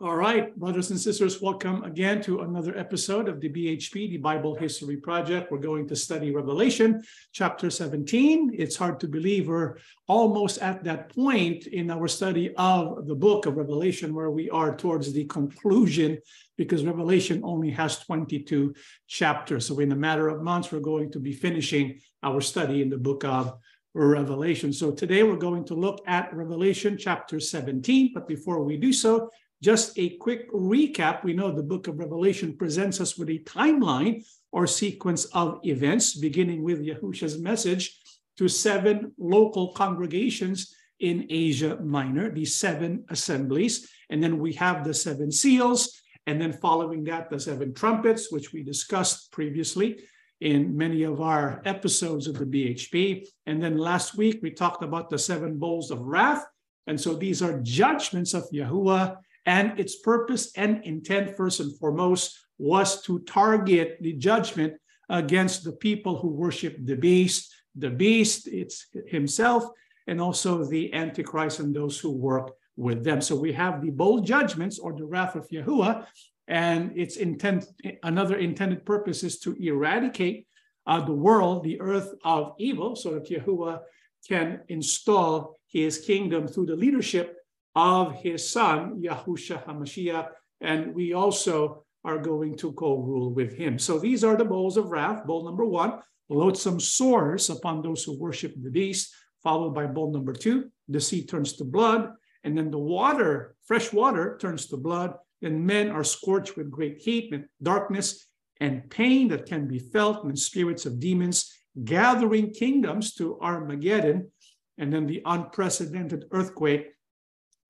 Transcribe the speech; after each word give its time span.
All 0.00 0.14
right, 0.14 0.56
brothers 0.56 0.90
and 0.92 1.00
sisters, 1.00 1.42
welcome 1.42 1.82
again 1.82 2.22
to 2.22 2.42
another 2.42 2.78
episode 2.78 3.28
of 3.28 3.40
the 3.40 3.48
BHP, 3.48 4.08
the 4.08 4.18
Bible 4.18 4.54
History 4.54 4.96
Project. 4.96 5.50
We're 5.50 5.58
going 5.58 5.88
to 5.88 5.96
study 5.96 6.30
Revelation 6.30 7.02
chapter 7.32 7.68
17. 7.68 8.52
It's 8.56 8.76
hard 8.76 9.00
to 9.00 9.08
believe 9.08 9.48
we're 9.48 9.78
almost 10.06 10.58
at 10.58 10.84
that 10.84 11.12
point 11.12 11.66
in 11.66 11.90
our 11.90 12.06
study 12.06 12.54
of 12.54 13.08
the 13.08 13.14
book 13.16 13.46
of 13.46 13.56
Revelation 13.56 14.14
where 14.14 14.30
we 14.30 14.48
are 14.50 14.72
towards 14.76 15.12
the 15.12 15.24
conclusion 15.24 16.18
because 16.56 16.84
Revelation 16.84 17.40
only 17.42 17.70
has 17.72 17.98
22 17.98 18.72
chapters. 19.08 19.66
So, 19.66 19.80
in 19.80 19.90
a 19.90 19.96
matter 19.96 20.28
of 20.28 20.44
months, 20.44 20.70
we're 20.70 20.78
going 20.78 21.10
to 21.10 21.18
be 21.18 21.32
finishing 21.32 21.98
our 22.22 22.40
study 22.40 22.82
in 22.82 22.88
the 22.88 22.98
book 22.98 23.24
of 23.24 23.58
Revelation. 23.94 24.72
So, 24.72 24.92
today 24.92 25.24
we're 25.24 25.34
going 25.34 25.64
to 25.64 25.74
look 25.74 26.02
at 26.06 26.32
Revelation 26.32 26.96
chapter 26.96 27.40
17. 27.40 28.12
But 28.14 28.28
before 28.28 28.62
we 28.62 28.76
do 28.76 28.92
so, 28.92 29.30
just 29.62 29.98
a 29.98 30.16
quick 30.18 30.50
recap. 30.52 31.24
We 31.24 31.32
know 31.32 31.50
the 31.50 31.62
book 31.62 31.88
of 31.88 31.98
Revelation 31.98 32.56
presents 32.56 33.00
us 33.00 33.16
with 33.18 33.28
a 33.28 33.40
timeline 33.40 34.24
or 34.52 34.66
sequence 34.66 35.24
of 35.26 35.60
events, 35.64 36.16
beginning 36.16 36.62
with 36.62 36.80
Yahusha's 36.80 37.38
message 37.38 37.98
to 38.36 38.48
seven 38.48 39.12
local 39.18 39.72
congregations 39.72 40.74
in 41.00 41.26
Asia 41.28 41.76
Minor, 41.82 42.30
the 42.30 42.44
seven 42.44 43.04
assemblies. 43.08 43.88
And 44.10 44.22
then 44.22 44.38
we 44.38 44.52
have 44.54 44.84
the 44.84 44.94
seven 44.94 45.30
seals. 45.30 46.00
And 46.26 46.40
then 46.40 46.52
following 46.52 47.04
that, 47.04 47.30
the 47.30 47.40
seven 47.40 47.74
trumpets, 47.74 48.30
which 48.30 48.52
we 48.52 48.62
discussed 48.62 49.32
previously 49.32 50.00
in 50.40 50.76
many 50.76 51.02
of 51.02 51.20
our 51.20 51.60
episodes 51.64 52.26
of 52.26 52.38
the 52.38 52.44
BHP. 52.44 53.26
And 53.46 53.62
then 53.62 53.76
last 53.76 54.16
week, 54.16 54.40
we 54.42 54.50
talked 54.50 54.84
about 54.84 55.10
the 55.10 55.18
seven 55.18 55.58
bowls 55.58 55.90
of 55.90 56.00
wrath. 56.00 56.44
And 56.86 57.00
so 57.00 57.14
these 57.14 57.42
are 57.42 57.60
judgments 57.60 58.34
of 58.34 58.44
Yahuwah 58.52 59.16
and 59.46 59.78
its 59.78 60.00
purpose 60.00 60.52
and 60.56 60.84
intent, 60.84 61.36
first 61.36 61.60
and 61.60 61.76
foremost, 61.78 62.38
was 62.58 63.02
to 63.02 63.20
target 63.20 63.98
the 64.00 64.14
judgment 64.14 64.74
against 65.08 65.64
the 65.64 65.72
people 65.72 66.18
who 66.18 66.28
worship 66.28 66.76
the 66.84 66.96
beast, 66.96 67.54
the 67.74 67.90
beast 67.90 68.48
it's 68.48 68.86
himself, 69.06 69.64
and 70.06 70.20
also 70.20 70.64
the 70.64 70.92
Antichrist 70.92 71.60
and 71.60 71.74
those 71.74 71.98
who 71.98 72.10
work 72.10 72.52
with 72.76 73.04
them. 73.04 73.20
So 73.20 73.36
we 73.36 73.52
have 73.52 73.82
the 73.82 73.90
bold 73.90 74.26
judgments 74.26 74.78
or 74.78 74.92
the 74.92 75.04
wrath 75.04 75.34
of 75.34 75.48
Yahuwah, 75.48 76.06
and 76.46 76.96
its 76.96 77.16
intent, 77.16 77.66
another 78.02 78.36
intended 78.36 78.84
purpose 78.84 79.22
is 79.22 79.38
to 79.40 79.54
eradicate 79.54 80.46
uh, 80.86 81.00
the 81.00 81.12
world, 81.12 81.62
the 81.62 81.80
earth 81.80 82.14
of 82.24 82.54
evil, 82.58 82.96
so 82.96 83.14
that 83.14 83.28
Yahuwah 83.28 83.80
can 84.26 84.60
install 84.68 85.58
his 85.68 85.98
kingdom 85.98 86.48
through 86.48 86.66
the 86.66 86.76
leadership 86.76 87.37
of 87.74 88.14
his 88.22 88.50
son, 88.50 89.02
Yahusha 89.02 89.64
HaMashiach, 89.64 90.28
and 90.60 90.94
we 90.94 91.12
also 91.12 91.84
are 92.04 92.18
going 92.18 92.56
to 92.56 92.72
co-rule 92.72 93.32
with 93.32 93.54
him. 93.54 93.78
So 93.78 93.98
these 93.98 94.24
are 94.24 94.36
the 94.36 94.44
bowls 94.44 94.76
of 94.76 94.90
wrath. 94.90 95.26
Bowl 95.26 95.44
number 95.44 95.64
one, 95.64 96.00
loathsome 96.28 96.80
sores 96.80 97.50
upon 97.50 97.82
those 97.82 98.04
who 98.04 98.18
worship 98.18 98.54
the 98.60 98.70
beast, 98.70 99.14
followed 99.42 99.74
by 99.74 99.86
bowl 99.86 100.12
number 100.12 100.32
two, 100.32 100.70
the 100.88 101.00
sea 101.00 101.24
turns 101.24 101.54
to 101.54 101.64
blood, 101.64 102.10
and 102.44 102.56
then 102.56 102.70
the 102.70 102.78
water, 102.78 103.56
fresh 103.66 103.92
water, 103.92 104.38
turns 104.40 104.66
to 104.66 104.76
blood, 104.76 105.14
and 105.42 105.66
men 105.66 105.90
are 105.90 106.04
scorched 106.04 106.56
with 106.56 106.70
great 106.70 106.98
heat 106.98 107.32
and 107.32 107.44
darkness 107.62 108.26
and 108.60 108.88
pain 108.90 109.28
that 109.28 109.46
can 109.46 109.68
be 109.68 109.78
felt 109.78 110.24
when 110.24 110.36
spirits 110.36 110.86
of 110.86 110.98
demons 110.98 111.52
gathering 111.84 112.50
kingdoms 112.50 113.14
to 113.14 113.38
Armageddon, 113.40 114.30
and 114.78 114.92
then 114.92 115.06
the 115.06 115.22
unprecedented 115.24 116.24
earthquake 116.32 116.86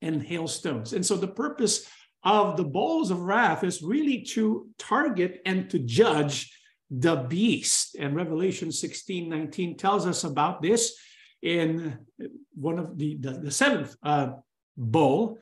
and 0.03 0.23
hailstones. 0.23 0.93
And 0.93 1.05
so 1.05 1.17
the 1.17 1.29
purpose 1.29 1.89
of 2.25 2.57
the 2.57 2.65
bowls 2.65 3.11
of 3.11 3.21
wrath 3.21 3.65
is 3.65 3.83
really 3.83 4.23
to 4.23 4.69
target 4.79 5.41
and 5.47 5.71
to 5.71 5.79
judge 5.79 6.53
the 6.91 7.17
beast. 7.29 7.97
And 7.99 8.17
Revelation 8.17 8.73
16 8.73 9.29
19 9.29 9.77
tells 9.77 10.07
us 10.07 10.25
about 10.25 10.63
this 10.63 10.97
in 11.43 11.99
one 12.55 12.79
of 12.79 12.99
the, 12.99 13.17
the, 13.21 13.33
the 13.33 13.51
seventh 13.51 13.97
uh, 14.03 14.31
bowl. 14.77 15.39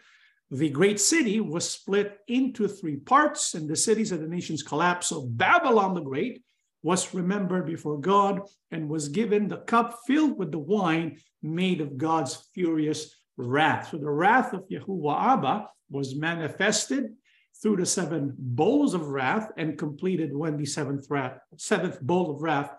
The 0.50 0.70
great 0.70 1.00
city 1.00 1.40
was 1.40 1.68
split 1.68 2.18
into 2.28 2.68
three 2.68 2.96
parts, 2.96 3.54
and 3.54 3.68
the 3.68 3.74
cities 3.74 4.12
of 4.12 4.20
the 4.20 4.28
nations 4.28 4.62
collapsed. 4.62 5.08
So 5.08 5.26
Babylon 5.26 5.94
the 5.94 6.02
Great 6.02 6.42
was 6.82 7.14
remembered 7.14 7.66
before 7.66 7.98
God 7.98 8.42
and 8.70 8.88
was 8.88 9.08
given 9.08 9.48
the 9.48 9.56
cup 9.56 9.98
filled 10.06 10.38
with 10.38 10.52
the 10.52 10.58
wine 10.58 11.18
made 11.42 11.80
of 11.80 11.96
God's 11.96 12.48
furious 12.54 13.12
wrath. 13.36 13.90
So 13.90 13.98
the 13.98 14.10
wrath 14.10 14.52
of 14.52 14.68
Yahuwah 14.68 15.20
Abba 15.34 15.68
was 15.90 16.16
manifested 16.16 17.14
through 17.62 17.76
the 17.76 17.86
seven 17.86 18.34
bowls 18.38 18.94
of 18.94 19.08
wrath 19.08 19.50
and 19.56 19.78
completed 19.78 20.34
when 20.36 20.56
the 20.56 20.66
seventh 20.66 21.06
wrath, 21.08 21.38
seventh 21.56 22.00
bowl 22.00 22.30
of 22.30 22.42
wrath 22.42 22.70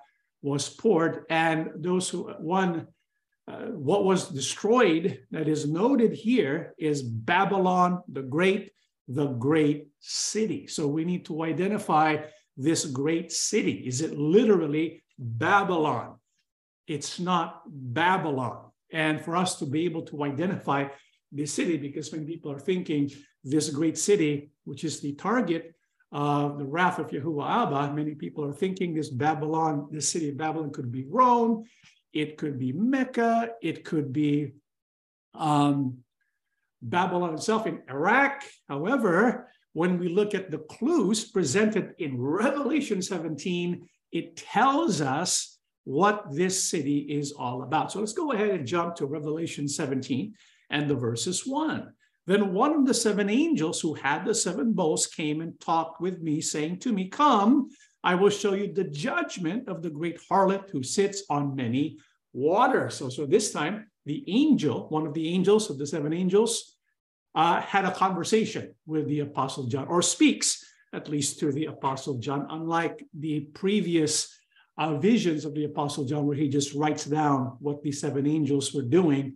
was 0.42 0.70
poured. 0.70 1.26
And 1.30 1.70
those 1.76 2.10
who 2.10 2.32
one 2.40 2.88
uh, 3.50 3.68
what 3.68 4.04
was 4.04 4.28
destroyed 4.28 5.20
that 5.32 5.48
is 5.48 5.66
noted 5.66 6.12
here 6.12 6.74
is 6.78 7.02
Babylon 7.02 8.04
the 8.10 8.22
Great, 8.22 8.72
the 9.08 9.28
great 9.28 9.88
city. 10.02 10.68
So 10.68 10.86
we 10.86 11.06
need 11.06 11.26
to 11.28 11.44
identify 11.44 12.18
this 12.58 12.86
great 12.86 13.32
city. 13.32 13.88
Is 13.88 14.02
it 14.02 14.18
literally 14.18 15.02
Babylon? 15.18 16.16
It's 16.88 17.20
not 17.20 17.62
Babylon 17.68 18.67
and 18.92 19.24
for 19.24 19.36
us 19.36 19.60
to 19.60 19.66
be 19.66 19.86
able 19.86 20.04
to 20.04 20.24
identify 20.24 20.88
the 21.32 21.46
city, 21.46 21.78
because 21.78 22.12
when 22.12 22.26
people 22.26 22.52
are 22.52 22.60
thinking 22.60 23.12
this 23.44 23.70
great 23.70 23.98
city, 23.98 24.50
which 24.64 24.84
is 24.84 25.00
the 25.00 25.14
target 25.14 25.74
of 26.12 26.58
the 26.58 26.66
wrath 26.66 27.00
of 27.00 27.10
Yahuwah 27.10 27.68
Abba, 27.68 27.94
many 27.94 28.16
people 28.16 28.46
are 28.46 28.54
thinking 28.54 28.94
this 28.94 29.10
Babylon, 29.10 29.88
this 29.92 30.10
city 30.10 30.30
of 30.30 30.38
Babylon 30.38 30.72
could 30.72 30.92
be 30.92 31.06
Rome, 31.10 31.66
it 32.14 32.38
could 32.38 32.58
be 32.58 32.72
Mecca, 32.72 33.50
it 33.62 33.84
could 33.84 34.14
be 34.14 34.54
um, 35.34 35.98
Babylon 36.82 37.34
itself 37.34 37.68
in 37.68 37.82
Iraq. 37.90 38.44
However, 38.70 39.52
when 39.74 40.00
we 40.00 40.08
look 40.08 40.34
at 40.34 40.50
the 40.50 40.60
clues 40.60 41.26
presented 41.26 41.94
in 42.00 42.20
Revelation 42.20 43.02
17, 43.02 43.88
it 44.12 44.38
tells 44.38 45.02
us 45.02 45.57
what 45.88 46.26
this 46.30 46.62
city 46.62 46.98
is 46.98 47.32
all 47.32 47.64
about. 47.64 47.90
So 47.90 48.02
let's 48.02 48.12
go 48.12 48.34
ahead 48.34 48.50
and 48.50 48.68
jump 48.68 48.96
to 48.96 49.06
Revelation 49.06 49.70
17 49.70 50.34
and 50.70 50.90
the 50.90 50.96
verses 50.96 51.48
1. 51.48 51.94
Then 52.26 52.52
one 52.52 52.74
of 52.74 52.86
the 52.86 52.94
seven 52.94 53.30
angels 53.30 53.80
who 53.80 53.94
had 53.94 54.26
the 54.26 54.36
seven 54.36 54.74
bowls 54.74 55.08
came 55.08 55.40
and 55.40 55.58
talked 55.62 56.02
with 56.02 56.20
me, 56.22 56.42
saying 56.42 56.80
to 56.80 56.92
me, 56.92 57.08
Come, 57.08 57.70
I 58.04 58.16
will 58.16 58.30
show 58.30 58.54
you 58.54 58.74
the 58.74 58.84
judgment 58.84 59.70
of 59.70 59.82
the 59.82 59.90
great 59.90 60.20
harlot 60.30 60.70
who 60.72 60.84
sits 60.84 61.24
on 61.30 61.56
many 61.56 62.00
waters. 62.34 62.96
So, 62.96 63.08
so 63.08 63.26
this 63.26 63.54
time, 63.54 63.90
the 64.06 64.26
angel, 64.28 64.90
one 64.90 65.08
of 65.08 65.14
the 65.14 65.30
angels 65.30 65.70
of 65.70 65.78
the 65.78 65.88
seven 65.88 66.12
angels, 66.12 66.76
uh, 67.34 67.62
had 67.62 67.86
a 67.86 67.96
conversation 67.96 68.76
with 68.86 69.08
the 69.08 69.22
Apostle 69.22 69.68
John, 69.68 69.88
or 69.88 70.02
speaks 70.02 70.66
at 70.92 71.08
least 71.08 71.40
to 71.40 71.54
the 71.54 71.68
Apostle 71.68 72.18
John, 72.18 72.46
unlike 72.50 73.06
the 73.18 73.42
previous 73.54 74.37
uh, 74.78 74.96
visions 74.98 75.46
of 75.46 75.56
the 75.56 75.66
Apostle 75.66 76.06
John, 76.06 76.26
where 76.26 76.36
he 76.36 76.48
just 76.48 76.74
writes 76.74 77.06
down 77.06 77.58
what 77.60 77.82
the 77.82 77.92
seven 77.92 78.28
angels 78.28 78.74
were 78.74 78.84
doing 78.84 79.36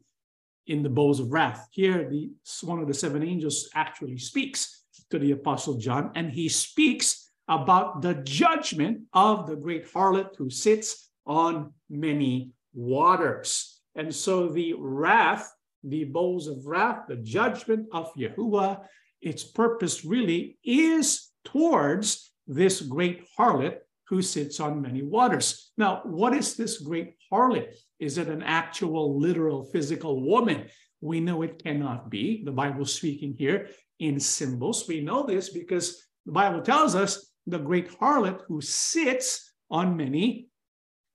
in 0.67 0.83
the 0.83 0.89
bowls 0.89 1.19
of 1.19 1.31
wrath. 1.31 1.67
Here, 1.71 2.07
the 2.09 2.31
one 2.63 2.79
of 2.79 2.87
the 2.87 2.93
seven 2.93 3.23
angels 3.23 3.69
actually 3.73 4.17
speaks 4.17 4.83
to 5.09 5.19
the 5.19 5.31
Apostle 5.31 5.77
John, 5.77 6.11
and 6.15 6.31
he 6.31 6.47
speaks 6.47 7.31
about 7.47 8.01
the 8.01 8.13
judgment 8.13 9.01
of 9.13 9.47
the 9.47 9.55
great 9.55 9.91
harlot 9.91 10.35
who 10.37 10.49
sits 10.49 11.09
on 11.25 11.73
many 11.89 12.51
waters. 12.73 13.81
And 13.95 14.13
so 14.13 14.47
the 14.47 14.73
wrath, 14.77 15.51
the 15.83 16.05
bowls 16.05 16.47
of 16.47 16.65
wrath, 16.65 17.07
the 17.07 17.17
judgment 17.17 17.87
of 17.91 18.13
Yahuwah, 18.13 18.81
its 19.21 19.43
purpose 19.43 20.05
really 20.05 20.57
is 20.63 21.29
towards 21.43 22.31
this 22.47 22.81
great 22.81 23.27
harlot 23.37 23.79
who 24.11 24.21
sits 24.21 24.59
on 24.59 24.81
many 24.81 25.01
waters. 25.01 25.71
Now, 25.77 26.01
what 26.03 26.33
is 26.35 26.57
this 26.57 26.79
great 26.79 27.15
harlot? 27.31 27.73
Is 27.97 28.17
it 28.17 28.27
an 28.27 28.43
actual, 28.43 29.17
literal, 29.17 29.63
physical 29.63 30.21
woman? 30.21 30.65
We 30.99 31.21
know 31.21 31.43
it 31.43 31.63
cannot 31.63 32.09
be. 32.09 32.43
The 32.43 32.51
Bible 32.51 32.83
speaking 32.83 33.35
here 33.39 33.69
in 33.99 34.19
symbols. 34.19 34.85
We 34.85 34.99
know 34.99 35.25
this 35.25 35.47
because 35.47 36.09
the 36.25 36.33
Bible 36.33 36.61
tells 36.61 36.93
us 36.93 37.31
the 37.47 37.57
great 37.57 37.89
harlot 37.99 38.41
who 38.49 38.59
sits 38.59 39.53
on 39.69 39.95
many 39.95 40.49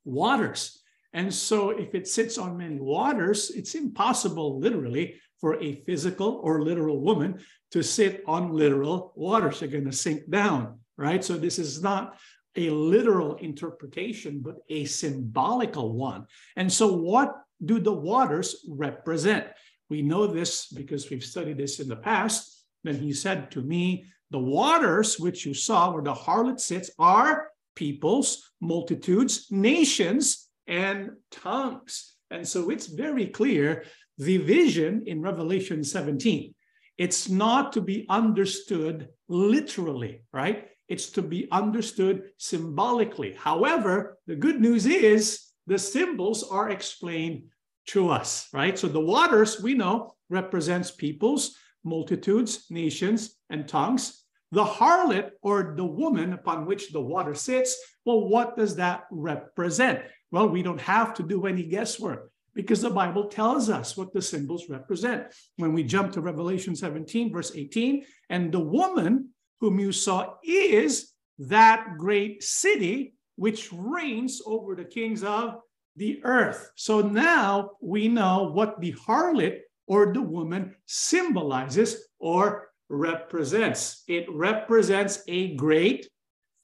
waters. 0.06 0.80
And 1.12 1.32
so, 1.32 1.70
if 1.70 1.94
it 1.94 2.08
sits 2.08 2.38
on 2.38 2.56
many 2.56 2.80
waters, 2.80 3.50
it's 3.50 3.74
impossible, 3.74 4.58
literally, 4.58 5.16
for 5.38 5.62
a 5.62 5.82
physical 5.84 6.40
or 6.42 6.62
literal 6.62 7.02
woman 7.02 7.40
to 7.72 7.82
sit 7.82 8.24
on 8.26 8.54
literal 8.54 9.12
waters. 9.16 9.60
They're 9.60 9.68
going 9.68 9.84
to 9.84 9.92
sink 9.92 10.30
down, 10.30 10.80
right? 10.96 11.22
So, 11.22 11.36
this 11.36 11.58
is 11.58 11.82
not 11.82 12.16
a 12.56 12.70
literal 12.70 13.34
interpretation, 13.36 14.40
but 14.40 14.56
a 14.68 14.84
symbolical 14.84 15.92
one. 15.92 16.26
And 16.56 16.72
so, 16.72 16.92
what 16.92 17.34
do 17.64 17.78
the 17.78 17.92
waters 17.92 18.64
represent? 18.68 19.46
We 19.88 20.02
know 20.02 20.26
this 20.26 20.66
because 20.66 21.10
we've 21.10 21.24
studied 21.24 21.58
this 21.58 21.80
in 21.80 21.88
the 21.88 21.96
past. 21.96 22.64
Then 22.84 22.96
he 22.96 23.12
said 23.12 23.50
to 23.52 23.62
me, 23.62 24.06
The 24.30 24.38
waters 24.38 25.18
which 25.18 25.46
you 25.46 25.54
saw 25.54 25.92
where 25.92 26.02
the 26.02 26.14
harlot 26.14 26.60
sits 26.60 26.90
are 26.98 27.50
peoples, 27.74 28.50
multitudes, 28.60 29.46
nations, 29.50 30.48
and 30.66 31.10
tongues. 31.30 32.14
And 32.30 32.46
so 32.46 32.70
it's 32.70 32.86
very 32.86 33.26
clear 33.26 33.84
the 34.18 34.38
vision 34.38 35.04
in 35.06 35.22
Revelation 35.22 35.84
17. 35.84 36.54
It's 36.98 37.28
not 37.28 37.72
to 37.74 37.80
be 37.80 38.06
understood 38.08 39.08
literally, 39.28 40.22
right? 40.32 40.68
It's 40.88 41.10
to 41.10 41.22
be 41.22 41.48
understood 41.50 42.30
symbolically. 42.38 43.34
However, 43.38 44.18
the 44.26 44.36
good 44.36 44.60
news 44.60 44.86
is 44.86 45.42
the 45.66 45.78
symbols 45.78 46.48
are 46.48 46.70
explained 46.70 47.44
to 47.88 48.10
us, 48.10 48.48
right? 48.52 48.78
So 48.78 48.88
the 48.88 49.00
waters 49.00 49.60
we 49.60 49.74
know 49.74 50.14
represents 50.28 50.90
peoples, 50.90 51.56
multitudes, 51.84 52.66
nations, 52.70 53.36
and 53.50 53.68
tongues. 53.68 54.24
The 54.52 54.64
harlot 54.64 55.30
or 55.42 55.74
the 55.76 55.84
woman 55.84 56.32
upon 56.32 56.66
which 56.66 56.92
the 56.92 57.00
water 57.00 57.34
sits, 57.34 57.76
well, 58.04 58.28
what 58.28 58.56
does 58.56 58.76
that 58.76 59.04
represent? 59.10 60.02
Well, 60.30 60.48
we 60.48 60.62
don't 60.62 60.80
have 60.80 61.14
to 61.14 61.22
do 61.22 61.46
any 61.46 61.64
guesswork 61.64 62.30
because 62.54 62.80
the 62.80 62.90
Bible 62.90 63.26
tells 63.26 63.68
us 63.68 63.96
what 63.96 64.12
the 64.12 64.22
symbols 64.22 64.68
represent. 64.68 65.26
When 65.56 65.72
we 65.72 65.82
jump 65.84 66.12
to 66.12 66.20
Revelation 66.20 66.74
17, 66.74 67.32
verse 67.32 67.52
18, 67.54 68.04
and 68.30 68.50
the 68.50 68.60
woman 68.60 69.30
whom 69.60 69.78
you 69.78 69.92
saw 69.92 70.34
is 70.44 71.12
that 71.38 71.96
great 71.98 72.42
city 72.42 73.14
which 73.36 73.70
reigns 73.72 74.40
over 74.46 74.74
the 74.74 74.84
kings 74.84 75.22
of 75.22 75.60
the 75.96 76.20
earth. 76.24 76.70
So 76.76 77.00
now 77.00 77.70
we 77.80 78.08
know 78.08 78.50
what 78.52 78.80
the 78.80 78.92
harlot 78.92 79.60
or 79.86 80.12
the 80.12 80.22
woman 80.22 80.74
symbolizes 80.86 82.08
or 82.18 82.68
represents. 82.88 84.04
It 84.08 84.26
represents 84.30 85.22
a 85.28 85.54
great 85.56 86.08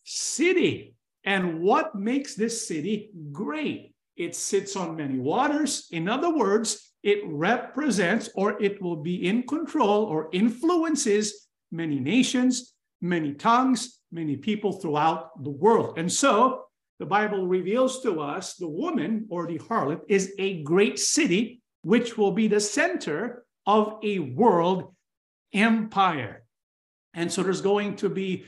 city. 0.04 0.94
And 1.24 1.60
what 1.60 1.94
makes 1.94 2.34
this 2.34 2.66
city 2.66 3.10
great? 3.32 3.94
It 4.16 4.34
sits 4.34 4.76
on 4.76 4.96
many 4.96 5.18
waters. 5.18 5.88
In 5.92 6.08
other 6.08 6.34
words, 6.34 6.94
it 7.02 7.20
represents 7.24 8.30
or 8.34 8.60
it 8.62 8.80
will 8.82 8.96
be 8.96 9.26
in 9.26 9.44
control 9.44 10.04
or 10.04 10.28
influences 10.32 11.48
many 11.70 11.98
nations, 11.98 12.74
many 13.02 13.34
tongues, 13.34 14.00
many 14.10 14.36
people 14.36 14.72
throughout 14.72 15.42
the 15.44 15.50
world. 15.50 15.98
And 15.98 16.10
so 16.10 16.64
the 16.98 17.06
Bible 17.06 17.46
reveals 17.46 18.00
to 18.02 18.20
us 18.20 18.54
the 18.54 18.68
woman 18.68 19.26
or 19.28 19.46
the 19.46 19.58
harlot 19.58 20.02
is 20.08 20.32
a 20.38 20.62
great 20.62 20.98
city, 20.98 21.60
which 21.82 22.16
will 22.16 22.32
be 22.32 22.46
the 22.46 22.60
center 22.60 23.44
of 23.66 23.98
a 24.02 24.20
world 24.20 24.94
empire. 25.52 26.44
And 27.12 27.30
so 27.30 27.42
there's 27.42 27.60
going 27.60 27.96
to 27.96 28.08
be 28.08 28.44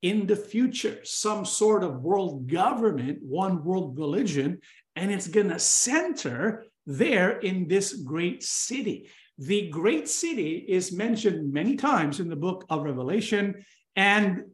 in 0.00 0.26
the 0.26 0.36
future 0.36 0.98
some 1.04 1.44
sort 1.44 1.84
of 1.84 2.00
world 2.00 2.50
government, 2.50 3.18
one 3.22 3.62
world 3.62 3.96
religion, 3.98 4.58
and 4.96 5.12
it's 5.12 5.28
going 5.28 5.48
to 5.48 5.58
center 5.58 6.64
there 6.86 7.38
in 7.38 7.68
this 7.68 7.92
great 7.92 8.42
city. 8.42 9.08
The 9.38 9.68
great 9.70 10.08
city 10.08 10.64
is 10.68 10.92
mentioned 10.92 11.52
many 11.52 11.76
times 11.76 12.20
in 12.20 12.28
the 12.28 12.36
book 12.36 12.64
of 12.68 12.82
Revelation, 12.82 13.64
and 13.96 14.44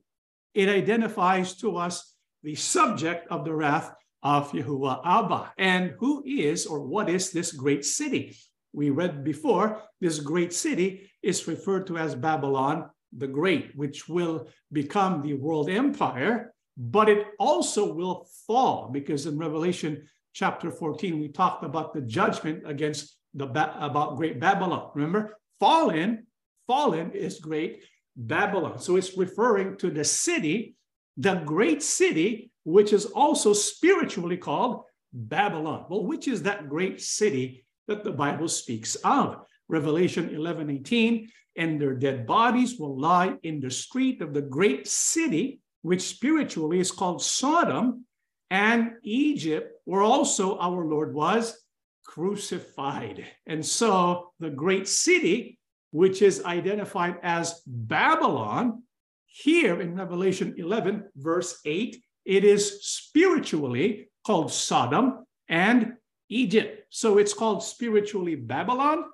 it 0.55 0.69
identifies 0.69 1.57
to 1.57 1.77
us 1.77 2.15
the 2.43 2.55
subject 2.55 3.29
of 3.31 3.45
the 3.45 3.55
wrath 3.55 3.93
of 4.23 4.51
Yahuwah 4.53 5.01
Abba. 5.05 5.53
And 5.59 5.95
who 5.99 6.25
is 6.27 6.67
or 6.67 6.81
what 6.81 7.09
is 7.09 7.31
this 7.31 7.53
great 7.53 7.85
city? 7.85 8.37
We 8.73 8.91
read 8.91 9.25
before, 9.25 9.83
this 10.01 10.19
great 10.21 10.53
city 10.53 11.11
is 11.23 11.47
referred 11.49 11.87
to 11.89 11.99
as 11.99 12.15
Babylon 12.15 12.91
the 13.17 13.27
Great, 13.27 13.75
which 13.75 14.09
will 14.09 14.49
become 14.73 15.23
the 15.23 15.35
world 15.35 15.71
empire, 15.71 16.53
but 16.77 17.09
it 17.09 17.27
also 17.39 17.93
will 17.93 18.29
fall 18.47 18.91
because 18.93 19.27
in 19.27 19.39
Revelation 19.39 20.07
chapter 20.35 20.71
14, 20.71 21.19
we 21.19 21.29
talked 21.29 21.65
about 21.65 21.95
the 21.95 22.03
judgment 22.03 22.63
against 22.67 23.17
the 23.35 23.47
about 23.47 24.17
great 24.17 24.39
Babylon. 24.41 24.91
Remember, 24.95 25.39
fallen, 25.59 26.27
fallen 26.67 27.13
is 27.13 27.41
great 27.41 27.83
Babylon. 28.19 28.79
So 28.79 28.97
it's 28.97 29.17
referring 29.17 29.79
to 29.79 29.91
the 29.91 30.05
city 30.05 30.75
the 31.19 31.35
great 31.45 31.83
city, 31.83 32.51
which 32.65 32.93
is 32.93 33.07
also 33.07 33.53
spiritually 33.53 34.37
called 34.37 34.85
Babylon. 35.13 35.87
Well, 35.91 36.05
which 36.05 36.29
is 36.29 36.45
that 36.45 36.69
great 36.69 37.01
city 37.01 37.67
that 37.89 38.05
the 38.05 38.13
Bible 38.13 38.49
speaks 38.49 38.95
of? 38.97 39.41
Revelation 39.69 40.31
11 40.35 40.71
18, 40.71 41.29
and 41.57 41.81
their 41.81 41.95
dead 41.95 42.27
bodies 42.27 42.79
will 42.79 42.99
lie 42.99 43.35
in 43.43 43.61
the 43.61 43.71
street 43.71 44.23
of 44.23 44.33
the 44.33 44.43
great 44.43 44.87
city, 44.87 45.61
which 45.83 46.03
spiritually 46.03 46.79
is 46.79 46.93
called 46.93 47.21
Sodom 47.21 48.05
and 48.51 48.93
Egypt, 49.03 49.73
where 49.85 50.03
also 50.03 50.57
our 50.59 50.85
Lord 50.85 51.15
was 51.15 51.61
crucified. 52.07 53.27
And 53.47 53.65
so 53.65 54.33
the 54.39 54.51
great 54.51 54.89
city, 54.89 55.58
which 55.99 56.23
is 56.23 56.45
identified 56.45 57.17
as 57.25 57.61
Babylon, 57.67 58.85
here 59.27 59.81
in 59.81 59.97
Revelation 59.97 60.55
11, 60.57 61.11
verse 61.17 61.59
8, 61.67 62.01
it 62.25 62.45
is 62.45 62.87
spiritually 62.87 64.09
called 64.25 64.53
Sodom 64.53 65.27
and 65.49 65.95
Egypt. 66.29 66.87
So 66.91 67.19
it's 67.19 67.35
called 67.35 67.65
spiritually 67.65 68.37
Babylon, 68.37 69.07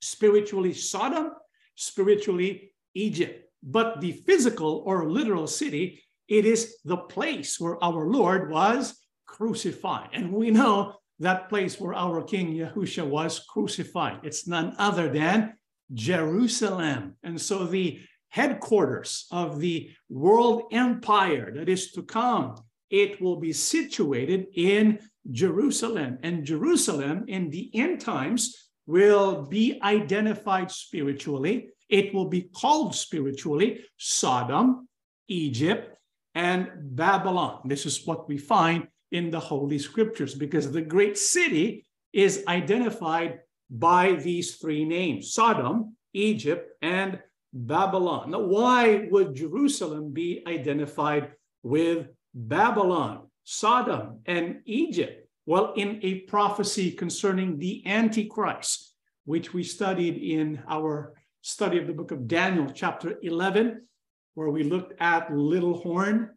spiritually 0.00 0.74
Sodom, 0.74 1.30
spiritually 1.76 2.72
Egypt. 2.94 3.48
But 3.62 4.00
the 4.00 4.10
physical 4.26 4.82
or 4.86 5.08
literal 5.08 5.46
city, 5.46 6.02
it 6.26 6.44
is 6.44 6.78
the 6.84 6.96
place 6.96 7.60
where 7.60 7.78
our 7.82 8.08
Lord 8.08 8.50
was 8.50 8.98
crucified. 9.24 10.08
And 10.14 10.32
we 10.32 10.50
know 10.50 10.94
that 11.20 11.48
place 11.48 11.78
where 11.78 11.94
our 11.94 12.24
King 12.24 12.56
Yahusha 12.56 13.06
was 13.06 13.38
crucified. 13.38 14.18
It's 14.24 14.48
none 14.48 14.74
other 14.78 15.08
than 15.08 15.54
Jerusalem. 15.92 17.16
And 17.22 17.40
so 17.40 17.64
the 17.64 18.00
headquarters 18.30 19.26
of 19.30 19.58
the 19.58 19.90
world 20.08 20.64
empire 20.72 21.52
that 21.54 21.68
is 21.68 21.92
to 21.92 22.02
come. 22.02 22.56
It 22.90 23.20
will 23.20 23.36
be 23.36 23.52
situated 23.52 24.46
in 24.54 24.98
Jerusalem. 25.30 26.18
And 26.22 26.44
Jerusalem 26.44 27.24
in 27.28 27.50
the 27.50 27.70
end 27.74 28.00
times 28.00 28.70
will 28.86 29.42
be 29.42 29.78
identified 29.82 30.70
spiritually. 30.70 31.68
It 31.88 32.14
will 32.14 32.28
be 32.28 32.42
called 32.54 32.94
spiritually 32.94 33.80
Sodom, 33.96 34.88
Egypt, 35.28 35.96
and 36.34 36.68
Babylon. 36.80 37.60
This 37.64 37.84
is 37.84 38.06
what 38.06 38.28
we 38.28 38.38
find 38.38 38.88
in 39.10 39.30
the 39.30 39.40
Holy 39.40 39.78
Scriptures 39.78 40.34
because 40.34 40.70
the 40.70 40.82
great 40.82 41.18
city 41.18 41.86
is 42.12 42.44
identified 42.46 43.40
by 43.70 44.12
these 44.12 44.56
three 44.56 44.84
names 44.84 45.32
Sodom, 45.32 45.96
Egypt, 46.12 46.70
and 46.82 47.20
Babylon. 47.52 48.30
Now, 48.30 48.40
why 48.40 49.08
would 49.10 49.34
Jerusalem 49.34 50.12
be 50.12 50.42
identified 50.46 51.32
with 51.62 52.08
Babylon, 52.34 53.26
Sodom, 53.44 54.20
and 54.26 54.60
Egypt? 54.64 55.26
Well, 55.46 55.72
in 55.76 55.98
a 56.02 56.20
prophecy 56.20 56.90
concerning 56.90 57.58
the 57.58 57.82
Antichrist, 57.86 58.94
which 59.24 59.54
we 59.54 59.62
studied 59.62 60.16
in 60.16 60.62
our 60.68 61.14
study 61.40 61.78
of 61.78 61.86
the 61.86 61.94
book 61.94 62.10
of 62.10 62.28
Daniel, 62.28 62.70
chapter 62.74 63.18
11, 63.22 63.86
where 64.34 64.50
we 64.50 64.62
looked 64.62 64.92
at 65.00 65.34
little 65.34 65.78
horn, 65.78 66.30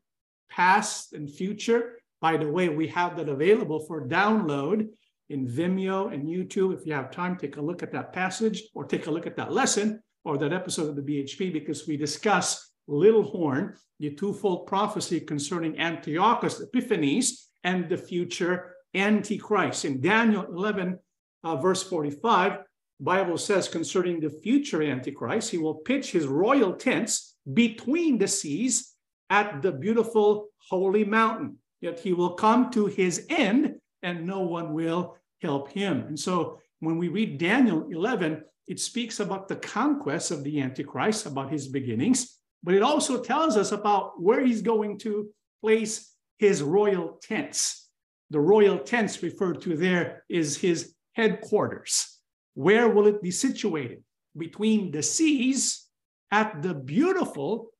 past 0.50 1.13
and 1.13 1.29
future. 1.29 2.00
By 2.21 2.38
the 2.38 2.50
way, 2.50 2.69
we 2.69 2.88
have 2.88 3.17
that 3.17 3.29
available 3.29 3.79
for 3.79 4.07
download 4.07 4.88
in 5.31 5.47
Vimeo 5.47 6.13
and 6.13 6.27
YouTube. 6.27 6.77
If 6.77 6.85
you 6.85 6.93
have 6.93 7.11
time, 7.11 7.38
take 7.38 7.57
a 7.57 7.61
look 7.61 7.81
at 7.81 7.91
that 7.93 8.13
passage 8.13 8.63
or 8.75 8.85
take 8.85 9.07
a 9.07 9.11
look 9.11 9.25
at 9.25 9.35
that 9.38 9.51
lesson 9.51 10.01
or 10.23 10.38
that 10.38 10.53
episode 10.53 10.89
of 10.89 10.95
the 10.95 11.01
BHP 11.01 11.51
because 11.51 11.88
we 11.88 11.97
discuss 11.97 12.71
Little 12.88 13.23
Horn, 13.23 13.75
the 14.00 14.11
twofold 14.11 14.67
prophecy 14.67 15.19
concerning 15.19 15.79
Antiochus 15.79 16.61
Epiphanes 16.61 17.50
and 17.63 17.89
the 17.89 17.97
future 17.97 18.75
Antichrist. 18.93 19.85
In 19.85 20.01
Daniel 20.01 20.45
11, 20.45 21.00
uh, 21.43 21.55
verse 21.55 21.83
45, 21.83 22.59
Bible 23.00 23.38
says 23.38 23.67
concerning 23.67 24.19
the 24.19 24.29
future 24.29 24.83
Antichrist, 24.83 25.50
he 25.50 25.57
will 25.57 25.75
pitch 25.75 26.11
his 26.11 26.27
royal 26.27 26.73
tents 26.73 27.35
between 27.53 28.17
the 28.17 28.27
seas 28.27 28.95
at 29.29 29.61
the 29.61 29.71
beautiful 29.71 30.50
holy 30.69 31.03
mountain. 31.03 31.57
Yet 31.79 32.00
he 32.00 32.13
will 32.13 32.33
come 32.33 32.69
to 32.71 32.85
his 32.85 33.25
end 33.29 33.75
and 34.03 34.27
no 34.27 34.41
one 34.41 34.73
will 34.73 35.17
help 35.41 35.71
him. 35.71 36.01
And 36.07 36.19
so 36.19 36.60
when 36.79 36.98
we 36.98 37.07
read 37.07 37.38
Daniel 37.38 37.88
11, 37.89 38.43
it 38.67 38.79
speaks 38.79 39.19
about 39.19 39.48
the 39.48 39.55
conquest 39.55 40.31
of 40.31 40.43
the 40.43 40.62
Antichrist, 40.62 41.25
about 41.25 41.51
his 41.51 41.67
beginnings, 41.67 42.39
but 42.63 42.74
it 42.74 42.83
also 42.83 43.21
tells 43.21 43.57
us 43.57 43.71
about 43.71 44.21
where 44.21 44.45
he's 44.45 44.62
going 44.62 45.00
to 45.00 45.29
place 45.62 46.13
his 46.38 46.62
royal 46.62 47.19
tents. 47.21 47.89
The 48.29 48.39
royal 48.39 48.79
tents 48.79 49.21
referred 49.21 49.62
to 49.62 49.75
there 49.75 50.24
is 50.29 50.57
his 50.57 50.93
headquarters. 51.13 52.19
Where 52.53 52.89
will 52.89 53.07
it 53.07 53.21
be 53.21 53.31
situated? 53.31 54.03
Between 54.38 54.91
the 54.91 55.03
seas 55.03 55.88
at 56.31 56.62
the 56.62 56.74
beautiful 56.74 57.71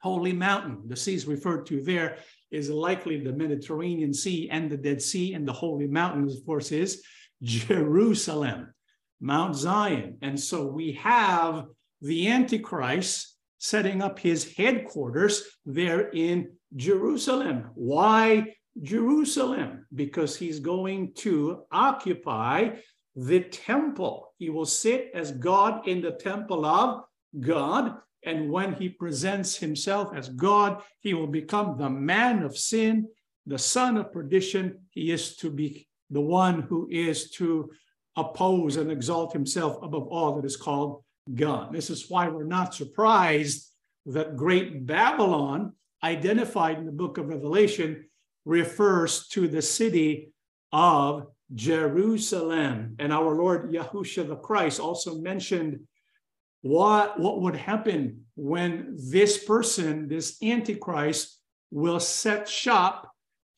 holy 0.00 0.32
mountain. 0.32 0.82
The 0.86 0.96
seas 0.96 1.26
referred 1.26 1.66
to 1.66 1.82
there 1.82 2.18
is 2.50 2.70
likely 2.70 3.20
the 3.20 3.32
Mediterranean 3.32 4.12
Sea 4.12 4.48
and 4.50 4.70
the 4.70 4.76
Dead 4.76 5.00
Sea, 5.00 5.34
and 5.34 5.46
the 5.46 5.52
holy 5.52 5.86
Mountains, 5.86 6.36
of 6.36 6.44
course, 6.44 6.72
is 6.72 7.02
Jerusalem, 7.42 8.74
Mount 9.20 9.56
Zion. 9.56 10.18
And 10.22 10.38
so 10.38 10.66
we 10.66 10.92
have 10.92 11.66
the 12.02 12.28
Antichrist 12.28 13.36
setting 13.58 14.02
up 14.02 14.18
his 14.18 14.54
headquarters 14.54 15.44
there 15.66 16.08
in 16.10 16.50
Jerusalem. 16.76 17.70
Why 17.74 18.54
Jerusalem? 18.82 19.86
Because 19.94 20.36
he's 20.36 20.60
going 20.60 21.12
to 21.16 21.64
occupy 21.70 22.70
the 23.16 23.40
temple. 23.40 24.32
He 24.38 24.50
will 24.50 24.66
sit 24.66 25.10
as 25.14 25.32
God 25.32 25.86
in 25.86 26.00
the 26.00 26.12
temple 26.12 26.64
of 26.64 27.02
God. 27.38 27.96
And 28.24 28.50
when 28.50 28.74
he 28.74 28.88
presents 28.88 29.56
himself 29.56 30.14
as 30.14 30.28
God, 30.28 30.82
he 31.00 31.14
will 31.14 31.26
become 31.26 31.78
the 31.78 31.88
man 31.88 32.42
of 32.42 32.56
sin, 32.56 33.08
the 33.46 33.58
son 33.58 33.96
of 33.96 34.12
perdition. 34.12 34.80
He 34.90 35.10
is 35.10 35.36
to 35.36 35.50
be 35.50 35.88
the 36.10 36.20
one 36.20 36.62
who 36.62 36.88
is 36.90 37.30
to 37.32 37.70
oppose 38.16 38.76
and 38.76 38.90
exalt 38.90 39.32
himself 39.32 39.78
above 39.82 40.06
all 40.08 40.36
that 40.36 40.44
is 40.44 40.56
called 40.56 41.02
God. 41.34 41.72
This 41.72 41.90
is 41.90 42.10
why 42.10 42.28
we're 42.28 42.44
not 42.44 42.74
surprised 42.74 43.68
that 44.06 44.36
great 44.36 44.86
Babylon, 44.86 45.72
identified 46.02 46.78
in 46.78 46.86
the 46.86 46.92
book 46.92 47.18
of 47.18 47.28
Revelation, 47.28 48.06
refers 48.44 49.28
to 49.28 49.46
the 49.48 49.62
city 49.62 50.32
of 50.72 51.26
Jerusalem. 51.54 52.96
And 52.98 53.12
our 53.12 53.34
Lord 53.34 53.70
Yahushua 53.70 54.28
the 54.28 54.36
Christ 54.36 54.80
also 54.80 55.18
mentioned 55.18 55.80
what, 56.62 57.18
what 57.18 57.40
would 57.40 57.56
happen 57.56 58.24
when 58.36 58.96
this 58.96 59.42
person, 59.44 60.08
this 60.08 60.36
Antichrist, 60.42 61.38
will 61.70 62.00
set 62.00 62.48
shop, 62.48 63.10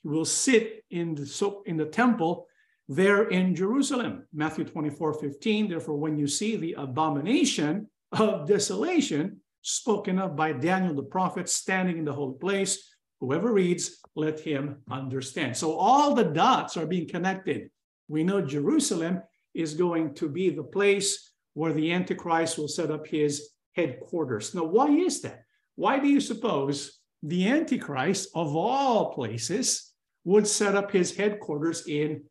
will 0.04 0.24
sit 0.24 0.84
in 0.90 1.14
the, 1.14 1.26
so 1.26 1.62
in 1.66 1.76
the 1.76 1.86
temple 1.86 2.46
there 2.88 3.28
in 3.28 3.54
Jerusalem. 3.54 4.26
Matthew 4.32 4.64
24, 4.64 5.14
15. 5.14 5.68
Therefore, 5.68 5.96
when 5.96 6.18
you 6.18 6.26
see 6.26 6.56
the 6.56 6.74
abomination 6.74 7.88
of 8.12 8.46
desolation 8.46 9.40
spoken 9.62 10.18
of 10.18 10.36
by 10.36 10.52
Daniel 10.52 10.94
the 10.94 11.02
prophet 11.02 11.48
standing 11.48 11.98
in 11.98 12.04
the 12.04 12.12
holy 12.12 12.38
place, 12.38 12.90
whoever 13.20 13.52
reads, 13.52 13.98
let 14.16 14.40
him 14.40 14.82
understand. 14.90 15.56
So 15.56 15.74
all 15.74 16.14
the 16.14 16.24
dots 16.24 16.76
are 16.76 16.86
being 16.86 17.08
connected. 17.08 17.70
We 18.08 18.24
know 18.24 18.42
Jerusalem 18.42 19.22
is 19.54 19.74
going 19.74 20.14
to 20.14 20.28
be 20.28 20.50
the 20.50 20.64
place 20.64 21.31
where 21.54 21.72
the 21.72 21.92
Antichrist 21.92 22.58
will 22.58 22.68
set 22.68 22.90
up 22.90 23.06
his 23.06 23.50
headquarters. 23.74 24.54
Now, 24.54 24.64
why 24.64 24.88
is 24.88 25.20
that? 25.22 25.44
Why 25.76 25.98
do 25.98 26.08
you 26.08 26.20
suppose 26.20 27.00
the 27.22 27.48
Antichrist, 27.48 28.30
of 28.34 28.54
all 28.56 29.12
places, 29.12 29.92
would 30.24 30.46
set 30.46 30.74
up 30.74 30.90
his 30.90 31.16
headquarters 31.16 31.86
in 31.86 32.24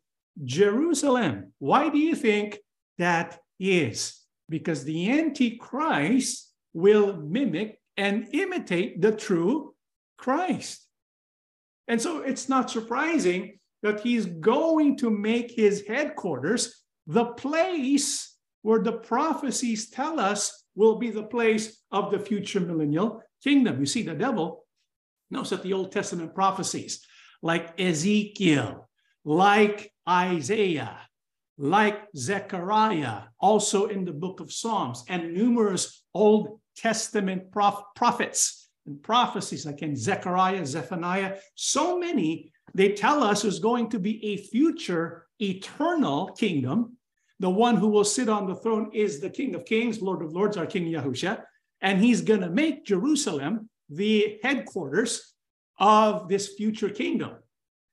Jerusalem? 0.44 1.52
Why 1.58 1.88
do 1.88 1.98
you 1.98 2.14
think 2.14 2.58
that 2.98 3.38
is? 3.58 4.18
Because 4.48 4.84
the 4.84 5.10
Antichrist 5.10 6.52
will 6.72 7.16
mimic 7.16 7.78
and 7.96 8.28
imitate 8.32 9.00
the 9.00 9.12
true 9.12 9.74
Christ. 10.16 10.86
And 11.88 12.00
so 12.00 12.20
it's 12.20 12.48
not 12.48 12.70
surprising 12.70 13.58
that 13.82 14.00
he's 14.00 14.26
going 14.26 14.96
to 14.98 15.10
make 15.10 15.50
his 15.50 15.84
headquarters 15.86 16.82
the 17.06 17.24
place 17.24 18.31
where 18.62 18.80
the 18.80 18.92
prophecies 18.92 19.90
tell 19.90 20.18
us 20.18 20.64
will 20.74 20.96
be 20.96 21.10
the 21.10 21.22
place 21.22 21.82
of 21.90 22.10
the 22.10 22.18
future 22.18 22.60
millennial 22.60 23.22
kingdom. 23.42 23.78
You 23.80 23.86
see, 23.86 24.02
the 24.02 24.14
devil 24.14 24.64
knows 25.30 25.50
that 25.50 25.62
the 25.62 25.72
Old 25.72 25.92
Testament 25.92 26.34
prophecies, 26.34 27.04
like 27.42 27.78
Ezekiel, 27.78 28.88
like 29.24 29.92
Isaiah, 30.08 30.98
like 31.58 32.00
Zechariah, 32.16 33.22
also 33.40 33.86
in 33.86 34.04
the 34.04 34.12
book 34.12 34.40
of 34.40 34.52
Psalms, 34.52 35.04
and 35.08 35.34
numerous 35.34 36.04
Old 36.14 36.60
Testament 36.76 37.50
prof- 37.50 37.82
prophets 37.94 38.70
and 38.86 39.02
prophecies, 39.02 39.66
like 39.66 39.82
in 39.82 39.94
Zechariah, 39.96 40.64
Zephaniah, 40.66 41.36
so 41.54 41.98
many, 41.98 42.52
they 42.74 42.92
tell 42.92 43.22
us 43.22 43.42
there's 43.42 43.58
going 43.58 43.90
to 43.90 43.98
be 43.98 44.24
a 44.24 44.36
future 44.38 45.26
eternal 45.40 46.28
kingdom 46.38 46.96
the 47.42 47.50
one 47.50 47.76
who 47.76 47.88
will 47.88 48.04
sit 48.04 48.28
on 48.28 48.46
the 48.46 48.54
throne 48.54 48.88
is 48.94 49.18
the 49.18 49.28
King 49.28 49.56
of 49.56 49.64
Kings, 49.64 50.00
Lord 50.00 50.22
of 50.22 50.32
Lords, 50.32 50.56
our 50.56 50.64
King 50.64 50.86
Yahusha. 50.86 51.42
And 51.80 52.00
he's 52.00 52.20
going 52.20 52.40
to 52.40 52.48
make 52.48 52.86
Jerusalem 52.86 53.68
the 53.90 54.38
headquarters 54.44 55.34
of 55.76 56.28
this 56.28 56.54
future 56.54 56.88
kingdom. 56.88 57.32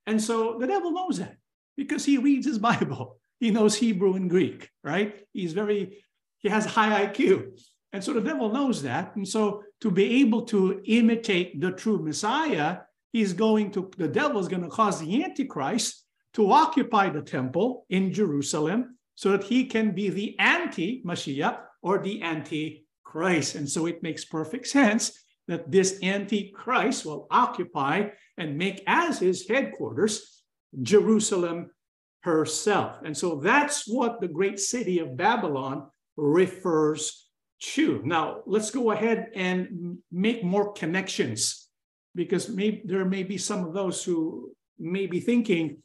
And 0.06 0.22
so 0.22 0.56
the 0.60 0.68
devil 0.68 0.92
knows 0.92 1.18
that 1.18 1.36
because 1.76 2.04
he 2.04 2.16
reads 2.16 2.46
his 2.46 2.58
Bible. 2.58 3.18
He 3.40 3.50
knows 3.50 3.74
Hebrew 3.74 4.14
and 4.14 4.30
Greek, 4.30 4.70
right? 4.84 5.16
He's 5.32 5.52
very, 5.52 6.04
he 6.38 6.48
has 6.48 6.64
high 6.64 7.06
IQ. 7.06 7.58
And 7.92 8.04
so 8.04 8.12
the 8.12 8.20
devil 8.20 8.52
knows 8.52 8.82
that. 8.82 9.16
And 9.16 9.26
so 9.26 9.64
to 9.80 9.90
be 9.90 10.20
able 10.20 10.42
to 10.42 10.80
imitate 10.84 11.60
the 11.60 11.72
true 11.72 11.98
Messiah, 11.98 12.78
he's 13.12 13.32
going 13.32 13.72
to, 13.72 13.90
the 13.98 14.06
devil 14.06 14.38
is 14.38 14.46
going 14.46 14.62
to 14.62 14.68
cause 14.68 15.00
the 15.00 15.24
Antichrist 15.24 16.04
to 16.34 16.52
occupy 16.52 17.10
the 17.10 17.22
temple 17.22 17.84
in 17.90 18.12
Jerusalem 18.12 18.94
so 19.20 19.32
that 19.32 19.44
he 19.44 19.66
can 19.66 19.90
be 19.90 20.08
the 20.08 20.34
anti 20.38 21.02
Mashiach 21.04 21.58
or 21.82 21.98
the 21.98 22.22
anti 22.22 22.86
Christ. 23.04 23.54
And 23.54 23.68
so 23.68 23.84
it 23.84 24.02
makes 24.02 24.24
perfect 24.24 24.66
sense 24.66 25.12
that 25.46 25.70
this 25.70 25.98
anti 26.02 26.50
Christ 26.56 27.04
will 27.04 27.26
occupy 27.30 28.08
and 28.38 28.56
make 28.56 28.82
as 28.86 29.18
his 29.18 29.46
headquarters 29.46 30.42
Jerusalem 30.80 31.68
herself. 32.22 32.96
And 33.04 33.14
so 33.14 33.36
that's 33.44 33.86
what 33.86 34.22
the 34.22 34.28
great 34.28 34.58
city 34.58 35.00
of 35.00 35.18
Babylon 35.18 35.90
refers 36.16 37.28
to. 37.74 38.00
Now, 38.02 38.40
let's 38.46 38.70
go 38.70 38.90
ahead 38.90 39.26
and 39.34 39.98
make 40.10 40.42
more 40.42 40.72
connections 40.72 41.68
because 42.14 42.46
there 42.46 43.04
may 43.04 43.22
be 43.22 43.36
some 43.36 43.66
of 43.66 43.74
those 43.74 44.02
who 44.02 44.52
may 44.78 45.06
be 45.06 45.20
thinking 45.20 45.82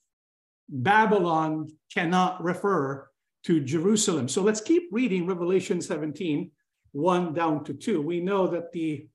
Babylon 0.69 1.67
cannot 1.93 2.41
refer 2.41 3.09
to 3.45 3.61
Jerusalem. 3.61 4.27
So 4.27 4.41
let's 4.41 4.61
keep 4.61 4.89
reading 4.91 5.27
Revelation 5.27 5.79
17, 5.79 6.49
1 6.93 7.33
down 7.33 7.63
to 7.65 7.73
2. 7.73 8.01
We 8.01 8.19
know 8.19 8.47
that 8.47 8.71
the 8.71 9.07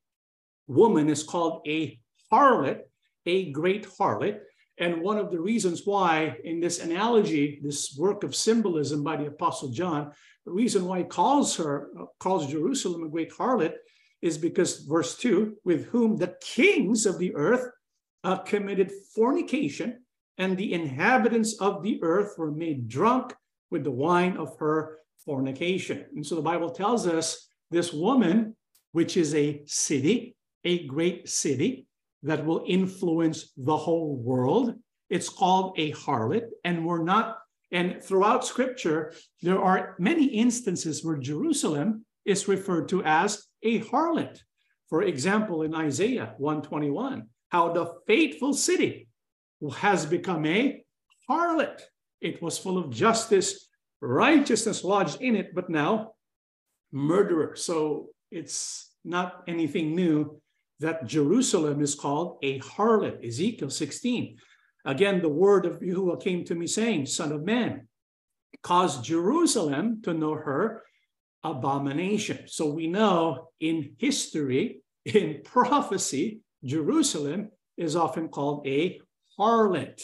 woman 0.69 1.09
is 1.09 1.25
called 1.25 1.63
a 1.67 1.99
harlot, 2.33 2.83
a 3.27 3.51
great 3.51 3.89
harlot. 3.89 4.39
And 4.79 5.03
one 5.03 5.19
of 5.19 5.33
the 5.33 5.41
reasons 5.41 5.83
why, 5.85 6.37
in 6.45 6.61
this 6.61 6.79
analogy, 6.79 7.61
this 7.63 7.97
work 7.99 8.23
of 8.23 8.37
symbolism 8.37 9.03
by 9.03 9.17
the 9.17 9.27
Apostle 9.27 9.71
John, 9.71 10.13
the 10.47 10.53
reason 10.53 10.87
why 10.87 10.99
he 10.99 11.05
calls 11.05 11.57
her, 11.57 11.91
calls 12.21 12.51
Jerusalem 12.51 13.03
a 13.03 13.11
great 13.11 13.33
harlot, 13.33 13.75
is 14.23 14.39
because 14.39 14.85
verse 14.85 15.17
2 15.19 15.57
with 15.65 15.87
whom 15.87 16.17
the 16.17 16.37
kings 16.41 17.05
of 17.05 17.19
the 17.19 17.35
earth 17.35 17.69
uh, 18.23 18.37
committed 18.37 18.93
fornication, 19.15 20.05
and 20.39 20.57
the 20.57 20.73
inhabitants 20.73 21.61
of 21.61 21.83
the 21.83 21.99
earth 22.03 22.35
were 22.39 22.51
made 22.51 22.89
drunk 22.89 23.35
with 23.71 23.85
the 23.85 23.91
wine 23.91 24.37
of 24.37 24.57
her 24.59 24.99
fornication. 25.25 26.07
And 26.15 26.27
so 26.27 26.35
the 26.35 26.43
Bible 26.43 26.71
tells 26.71 27.07
us 27.07 27.49
this 27.71 27.93
woman, 27.93 28.57
which 28.93 29.17
is 29.17 29.35
a 29.35 29.63
city, 29.67 30.37
a 30.65 30.87
great 30.87 31.29
city 31.29 31.87
that 32.23 32.45
will 32.45 32.65
influence 32.67 33.53
the 33.57 33.77
whole 33.77 34.17
world, 34.17 34.75
it's 35.09 35.29
called 35.29 35.75
a 35.79 35.93
harlot. 35.93 36.47
And 36.65 36.87
we're 36.87 37.03
not, 37.03 37.39
and 37.73 38.03
throughout 38.03 38.45
scripture, 38.45 39.15
there 39.43 39.61
are 39.61 39.97
many 39.99 40.27
instances 40.27 41.05
where 41.05 41.17
Jerusalem 41.17 42.05
is 42.25 42.49
referred 42.49 42.89
to 42.89 43.03
as 43.05 43.47
a 43.63 43.81
harlot. 43.81 44.41
For 44.89 45.03
example, 45.03 45.63
in 45.63 45.75
Isaiah 45.75 46.35
121, 46.39 47.29
how 47.49 47.73
the 47.73 47.95
faithful 48.07 48.53
city 48.55 49.09
has 49.77 50.05
become 50.07 50.45
a 50.47 50.85
harlot. 51.29 51.81
It 52.21 52.43
was 52.43 52.59
full 52.59 52.79
of 52.79 52.91
justice, 52.91 53.69
righteousness 54.01 54.85
lodged 54.85 55.21
in 55.21 55.37
it, 55.37 55.55
but 55.55 55.71
now 55.71 56.13
murderer. 56.93 57.57
So 57.57 58.09
it's 58.31 58.91
not 59.05 59.43
anything 59.49 59.95
new 59.95 60.41
that 60.81 61.07
Jerusalem 61.07 61.81
is 61.83 61.95
called 61.95 62.39
a 62.43 62.59
harlot, 62.61 63.27
Ezekiel 63.27 63.71
16. 63.71 64.37
Again, 64.85 65.21
the 65.21 65.29
word 65.29 65.67
of 65.67 65.81
Yahuwah 65.81 66.23
came 66.23 66.45
to 66.45 66.55
me 66.55 66.67
saying, 66.67 67.07
Son 67.07 67.33
of 67.33 67.45
man, 67.45 67.87
cause 68.63 69.01
Jerusalem 69.03 70.01
to 70.03 70.15
know 70.15 70.35
her 70.35 70.83
abomination. 71.45 72.45
So 72.47 72.67
we 72.71 72.87
know 72.87 73.49
in 73.61 73.95
history, 73.99 74.81
in 75.05 75.41
prophecy, 75.45 76.41
Jerusalem 76.65 77.51
is 77.77 77.97
often 77.97 78.29
called 78.29 78.67
a 78.67 79.01
harlot. 79.39 80.03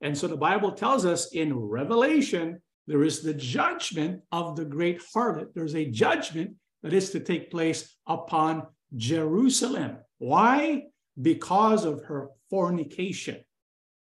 And 0.00 0.16
so 0.16 0.26
the 0.26 0.36
Bible 0.36 0.72
tells 0.72 1.04
us 1.04 1.32
in 1.32 1.54
Revelation, 1.54 2.62
there 2.86 3.02
is 3.02 3.20
the 3.20 3.34
judgment 3.34 4.22
of 4.32 4.56
the 4.56 4.64
great 4.64 5.02
harlot. 5.14 5.52
There's 5.54 5.74
a 5.74 5.90
judgment 5.90 6.54
that 6.82 6.92
is 6.92 7.10
to 7.10 7.20
take 7.20 7.50
place 7.50 7.96
upon 8.06 8.66
Jerusalem. 8.96 9.98
Why? 10.18 10.84
Because 11.20 11.84
of 11.84 12.04
her 12.04 12.28
fornication, 12.48 13.44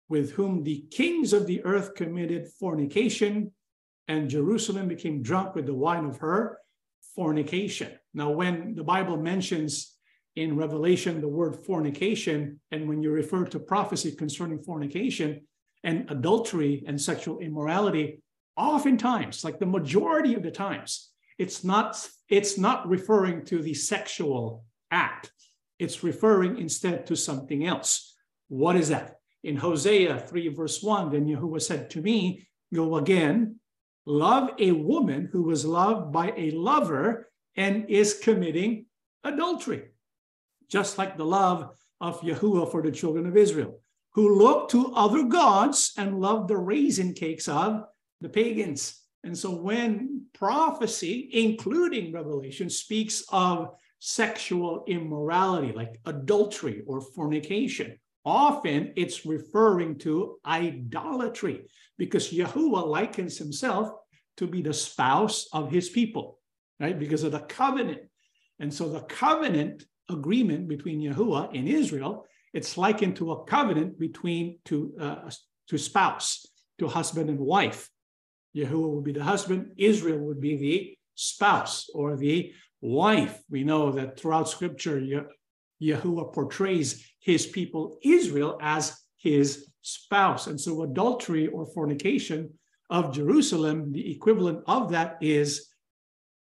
with 0.08 0.32
whom 0.32 0.64
the 0.64 0.84
kings 0.90 1.32
of 1.32 1.46
the 1.46 1.64
earth 1.64 1.94
committed 1.94 2.48
fornication, 2.58 3.52
and 4.08 4.28
Jerusalem 4.28 4.88
became 4.88 5.22
drunk 5.22 5.54
with 5.54 5.66
the 5.66 5.74
wine 5.74 6.04
of 6.04 6.18
her 6.18 6.58
fornication. 7.14 7.92
Now, 8.14 8.30
when 8.30 8.74
the 8.74 8.84
Bible 8.84 9.16
mentions 9.16 9.94
in 10.36 10.56
Revelation 10.56 11.20
the 11.20 11.28
word 11.28 11.56
fornication, 11.64 12.60
and 12.70 12.88
when 12.88 13.02
you 13.02 13.10
refer 13.10 13.44
to 13.46 13.58
prophecy 13.58 14.12
concerning 14.12 14.62
fornication 14.62 15.46
and 15.84 16.10
adultery 16.10 16.84
and 16.86 17.00
sexual 17.00 17.38
immorality, 17.38 18.22
oftentimes, 18.56 19.44
like 19.44 19.58
the 19.58 19.66
majority 19.66 20.34
of 20.34 20.42
the 20.42 20.50
times, 20.50 21.10
it's 21.38 21.62
not 21.62 22.08
it's 22.28 22.58
not 22.58 22.88
referring 22.88 23.44
to 23.46 23.62
the 23.62 23.74
sexual 23.74 24.64
act. 24.90 25.32
It's 25.78 26.02
referring 26.02 26.58
instead 26.58 27.06
to 27.06 27.16
something 27.16 27.66
else. 27.66 28.14
What 28.48 28.76
is 28.76 28.88
that? 28.88 29.16
In 29.44 29.56
Hosea 29.56 30.18
3, 30.18 30.48
verse 30.48 30.82
1, 30.82 31.12
then 31.12 31.26
Yahuwah 31.26 31.62
said 31.62 31.90
to 31.90 32.02
me, 32.02 32.48
Go 32.74 32.96
again, 32.96 33.60
love 34.04 34.50
a 34.58 34.72
woman 34.72 35.28
who 35.30 35.42
was 35.42 35.64
loved 35.64 36.12
by 36.12 36.32
a 36.36 36.50
lover 36.50 37.30
and 37.56 37.88
is 37.88 38.18
committing 38.22 38.86
adultery, 39.24 39.84
just 40.68 40.98
like 40.98 41.16
the 41.16 41.24
love 41.24 41.70
of 42.00 42.20
Yahuwah 42.20 42.70
for 42.70 42.82
the 42.82 42.92
children 42.92 43.26
of 43.26 43.36
Israel, 43.36 43.80
who 44.14 44.38
looked 44.38 44.70
to 44.72 44.92
other 44.94 45.24
gods 45.24 45.92
and 45.96 46.20
loved 46.20 46.48
the 46.48 46.56
raisin 46.56 47.14
cakes 47.14 47.48
of 47.48 47.84
the 48.20 48.28
pagans. 48.28 49.02
And 49.24 49.36
so 49.36 49.50
when 49.50 50.26
prophecy, 50.32 51.28
including 51.32 52.12
Revelation, 52.12 52.70
speaks 52.70 53.24
of 53.30 53.74
sexual 53.98 54.84
immorality, 54.86 55.72
like 55.72 56.00
adultery 56.06 56.82
or 56.86 57.00
fornication, 57.00 57.98
often 58.24 58.92
it's 58.96 59.26
referring 59.26 59.98
to 59.98 60.38
idolatry 60.46 61.66
because 61.96 62.32
Yahuwah 62.32 62.86
likens 62.86 63.38
himself 63.38 63.90
to 64.36 64.46
be 64.46 64.62
the 64.62 64.72
spouse 64.72 65.48
of 65.52 65.70
his 65.70 65.88
people, 65.88 66.38
right? 66.78 66.98
Because 66.98 67.24
of 67.24 67.32
the 67.32 67.40
covenant. 67.40 68.02
And 68.60 68.72
so 68.72 68.88
the 68.88 69.00
covenant 69.00 69.84
agreement 70.08 70.68
between 70.68 71.00
Yahuwah 71.00 71.56
and 71.56 71.68
Israel, 71.68 72.26
it's 72.52 72.78
likened 72.78 73.16
to 73.16 73.32
a 73.32 73.44
covenant 73.44 73.98
between 73.98 74.58
two, 74.64 74.94
uh, 75.00 75.30
to 75.68 75.78
spouse, 75.78 76.46
to 76.78 76.88
husband 76.88 77.30
and 77.30 77.38
wife. 77.38 77.88
Yahuwah 78.56 78.94
would 78.94 79.04
be 79.04 79.12
the 79.12 79.22
husband, 79.22 79.72
Israel 79.76 80.18
would 80.18 80.40
be 80.40 80.56
the 80.56 80.98
spouse 81.14 81.88
or 81.94 82.16
the 82.16 82.52
wife. 82.80 83.40
We 83.50 83.64
know 83.64 83.92
that 83.92 84.18
throughout 84.18 84.48
scripture, 84.48 85.00
Yahuwah 85.82 86.32
portrays 86.32 87.06
his 87.20 87.46
people, 87.46 87.98
Israel, 88.02 88.58
as 88.62 88.98
his 89.18 89.68
spouse. 89.82 90.46
And 90.46 90.60
so 90.60 90.82
adultery 90.82 91.48
or 91.48 91.66
fornication 91.66 92.50
of 92.90 93.12
Jerusalem, 93.12 93.92
the 93.92 94.10
equivalent 94.10 94.64
of 94.66 94.90
that 94.92 95.18
is 95.20 95.68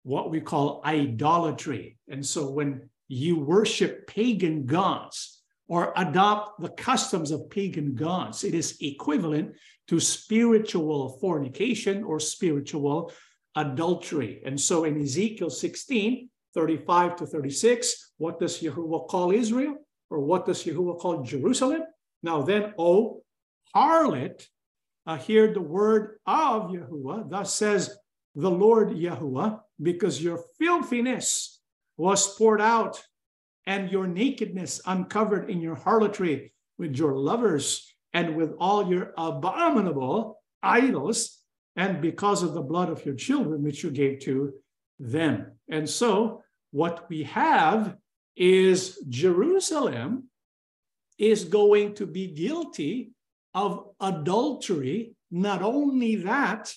what 0.04 0.30
we 0.30 0.40
call 0.40 0.82
idolatry. 0.84 1.98
And 2.08 2.24
so 2.24 2.50
when 2.50 2.88
you 3.08 3.38
worship 3.38 4.06
pagan 4.06 4.66
gods 4.66 5.35
or 5.68 5.92
adopt 5.96 6.60
the 6.60 6.68
customs 6.68 7.30
of 7.30 7.50
pagan 7.50 7.94
gods, 7.94 8.44
it 8.44 8.54
is 8.54 8.78
equivalent 8.80 9.54
to 9.88 9.98
spiritual 10.00 11.18
fornication 11.20 12.04
or 12.04 12.20
spiritual 12.20 13.12
adultery. 13.56 14.42
And 14.44 14.60
so 14.60 14.84
in 14.84 15.00
Ezekiel 15.00 15.50
16, 15.50 16.28
35 16.54 17.16
to 17.16 17.26
36, 17.26 18.12
what 18.18 18.38
does 18.38 18.60
Yahuwah 18.60 19.08
call 19.08 19.32
Israel? 19.32 19.76
Or 20.08 20.20
what 20.20 20.46
does 20.46 20.64
Yahuwah 20.64 20.98
call 20.98 21.22
Jerusalem? 21.22 21.82
Now 22.22 22.42
then, 22.42 22.74
O 22.78 23.22
harlot, 23.74 24.46
uh, 25.06 25.16
hear 25.16 25.52
the 25.52 25.60
word 25.60 26.18
of 26.26 26.70
Yahuwah. 26.70 27.28
Thus 27.30 27.54
says 27.54 27.96
the 28.34 28.50
Lord 28.50 28.90
Yahuwah, 28.90 29.60
because 29.80 30.22
your 30.22 30.42
filthiness 30.58 31.60
was 31.96 32.36
poured 32.36 32.60
out 32.60 33.02
and 33.66 33.90
your 33.90 34.06
nakedness 34.06 34.80
uncovered 34.86 35.50
in 35.50 35.60
your 35.60 35.74
harlotry 35.74 36.52
with 36.78 36.96
your 36.96 37.16
lovers 37.16 37.94
and 38.12 38.36
with 38.36 38.54
all 38.58 38.88
your 38.88 39.12
abominable 39.18 40.40
idols, 40.62 41.38
and 41.76 42.00
because 42.00 42.42
of 42.42 42.54
the 42.54 42.62
blood 42.62 42.88
of 42.88 43.04
your 43.04 43.14
children, 43.14 43.62
which 43.62 43.84
you 43.84 43.90
gave 43.90 44.20
to 44.20 44.54
them. 44.98 45.52
And 45.68 45.88
so, 45.88 46.42
what 46.70 47.08
we 47.10 47.24
have 47.24 47.96
is 48.36 48.98
Jerusalem 49.08 50.30
is 51.18 51.44
going 51.44 51.94
to 51.94 52.06
be 52.06 52.28
guilty 52.28 53.12
of 53.54 53.90
adultery. 54.00 55.14
Not 55.30 55.62
only 55.62 56.16
that, 56.16 56.72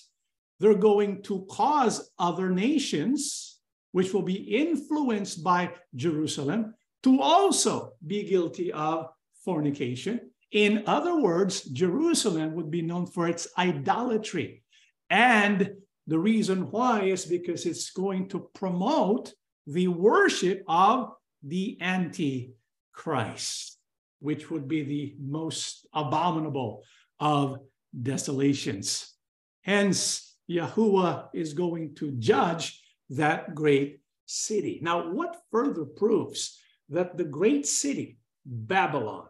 they're 0.58 0.74
going 0.74 1.22
to 1.22 1.46
cause 1.50 2.10
other 2.18 2.50
nations, 2.50 3.58
which 3.92 4.12
will 4.12 4.22
be 4.22 4.34
influenced 4.34 5.42
by 5.42 5.72
Jerusalem, 5.94 6.74
to 7.02 7.20
also 7.20 7.92
be 8.06 8.24
guilty 8.24 8.72
of 8.72 9.08
fornication. 9.44 10.30
In 10.52 10.84
other 10.86 11.16
words, 11.16 11.62
Jerusalem 11.62 12.54
would 12.54 12.70
be 12.70 12.82
known 12.82 13.06
for 13.06 13.28
its 13.28 13.48
idolatry. 13.56 14.62
And 15.08 15.72
the 16.06 16.18
reason 16.18 16.70
why 16.70 17.02
is 17.02 17.24
because 17.24 17.66
it's 17.66 17.90
going 17.90 18.28
to 18.28 18.50
promote 18.54 19.32
the 19.66 19.88
worship 19.88 20.64
of 20.66 21.12
the 21.42 21.78
Antichrist, 21.80 23.78
which 24.18 24.50
would 24.50 24.66
be 24.66 24.82
the 24.82 25.14
most 25.20 25.86
abominable 25.94 26.82
of 27.20 27.58
desolations. 28.02 29.14
Hence, 29.62 30.34
Yahuwah 30.50 31.28
is 31.32 31.54
going 31.54 31.94
to 31.94 32.10
judge 32.12 32.82
that 33.10 33.54
great 33.54 34.00
city. 34.26 34.80
Now, 34.82 35.12
what 35.12 35.42
further 35.50 35.84
proves 35.84 36.58
that 36.90 37.16
the 37.16 37.24
great 37.24 37.66
city, 37.66 38.18
Babylon, 38.44 39.26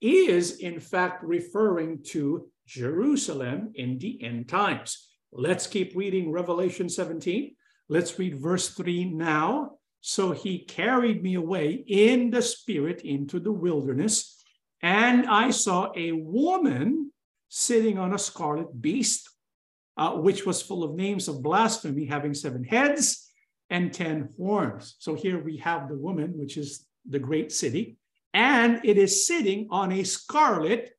is 0.00 0.58
in 0.58 0.80
fact 0.80 1.22
referring 1.22 2.02
to 2.02 2.48
Jerusalem 2.66 3.72
in 3.74 3.98
the 3.98 4.22
end 4.22 4.48
times. 4.48 5.08
Let's 5.32 5.66
keep 5.66 5.96
reading 5.96 6.32
Revelation 6.32 6.88
17. 6.88 7.54
Let's 7.88 8.18
read 8.18 8.40
verse 8.40 8.70
3 8.70 9.12
now. 9.12 9.78
So 10.00 10.32
he 10.32 10.60
carried 10.60 11.22
me 11.22 11.34
away 11.34 11.84
in 11.86 12.30
the 12.30 12.42
spirit 12.42 13.02
into 13.02 13.38
the 13.38 13.52
wilderness, 13.52 14.42
and 14.82 15.26
I 15.26 15.50
saw 15.50 15.92
a 15.94 16.10
woman 16.10 17.12
sitting 17.48 17.98
on 17.98 18.12
a 18.12 18.18
scarlet 18.18 18.80
beast, 18.82 19.28
uh, 19.96 20.14
which 20.14 20.44
was 20.44 20.60
full 20.60 20.82
of 20.82 20.96
names 20.96 21.28
of 21.28 21.42
blasphemy, 21.42 22.04
having 22.04 22.34
seven 22.34 22.64
heads 22.64 23.30
and 23.70 23.92
ten 23.92 24.28
horns. 24.36 24.96
So 24.98 25.14
here 25.14 25.40
we 25.42 25.58
have 25.58 25.88
the 25.88 25.96
woman, 25.96 26.36
which 26.36 26.56
is 26.56 26.84
the 27.08 27.18
great 27.18 27.52
city, 27.52 27.96
and 28.34 28.80
it 28.84 28.96
is 28.98 29.26
sitting 29.26 29.68
on 29.70 29.92
a 29.92 30.04
scarlet 30.04 30.92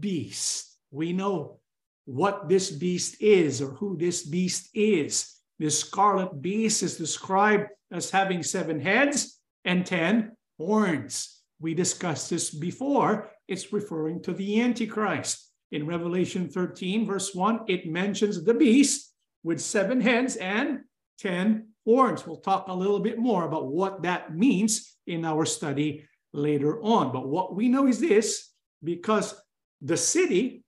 beast. 0.00 0.76
We 0.90 1.12
know 1.12 1.60
what 2.04 2.48
this 2.48 2.70
beast 2.70 3.20
is 3.20 3.62
or 3.62 3.70
who 3.70 3.96
this 3.96 4.24
beast 4.24 4.68
is. 4.74 5.34
This 5.58 5.80
scarlet 5.80 6.42
beast 6.42 6.82
is 6.82 6.96
described 6.96 7.68
as 7.90 8.10
having 8.10 8.42
seven 8.42 8.80
heads 8.80 9.40
and 9.64 9.86
ten 9.86 10.32
horns. 10.58 11.40
We 11.60 11.74
discussed 11.74 12.30
this 12.30 12.50
before. 12.50 13.30
It's 13.48 13.72
referring 13.72 14.22
to 14.22 14.32
the 14.32 14.60
Antichrist. 14.60 15.50
In 15.72 15.86
Revelation 15.86 16.48
13, 16.48 17.06
verse 17.06 17.34
1, 17.34 17.60
it 17.68 17.86
mentions 17.86 18.44
the 18.44 18.54
beast 18.54 19.12
with 19.42 19.60
seven 19.60 20.00
heads 20.00 20.36
and 20.36 20.80
ten 21.18 21.73
horns. 21.84 22.26
We'll 22.26 22.38
talk 22.38 22.68
a 22.68 22.74
little 22.74 23.00
bit 23.00 23.18
more 23.18 23.44
about 23.44 23.66
what 23.66 24.02
that 24.02 24.34
means 24.34 24.96
in 25.06 25.24
our 25.24 25.44
study 25.44 26.06
later 26.32 26.80
on. 26.82 27.12
But 27.12 27.28
what 27.28 27.54
we 27.54 27.68
know 27.68 27.86
is 27.86 28.00
this 28.00 28.50
because 28.82 29.34
the 29.80 29.96
city 29.96 30.64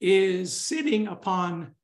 is 0.00 0.52
sitting 0.52 1.06
upon 1.06 1.74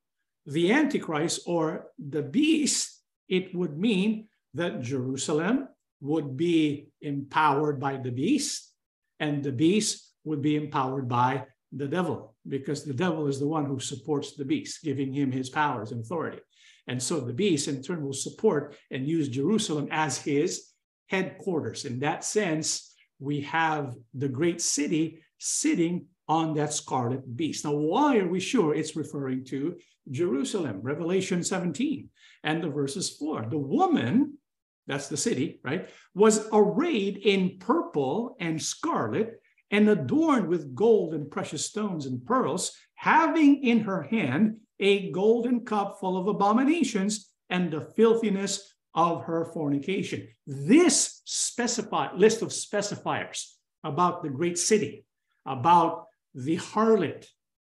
the 0.46 0.72
Antichrist 0.72 1.42
or 1.46 1.88
the 1.98 2.22
beast, 2.22 3.02
it 3.28 3.54
would 3.54 3.78
mean 3.78 4.28
that 4.54 4.80
Jerusalem 4.80 5.68
would 6.00 6.36
be 6.36 6.88
empowered 7.00 7.80
by 7.80 7.96
the 7.96 8.10
beast, 8.10 8.72
and 9.18 9.42
the 9.42 9.52
beast 9.52 10.12
would 10.24 10.42
be 10.42 10.56
empowered 10.56 11.08
by 11.08 11.44
the 11.72 11.88
devil, 11.88 12.34
because 12.48 12.84
the 12.84 12.94
devil 12.94 13.26
is 13.26 13.40
the 13.40 13.46
one 13.46 13.66
who 13.66 13.80
supports 13.80 14.34
the 14.34 14.44
beast, 14.44 14.82
giving 14.82 15.12
him 15.12 15.32
his 15.32 15.50
powers 15.50 15.90
and 15.92 16.00
authority. 16.02 16.38
And 16.86 17.02
so 17.02 17.20
the 17.20 17.32
beast, 17.32 17.68
in 17.68 17.82
turn, 17.82 18.04
will 18.04 18.12
support 18.12 18.76
and 18.90 19.08
use 19.08 19.28
Jerusalem 19.28 19.88
as 19.90 20.18
his 20.18 20.70
headquarters. 21.08 21.84
In 21.84 22.00
that 22.00 22.24
sense, 22.24 22.94
we 23.18 23.40
have 23.42 23.94
the 24.14 24.28
great 24.28 24.60
city 24.60 25.22
sitting 25.38 26.06
on 26.28 26.54
that 26.54 26.72
scarlet 26.72 27.36
beast. 27.36 27.64
Now, 27.64 27.72
why 27.72 28.18
are 28.18 28.28
we 28.28 28.40
sure 28.40 28.74
it's 28.74 28.96
referring 28.96 29.44
to 29.46 29.76
Jerusalem? 30.10 30.80
Revelation 30.82 31.42
17. 31.42 32.08
and 32.44 32.62
the 32.62 32.68
verses 32.68 33.10
4. 33.10 33.46
The 33.50 33.58
woman, 33.58 34.38
that's 34.86 35.08
the 35.08 35.16
city, 35.16 35.60
right, 35.64 35.88
was 36.14 36.48
arrayed 36.52 37.18
in 37.18 37.58
purple 37.58 38.36
and 38.40 38.62
scarlet 38.62 39.40
and 39.70 39.88
adorned 39.88 40.46
with 40.46 40.74
gold 40.74 41.12
and 41.12 41.30
precious 41.30 41.66
stones 41.66 42.06
and 42.06 42.24
pearls, 42.24 42.72
having 42.94 43.64
in 43.64 43.80
her 43.80 44.02
hand 44.02 44.58
a 44.80 45.10
golden 45.10 45.64
cup 45.64 45.98
full 46.00 46.16
of 46.16 46.26
abominations 46.26 47.30
and 47.50 47.70
the 47.70 47.92
filthiness 47.96 48.74
of 48.94 49.24
her 49.24 49.44
fornication. 49.44 50.28
This 50.46 51.22
specified 51.24 52.14
list 52.16 52.42
of 52.42 52.48
specifiers 52.48 53.52
about 53.84 54.22
the 54.22 54.30
great 54.30 54.58
city, 54.58 55.04
about 55.44 56.06
the 56.34 56.56
harlot, 56.56 57.26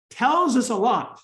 tells 0.09 0.55
us 0.55 0.69
a 0.69 0.75
lot. 0.75 1.19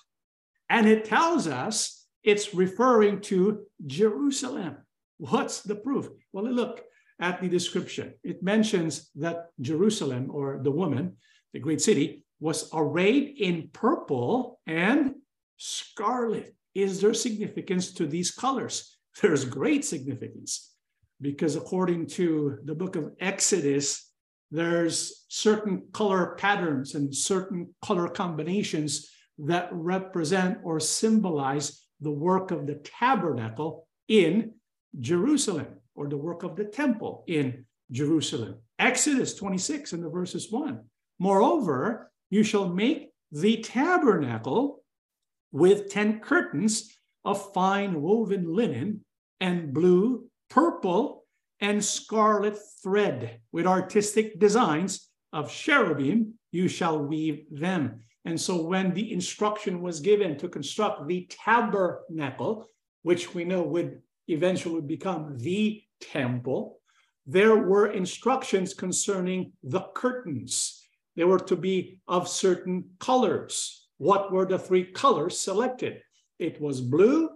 And 0.68 0.88
it 0.88 1.04
tells 1.04 1.46
us 1.46 2.06
it's 2.22 2.54
referring 2.54 3.20
to 3.22 3.66
Jerusalem. 3.86 4.78
What's 5.18 5.62
the 5.62 5.74
proof? 5.74 6.08
Well, 6.32 6.44
look 6.44 6.82
at 7.20 7.40
the 7.40 7.48
description. 7.48 8.14
It 8.24 8.42
mentions 8.42 9.10
that 9.16 9.48
Jerusalem, 9.60 10.30
or 10.32 10.60
the 10.62 10.70
woman, 10.70 11.16
the 11.52 11.60
great 11.60 11.80
city, 11.80 12.24
was 12.40 12.70
arrayed 12.72 13.36
in 13.38 13.68
purple 13.72 14.60
and 14.66 15.14
scarlet. 15.60 16.54
Is 16.74 17.00
there 17.00 17.14
significance 17.14 17.92
to 17.94 18.06
these 18.06 18.30
colors? 18.30 18.96
There's 19.22 19.44
great 19.44 19.84
significance 19.84 20.72
because 21.20 21.54
according 21.54 22.06
to 22.06 22.58
the 22.64 22.74
book 22.74 22.96
of 22.96 23.12
Exodus, 23.20 24.10
there's 24.50 25.26
certain 25.28 25.82
color 25.92 26.34
patterns 26.36 26.94
and 26.94 27.14
certain 27.14 27.72
color 27.84 28.08
combinations 28.08 29.08
that 29.38 29.68
represent 29.70 30.58
or 30.64 30.80
symbolize 30.80 31.86
the 32.00 32.10
work 32.10 32.50
of 32.50 32.66
the 32.66 32.74
tabernacle 32.76 33.86
in 34.08 34.52
Jerusalem 34.98 35.68
or 35.94 36.08
the 36.08 36.16
work 36.16 36.42
of 36.42 36.56
the 36.56 36.64
temple 36.64 37.22
in 37.28 37.64
Jerusalem. 37.92 38.56
Exodus 38.78 39.34
26 39.34 39.92
and 39.92 40.02
the 40.02 40.08
verses 40.08 40.50
1. 40.50 40.80
Moreover, 41.18 42.10
you 42.30 42.42
shall 42.42 42.68
make 42.68 43.10
the 43.30 43.58
tabernacle 43.58 44.79
with 45.52 45.90
10 45.90 46.20
curtains 46.20 46.96
of 47.24 47.52
fine 47.52 48.00
woven 48.00 48.54
linen 48.54 49.04
and 49.40 49.72
blue, 49.72 50.26
purple, 50.48 51.24
and 51.60 51.84
scarlet 51.84 52.58
thread 52.82 53.40
with 53.52 53.66
artistic 53.66 54.38
designs 54.38 55.08
of 55.32 55.50
cherubim, 55.50 56.34
you 56.52 56.68
shall 56.68 56.98
weave 56.98 57.44
them. 57.50 58.00
And 58.24 58.40
so 58.40 58.62
when 58.62 58.92
the 58.92 59.12
instruction 59.12 59.82
was 59.82 60.00
given 60.00 60.36
to 60.38 60.48
construct 60.48 61.06
the 61.06 61.26
tabernacle, 61.30 62.66
which 63.02 63.34
we 63.34 63.44
know 63.44 63.62
would 63.62 64.00
eventually 64.28 64.82
become 64.82 65.36
the 65.38 65.82
temple, 66.00 66.80
there 67.26 67.56
were 67.56 67.92
instructions 67.92 68.74
concerning 68.74 69.52
the 69.62 69.80
curtains. 69.94 70.86
They 71.16 71.24
were 71.24 71.38
to 71.40 71.56
be 71.56 72.00
of 72.08 72.28
certain 72.28 72.90
colors. 72.98 73.79
What 74.00 74.32
were 74.32 74.46
the 74.46 74.58
three 74.58 74.84
colors 74.84 75.38
selected? 75.38 76.00
It 76.38 76.58
was 76.58 76.80
blue, 76.80 77.28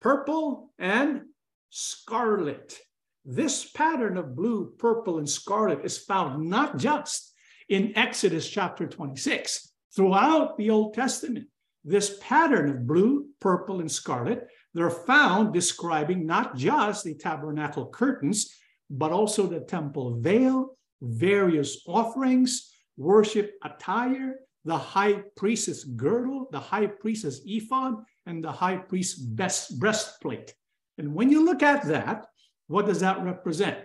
purple, 0.00 0.72
and 0.78 1.24
scarlet. 1.68 2.78
This 3.26 3.70
pattern 3.70 4.16
of 4.16 4.34
blue, 4.34 4.72
purple, 4.78 5.18
and 5.18 5.28
scarlet 5.28 5.84
is 5.84 5.98
found 5.98 6.48
not 6.48 6.78
just 6.78 7.34
in 7.68 7.92
Exodus 7.94 8.48
chapter 8.48 8.86
26, 8.86 9.70
throughout 9.94 10.56
the 10.56 10.70
Old 10.70 10.94
Testament. 10.94 11.46
This 11.84 12.16
pattern 12.22 12.70
of 12.70 12.86
blue, 12.86 13.26
purple, 13.38 13.80
and 13.80 13.92
scarlet, 13.92 14.48
they're 14.72 14.88
found 14.88 15.52
describing 15.52 16.24
not 16.24 16.56
just 16.56 17.04
the 17.04 17.16
tabernacle 17.16 17.90
curtains, 17.90 18.56
but 18.88 19.12
also 19.12 19.46
the 19.46 19.60
temple 19.60 20.20
veil, 20.20 20.78
various 21.02 21.82
offerings, 21.86 22.72
worship 22.96 23.52
attire, 23.62 24.36
the 24.64 24.76
high 24.76 25.22
priestess 25.36 25.84
girdle, 25.84 26.48
the 26.50 26.60
high 26.60 26.86
priestess 26.86 27.40
ephod, 27.44 27.94
and 28.26 28.44
the 28.44 28.52
high 28.52 28.76
priest's 28.76 29.18
best 29.18 29.78
breastplate. 29.78 30.54
And 30.98 31.14
when 31.14 31.30
you 31.30 31.44
look 31.44 31.62
at 31.62 31.84
that, 31.86 32.26
what 32.68 32.86
does 32.86 33.00
that 33.00 33.22
represent? 33.22 33.78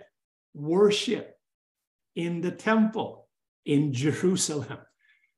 Worship 0.54 1.34
in 2.14 2.40
the 2.40 2.50
temple 2.50 3.28
in 3.64 3.92
Jerusalem. 3.92 4.78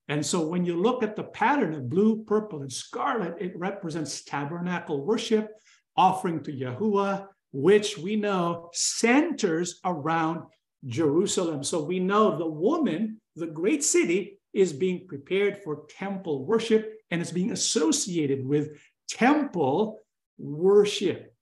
And 0.08 0.24
so 0.24 0.46
when 0.46 0.64
you 0.64 0.80
look 0.80 1.02
at 1.02 1.16
the 1.16 1.24
pattern 1.24 1.74
of 1.74 1.90
blue, 1.90 2.24
purple, 2.24 2.62
and 2.62 2.72
scarlet, 2.72 3.34
it 3.38 3.52
represents 3.56 4.24
tabernacle 4.24 5.04
worship, 5.04 5.50
offering 5.96 6.42
to 6.44 6.52
Yahuwah, 6.52 7.26
which 7.52 7.98
we 7.98 8.16
know 8.16 8.70
centers 8.72 9.80
around 9.84 10.42
Jerusalem. 10.86 11.62
So 11.62 11.82
we 11.82 11.98
know 11.98 12.38
the 12.38 12.48
woman, 12.48 13.20
the 13.36 13.46
great 13.46 13.84
city, 13.84 14.37
is 14.52 14.72
being 14.72 15.06
prepared 15.06 15.58
for 15.62 15.84
temple 15.88 16.44
worship 16.44 16.94
and 17.10 17.20
it's 17.20 17.32
being 17.32 17.52
associated 17.52 18.46
with 18.46 18.70
temple 19.08 20.00
worship. 20.38 21.34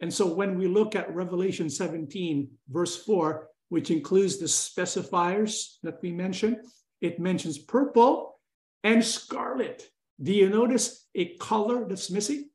And 0.00 0.12
so 0.12 0.26
when 0.26 0.58
we 0.58 0.66
look 0.68 0.94
at 0.94 1.14
Revelation 1.14 1.68
17, 1.68 2.48
verse 2.68 3.02
4, 3.04 3.48
which 3.68 3.90
includes 3.90 4.38
the 4.38 4.46
specifiers 4.46 5.76
that 5.82 6.00
we 6.02 6.12
mentioned, 6.12 6.58
it 7.00 7.18
mentions 7.18 7.58
purple 7.58 8.38
and 8.84 9.04
scarlet. 9.04 9.84
Do 10.20 10.32
you 10.32 10.48
notice 10.48 11.06
a 11.14 11.36
color 11.36 11.86
that's 11.86 12.10
missing? 12.10 12.48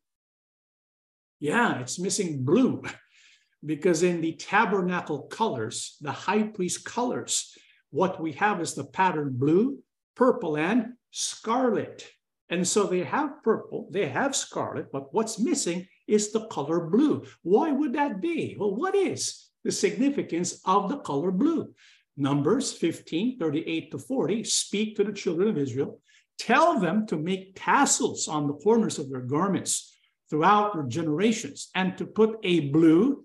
Yeah, 1.40 1.80
it's 1.80 2.00
missing 2.00 2.44
blue 2.44 2.84
because 3.66 4.04
in 4.04 4.22
the 4.22 4.34
tabernacle 4.34 5.24
colors, 5.24 5.98
the 6.02 6.12
high 6.12 6.44
priest 6.44 6.86
colors, 6.86 7.54
what 7.92 8.22
we 8.22 8.32
have 8.34 8.62
is 8.62 8.74
the 8.74 8.86
pattern 8.86 9.34
blue, 9.34 9.78
purple, 10.16 10.58
and 10.58 10.94
scarlet. 11.12 12.08
And 12.50 12.68
so 12.68 12.86
they 12.86 13.04
have 13.04 13.42
purple, 13.44 13.88
they 13.92 14.08
have 14.08 14.36
scarlet, 14.36 14.92
but 14.92 15.14
what's 15.14 15.40
missing 15.40 15.88
is 16.08 16.32
the 16.32 16.46
color 16.48 16.82
blue. 16.82 17.26
Why 17.42 17.72
would 17.72 17.94
that 17.94 18.22
be? 18.22 18.56
Well, 18.60 18.76
what 18.76 18.96
is 18.96 19.50
the 19.64 19.72
significance 19.72 20.62
of 20.66 20.90
the 20.90 20.98
color 20.98 21.32
blue? 21.32 21.74
Numbers 22.16 22.74
15, 22.74 23.40
38 23.40 23.92
to 23.92 23.98
40 23.98 24.44
speak 24.44 24.96
to 24.98 25.04
the 25.04 25.14
children 25.14 25.50
of 25.50 25.58
Israel, 25.58 26.00
tell 26.38 26.80
them 26.80 27.08
to 27.08 27.18
make 27.18 27.54
tassels 27.56 28.28
on 28.28 28.48
the 28.48 28.54
corners 28.54 29.00
of 29.00 29.10
their 29.10 29.22
garments 29.22 29.98
throughout 30.30 30.74
their 30.74 30.84
generations, 30.84 31.70
and 31.76 31.98
to 31.98 32.06
put 32.06 32.38
a 32.44 32.70
blue 32.72 33.24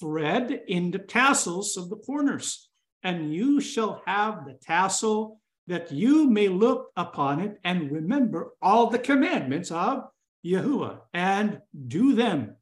thread 0.00 0.62
in 0.68 0.90
the 0.90 0.98
tassels 0.98 1.76
of 1.76 1.90
the 1.90 1.96
corners. 1.96 2.68
And 3.02 3.32
you 3.32 3.60
shall 3.60 4.02
have 4.06 4.44
the 4.46 4.54
tassel 4.54 5.40
that 5.66 5.90
you 5.90 6.28
may 6.28 6.48
look 6.48 6.90
upon 6.96 7.40
it 7.40 7.58
and 7.64 7.90
remember 7.90 8.52
all 8.60 8.88
the 8.88 8.98
commandments 8.98 9.70
of 9.70 10.04
Yahuwah 10.44 11.00
and 11.14 11.60
do 11.88 12.14
them, 12.14 12.56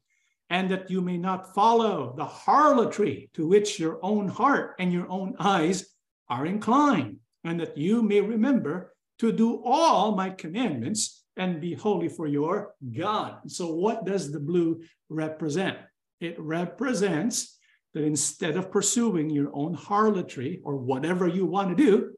and 0.49 0.69
that 0.71 0.89
you 0.89 1.01
may 1.01 1.17
not 1.17 1.53
follow 1.53 2.13
the 2.15 2.25
harlotry 2.25 3.29
to 3.33 3.47
which 3.47 3.79
your 3.79 3.99
own 4.01 4.27
heart 4.27 4.75
and 4.79 4.93
your 4.93 5.09
own 5.09 5.35
eyes 5.39 5.85
are 6.29 6.45
inclined, 6.45 7.17
and 7.43 7.59
that 7.59 7.77
you 7.77 8.01
may 8.01 8.21
remember 8.21 8.93
to 9.19 9.31
do 9.31 9.61
all 9.65 10.15
my 10.15 10.29
commandments 10.29 11.23
and 11.37 11.59
be 11.59 11.73
holy 11.73 12.07
for 12.07 12.27
your 12.27 12.73
God. 12.95 13.39
So, 13.47 13.73
what 13.73 14.05
does 14.05 14.31
the 14.31 14.39
blue 14.39 14.81
represent? 15.09 15.77
It 16.21 16.39
represents 16.39 17.57
that 17.93 18.03
instead 18.03 18.55
of 18.55 18.71
pursuing 18.71 19.29
your 19.29 19.51
own 19.53 19.73
harlotry 19.73 20.61
or 20.63 20.77
whatever 20.77 21.27
you 21.27 21.45
want 21.45 21.75
to 21.75 21.83
do, 21.83 22.13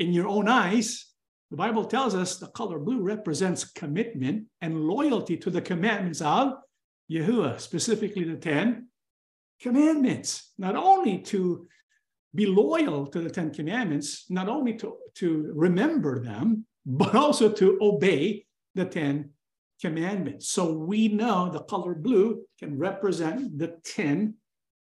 in 0.00 0.14
your 0.14 0.26
own 0.26 0.48
eyes, 0.48 1.06
the 1.50 1.56
Bible 1.56 1.84
tells 1.84 2.14
us 2.14 2.38
the 2.38 2.46
color 2.48 2.78
blue 2.78 3.02
represents 3.02 3.64
commitment 3.64 4.46
and 4.62 4.80
loyalty 4.80 5.36
to 5.36 5.50
the 5.50 5.60
commandments 5.60 6.22
of 6.22 6.54
Yahuwah, 7.12 7.60
specifically 7.60 8.24
the 8.24 8.36
10 8.36 8.88
commandments. 9.60 10.52
Not 10.58 10.74
only 10.74 11.18
to 11.18 11.68
be 12.34 12.46
loyal 12.46 13.06
to 13.08 13.20
the 13.20 13.28
10 13.28 13.52
commandments, 13.52 14.24
not 14.30 14.48
only 14.48 14.74
to, 14.78 14.96
to 15.16 15.52
remember 15.54 16.22
them, 16.22 16.64
but 16.86 17.14
also 17.14 17.50
to 17.52 17.78
obey 17.82 18.46
the 18.74 18.86
10 18.86 19.30
commandments. 19.82 20.48
So 20.48 20.72
we 20.72 21.08
know 21.08 21.50
the 21.50 21.64
color 21.64 21.94
blue 21.94 22.42
can 22.58 22.78
represent 22.78 23.58
the 23.58 23.76
10 23.84 24.34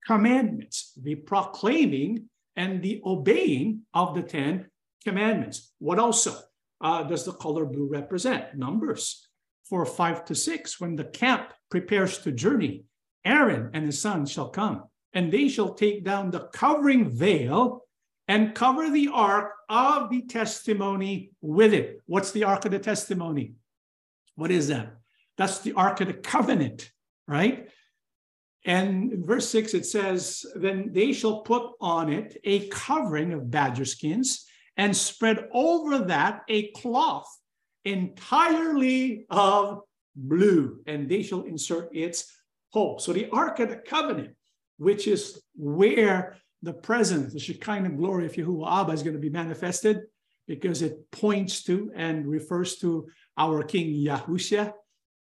commandments, 0.06 0.94
the 1.02 1.16
proclaiming 1.16 2.30
and 2.56 2.84
the 2.84 3.02
obeying 3.06 3.82
of 3.94 4.14
the 4.14 4.24
10 4.24 4.68
commandments. 5.04 5.74
What 5.80 6.00
also 6.00 6.36
uh, 6.82 7.04
does 7.04 7.26
the 7.26 7.34
color 7.34 7.66
blue 7.66 7.88
represent? 7.88 8.56
Numbers 8.56 9.28
For 9.70 9.86
five 9.86 10.26
to 10.26 10.36
six. 10.36 10.80
When 10.80 10.96
the 10.96 11.06
camp 11.06 11.54
prepares 11.70 12.20
to 12.20 12.32
journey, 12.32 12.86
Aaron 13.26 13.72
and 13.74 13.86
his 13.86 14.02
sons 14.02 14.32
shall 14.32 14.50
come, 14.50 14.84
and 15.14 15.32
they 15.32 15.50
shall 15.50 15.74
take 15.74 16.04
down 16.04 16.32
the 16.32 16.48
covering 16.54 17.10
veil 17.10 17.84
and 18.28 18.56
cover 18.56 18.90
the 18.90 19.10
ark 19.14 19.54
of 19.70 20.10
the 20.10 20.22
testimony 20.24 21.32
with 21.42 21.74
it. 21.74 22.02
What's 22.06 22.32
the 22.32 22.44
ark 22.44 22.66
of 22.66 22.72
the 22.72 22.80
testimony? 22.80 23.54
What 24.36 24.52
is 24.52 24.68
that? 24.68 24.96
That's 25.38 25.60
the 25.60 25.74
ark 25.74 26.02
of 26.02 26.08
the 26.08 26.14
covenant. 26.14 26.92
right? 27.28 27.70
And 28.66 29.14
in 29.14 29.24
verse 29.24 29.50
6, 29.50 29.74
it 29.74 29.86
says, 29.86 30.46
Then 30.56 30.92
they 30.92 31.14
shall 31.14 31.42
put 31.42 31.72
on 31.80 32.12
it 32.12 32.38
a 32.44 32.68
covering 32.68 33.34
of 33.34 33.50
badger 33.50 33.86
skins 33.86 34.46
and 34.78 34.96
spread 34.96 35.50
over 35.52 36.00
that 36.00 36.44
a 36.48 36.72
cloth 36.72 37.28
entirely 37.84 39.26
of 39.30 39.82
blue, 40.16 40.80
and 40.88 41.10
they 41.10 41.24
shall 41.24 41.44
insert 41.44 41.90
its 41.96 42.32
hole. 42.72 43.00
So 43.00 43.14
the 43.14 43.30
Ark 43.32 43.60
of 43.60 43.70
the 43.70 43.78
Covenant, 43.78 44.36
which 44.78 45.08
is 45.08 45.42
where 45.56 46.38
the 46.62 46.74
presence, 46.74 47.34
the 47.34 47.40
Shekinah 47.40 47.90
glory 47.92 48.26
of 48.26 48.34
Yahuwah 48.34 48.82
Abba 48.82 48.92
is 48.92 49.04
going 49.04 49.16
to 49.16 49.22
be 49.22 49.30
manifested, 49.30 50.02
because 50.48 50.82
it 50.82 51.12
points 51.12 51.64
to 51.64 51.92
and 51.96 52.26
refers 52.26 52.78
to 52.78 53.08
our 53.38 53.64
King 53.64 53.94
Yahushua. 53.94 54.72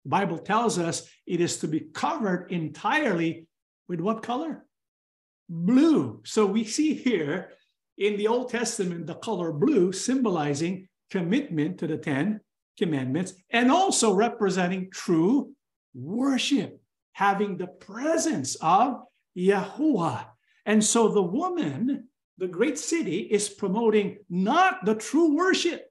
The 0.05 0.09
Bible 0.09 0.39
tells 0.39 0.79
us 0.79 1.09
it 1.27 1.41
is 1.41 1.59
to 1.59 1.69
be 1.69 1.81
covered 1.81 2.53
entirely 2.53 3.49
with 3.89 4.01
what 4.01 4.23
color? 4.23 4.65
Blue. 5.49 6.21
So 6.25 6.47
we 6.47 6.65
see 6.65 6.95
here 6.95 7.51
in 7.99 8.17
the 8.17 8.29
Old 8.29 8.51
Testament 8.51 9.07
the 9.07 9.15
color 9.15 9.53
blue 9.53 9.93
symbolizing 9.93 10.89
commitment 11.11 11.79
to 11.79 11.87
the 11.87 11.97
Ten 11.97 12.41
Commandments 12.79 13.35
and 13.51 13.71
also 13.71 14.13
representing 14.13 14.91
true 14.91 15.53
worship, 15.95 16.81
having 17.13 17.57
the 17.57 17.67
presence 17.67 18.57
of 18.61 19.01
Yahuwah. 19.37 20.27
And 20.67 20.85
so 20.85 21.09
the 21.09 21.23
woman, 21.23 22.09
the 22.39 22.49
great 22.49 22.79
city, 22.79 23.21
is 23.21 23.49
promoting 23.49 24.19
not 24.29 24.85
the 24.85 24.95
true 24.95 25.35
worship, 25.35 25.87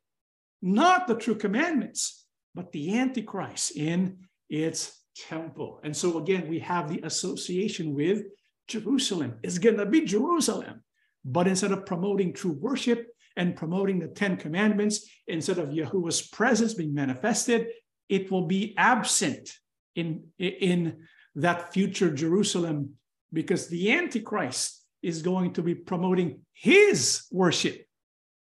not 0.61 1.07
the 1.07 1.15
true 1.15 1.35
commandments, 1.35 2.25
but 2.53 2.71
the 2.71 2.97
Antichrist 2.97 3.75
in 3.75 4.17
its 4.49 5.01
temple. 5.15 5.79
And 5.83 5.95
so 5.95 6.17
again, 6.19 6.47
we 6.47 6.59
have 6.59 6.89
the 6.89 7.01
association 7.03 7.93
with 7.93 8.23
Jerusalem. 8.67 9.39
It's 9.43 9.57
going 9.57 9.77
to 9.77 9.85
be 9.85 10.01
Jerusalem. 10.01 10.83
But 11.25 11.47
instead 11.47 11.71
of 11.71 11.85
promoting 11.85 12.31
true 12.31 12.53
worship 12.53 13.07
and 13.35 13.55
promoting 13.55 13.99
the 13.99 14.07
Ten 14.07 14.37
Commandments, 14.37 15.09
instead 15.27 15.57
of 15.57 15.73
Yahuwah's 15.73 16.21
presence 16.21 16.75
being 16.75 16.93
manifested, 16.93 17.67
it 18.07 18.31
will 18.31 18.45
be 18.45 18.75
absent 18.77 19.49
in, 19.95 20.23
in 20.37 21.07
that 21.33 21.73
future 21.73 22.11
Jerusalem 22.11 22.91
because 23.33 23.67
the 23.67 23.91
Antichrist 23.91 24.83
is 25.01 25.21
going 25.21 25.53
to 25.53 25.63
be 25.63 25.75
promoting 25.75 26.39
his 26.53 27.25
worship, 27.31 27.85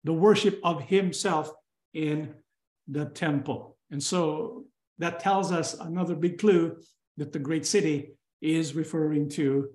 the 0.03 0.13
worship 0.13 0.59
of 0.63 0.81
himself 0.81 1.51
in 1.93 2.33
the 2.87 3.05
temple. 3.05 3.77
And 3.91 4.01
so 4.01 4.65
that 4.97 5.19
tells 5.19 5.51
us 5.51 5.73
another 5.75 6.15
big 6.15 6.39
clue 6.39 6.77
that 7.17 7.31
the 7.31 7.39
great 7.39 7.65
city 7.65 8.11
is 8.41 8.75
referring 8.75 9.29
to 9.29 9.69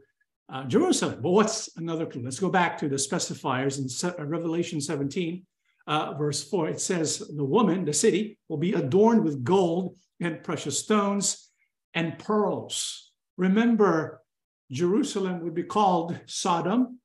uh, 0.48 0.64
Jerusalem. 0.64 1.20
But 1.22 1.30
what's 1.30 1.76
another 1.76 2.06
clue? 2.06 2.22
Let's 2.22 2.38
go 2.38 2.50
back 2.50 2.78
to 2.78 2.88
the 2.88 2.96
specifiers 2.96 3.78
in 3.78 3.88
Se- 3.88 4.14
uh, 4.18 4.24
Revelation 4.24 4.80
17, 4.80 5.44
uh, 5.87 6.14
verse 6.14 6.48
4. 6.48 6.68
It 6.68 6.80
says, 6.80 7.18
The 7.18 7.44
woman, 7.44 7.85
the 7.85 7.92
city, 7.92 8.38
will 8.48 8.59
be 8.59 8.74
adorned 8.74 9.24
with 9.24 9.44
gold 9.44 9.96
and 10.20 10.42
precious 10.42 10.78
stones 10.78 11.50
and 11.94 12.18
pearls. 12.18 13.12
Remember, 13.37 14.22
Jerusalem 14.70 15.40
would 15.42 15.54
be 15.54 15.62
called 15.62 16.18
Sodom, 16.26 17.00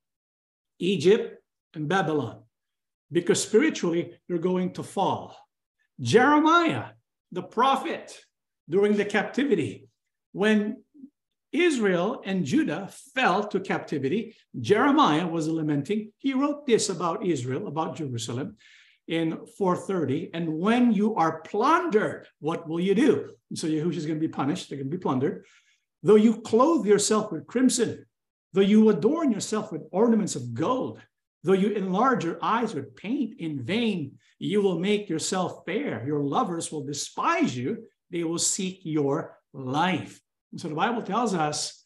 Egypt, 0.78 1.42
and 1.74 1.88
Babylon, 1.88 2.42
because 3.10 3.42
spiritually 3.42 4.14
they're 4.28 4.38
going 4.38 4.72
to 4.74 4.82
fall. 4.82 5.36
Jeremiah, 6.00 6.90
the 7.30 7.42
prophet, 7.42 8.18
during 8.68 8.96
the 8.96 9.04
captivity, 9.04 9.88
when 10.32 10.82
Israel 11.52 12.22
and 12.24 12.44
Judah 12.44 12.88
fell 13.14 13.46
to 13.48 13.60
captivity. 13.60 14.34
Jeremiah 14.60 15.26
was 15.26 15.48
lamenting. 15.48 16.12
He 16.18 16.32
wrote 16.34 16.66
this 16.66 16.88
about 16.88 17.24
Israel, 17.26 17.66
about 17.66 17.96
Jerusalem 17.96 18.56
in 19.08 19.46
430. 19.58 20.30
And 20.32 20.58
when 20.58 20.92
you 20.92 21.14
are 21.16 21.42
plundered, 21.42 22.26
what 22.40 22.68
will 22.68 22.80
you 22.80 22.94
do? 22.94 23.30
And 23.50 23.58
so 23.58 23.66
Yahushua 23.66 23.96
is 23.96 24.06
going 24.06 24.18
to 24.18 24.26
be 24.26 24.32
punished. 24.32 24.68
They're 24.68 24.78
going 24.78 24.90
to 24.90 24.96
be 24.96 25.02
plundered. 25.02 25.44
Though 26.02 26.16
you 26.16 26.40
clothe 26.40 26.86
yourself 26.86 27.30
with 27.30 27.46
crimson, 27.46 28.06
though 28.52 28.62
you 28.62 28.88
adorn 28.88 29.30
yourself 29.30 29.70
with 29.70 29.82
ornaments 29.92 30.36
of 30.36 30.54
gold, 30.54 31.00
though 31.44 31.52
you 31.52 31.70
enlarge 31.70 32.24
your 32.24 32.38
eyes 32.42 32.74
with 32.74 32.96
paint 32.96 33.38
in 33.38 33.62
vain, 33.62 34.18
you 34.38 34.62
will 34.62 34.78
make 34.78 35.08
yourself 35.08 35.64
fair. 35.66 36.04
Your 36.06 36.20
lovers 36.20 36.72
will 36.72 36.84
despise 36.84 37.56
you. 37.56 37.84
They 38.10 38.24
will 38.24 38.38
seek 38.38 38.80
your 38.82 39.38
life. 39.52 40.20
And 40.52 40.60
so 40.60 40.68
the 40.68 40.74
Bible 40.74 41.02
tells 41.02 41.34
us 41.34 41.84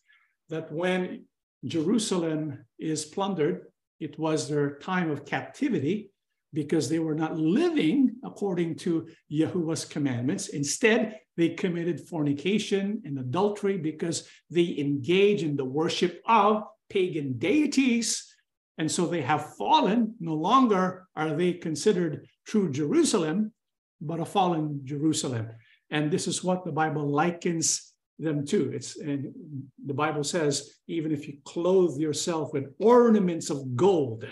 that 0.48 0.70
when 0.72 1.24
Jerusalem 1.64 2.64
is 2.79 3.05
plundered, 3.05 3.66
it 4.00 4.18
was 4.18 4.48
their 4.48 4.79
time 4.79 5.11
of 5.11 5.24
captivity 5.24 6.11
because 6.52 6.88
they 6.88 6.98
were 6.98 7.14
not 7.14 7.37
living 7.37 8.16
according 8.24 8.76
to 8.76 9.09
Yahuwah's 9.29 9.85
commandments. 9.85 10.48
Instead, 10.48 11.18
they 11.37 11.50
committed 11.50 12.00
fornication 12.00 13.02
and 13.05 13.18
adultery 13.18 13.76
because 13.76 14.29
they 14.50 14.76
engage 14.79 15.42
in 15.42 15.57
the 15.57 15.64
worship 15.64 16.22
of 16.26 16.62
pagan 16.88 17.38
deities. 17.38 18.35
And 18.79 18.90
so 18.90 19.07
they 19.07 19.22
have 19.22 19.57
fallen. 19.57 20.14
No 20.20 20.35
longer 20.35 21.07
are 21.14 21.35
they 21.35 21.52
considered 21.52 22.26
true 22.46 22.70
Jerusalem, 22.70 23.52
but 24.00 24.20
a 24.20 24.24
fallen 24.24 24.81
Jerusalem. 24.85 25.50
And 25.90 26.11
this 26.11 26.26
is 26.26 26.44
what 26.44 26.64
the 26.64 26.72
Bible 26.72 27.11
likens 27.11 27.92
them 28.18 28.46
too. 28.46 28.70
It's 28.72 28.98
and 28.98 29.33
the 29.85 29.94
Bible 29.94 30.24
says, 30.24 30.79
even 30.88 31.12
if 31.12 31.29
you 31.29 31.38
clothe 31.44 31.98
yourself 31.98 32.52
with 32.52 32.74
ornaments 32.81 33.50
of 33.50 33.76
gold 33.76 34.26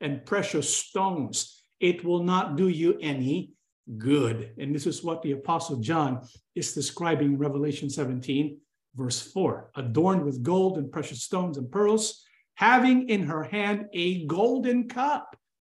and 0.00 0.24
precious 0.24 0.74
stones, 0.74 1.62
it 1.80 2.04
will 2.04 2.22
not 2.22 2.56
do 2.56 2.68
you 2.68 2.98
any 3.00 3.52
good. 3.96 4.52
And 4.58 4.74
this 4.74 4.86
is 4.86 5.02
what 5.02 5.22
the 5.22 5.32
Apostle 5.32 5.76
John 5.76 6.20
is 6.54 6.74
describing 6.74 7.32
in 7.32 7.38
Revelation 7.38 7.88
17, 7.88 8.58
verse 8.94 9.20
4 9.20 9.70
adorned 9.76 10.24
with 10.24 10.42
gold 10.42 10.78
and 10.78 10.92
precious 10.92 11.22
stones 11.22 11.58
and 11.58 11.70
pearls, 11.70 12.24
having 12.54 13.08
in 13.08 13.22
her 13.22 13.42
hand 13.42 13.86
a 13.92 14.26
golden 14.26 14.88
cup. 14.88 15.36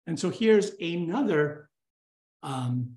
And 0.07 0.19
so 0.19 0.29
here's 0.29 0.71
another 0.81 1.69
um, 2.41 2.93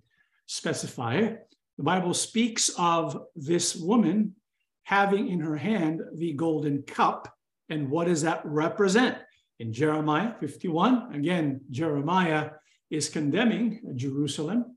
specifier. 0.48 1.38
The 1.76 1.84
Bible 1.84 2.14
speaks 2.14 2.70
of 2.78 3.26
this 3.36 3.76
woman 3.76 4.34
having 4.84 5.28
in 5.28 5.40
her 5.40 5.56
hand 5.56 6.00
the 6.14 6.32
golden 6.32 6.82
cup. 6.82 7.32
And 7.68 7.90
what 7.90 8.06
does 8.06 8.22
that 8.22 8.42
represent? 8.44 9.18
In 9.58 9.72
Jeremiah 9.72 10.34
51, 10.40 11.14
again, 11.14 11.60
Jeremiah 11.70 12.50
is 12.90 13.08
condemning 13.08 13.80
Jerusalem 13.94 14.76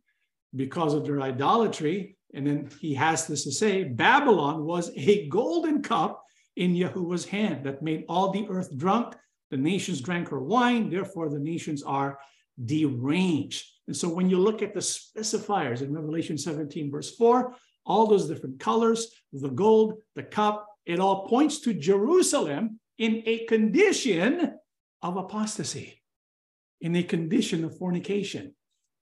because 0.55 0.93
of 0.93 1.05
their 1.05 1.21
idolatry. 1.21 2.17
And 2.33 2.45
then 2.45 2.69
he 2.79 2.93
has 2.93 3.27
this 3.27 3.43
to 3.43 3.51
say 3.51 3.83
Babylon 3.83 4.65
was 4.65 4.91
a 4.95 5.27
golden 5.27 5.81
cup 5.81 6.23
in 6.55 6.75
Yahuwah's 6.75 7.25
hand 7.25 7.65
that 7.65 7.81
made 7.81 8.05
all 8.07 8.31
the 8.31 8.47
earth 8.49 8.75
drunk. 8.77 9.15
The 9.51 9.57
nations 9.57 10.01
drank 10.01 10.29
her 10.29 10.41
wine, 10.41 10.89
therefore, 10.89 11.29
the 11.29 11.39
nations 11.39 11.83
are 11.83 12.19
deranged. 12.63 13.65
And 13.87 13.95
so 13.95 14.09
when 14.09 14.29
you 14.29 14.37
look 14.37 14.61
at 14.61 14.73
the 14.73 14.79
specifiers 14.79 15.81
in 15.81 15.93
Revelation 15.93 16.37
17, 16.37 16.91
verse 16.91 17.15
4, 17.15 17.55
all 17.85 18.07
those 18.07 18.27
different 18.27 18.59
colors, 18.59 19.07
the 19.33 19.49
gold, 19.49 19.95
the 20.15 20.23
cup, 20.23 20.67
it 20.85 20.99
all 20.99 21.27
points 21.27 21.59
to 21.59 21.73
Jerusalem 21.73 22.79
in 22.97 23.23
a 23.25 23.45
condition 23.45 24.55
of 25.01 25.17
apostasy, 25.17 26.01
in 26.81 26.95
a 26.95 27.03
condition 27.03 27.63
of 27.63 27.77
fornication. 27.77 28.55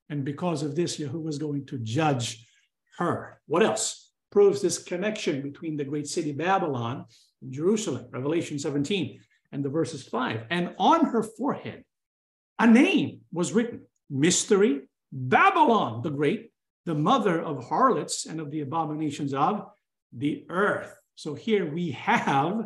And 0.10 0.26
because 0.26 0.64
of 0.64 0.76
this, 0.76 0.98
Yahuwah 0.98 1.30
is 1.30 1.38
going 1.38 1.66
to 1.68 1.78
judge 1.80 2.46
her. 2.98 3.40
What 3.48 3.64
else 3.64 4.12
proves 4.32 4.62
this 4.62 4.82
connection 4.82 5.42
between 5.42 5.78
the 5.78 5.84
great 5.84 6.08
city 6.08 6.32
Babylon 6.32 7.06
and 7.42 7.52
Jerusalem? 7.52 8.08
Revelation 8.12 8.60
17 8.60 9.20
and 9.52 9.64
the 9.64 9.70
verses 9.70 10.04
5. 10.04 10.46
And 10.50 10.76
on 10.78 11.06
her 11.06 11.24
forehead, 11.24 11.84
a 12.60 12.68
name 12.68 13.22
was 13.32 13.54
written 13.54 13.82
Mystery, 14.10 14.82
Babylon 15.12 16.02
the 16.02 16.10
Great, 16.10 16.52
the 16.86 16.96
mother 16.96 17.42
of 17.42 17.68
harlots 17.68 18.26
and 18.26 18.40
of 18.40 18.52
the 18.52 18.62
abominations 18.62 19.34
of 19.34 19.66
the 20.16 20.46
earth. 20.50 20.96
So 21.16 21.36
here 21.36 21.72
we 21.72 21.92
have 21.92 22.64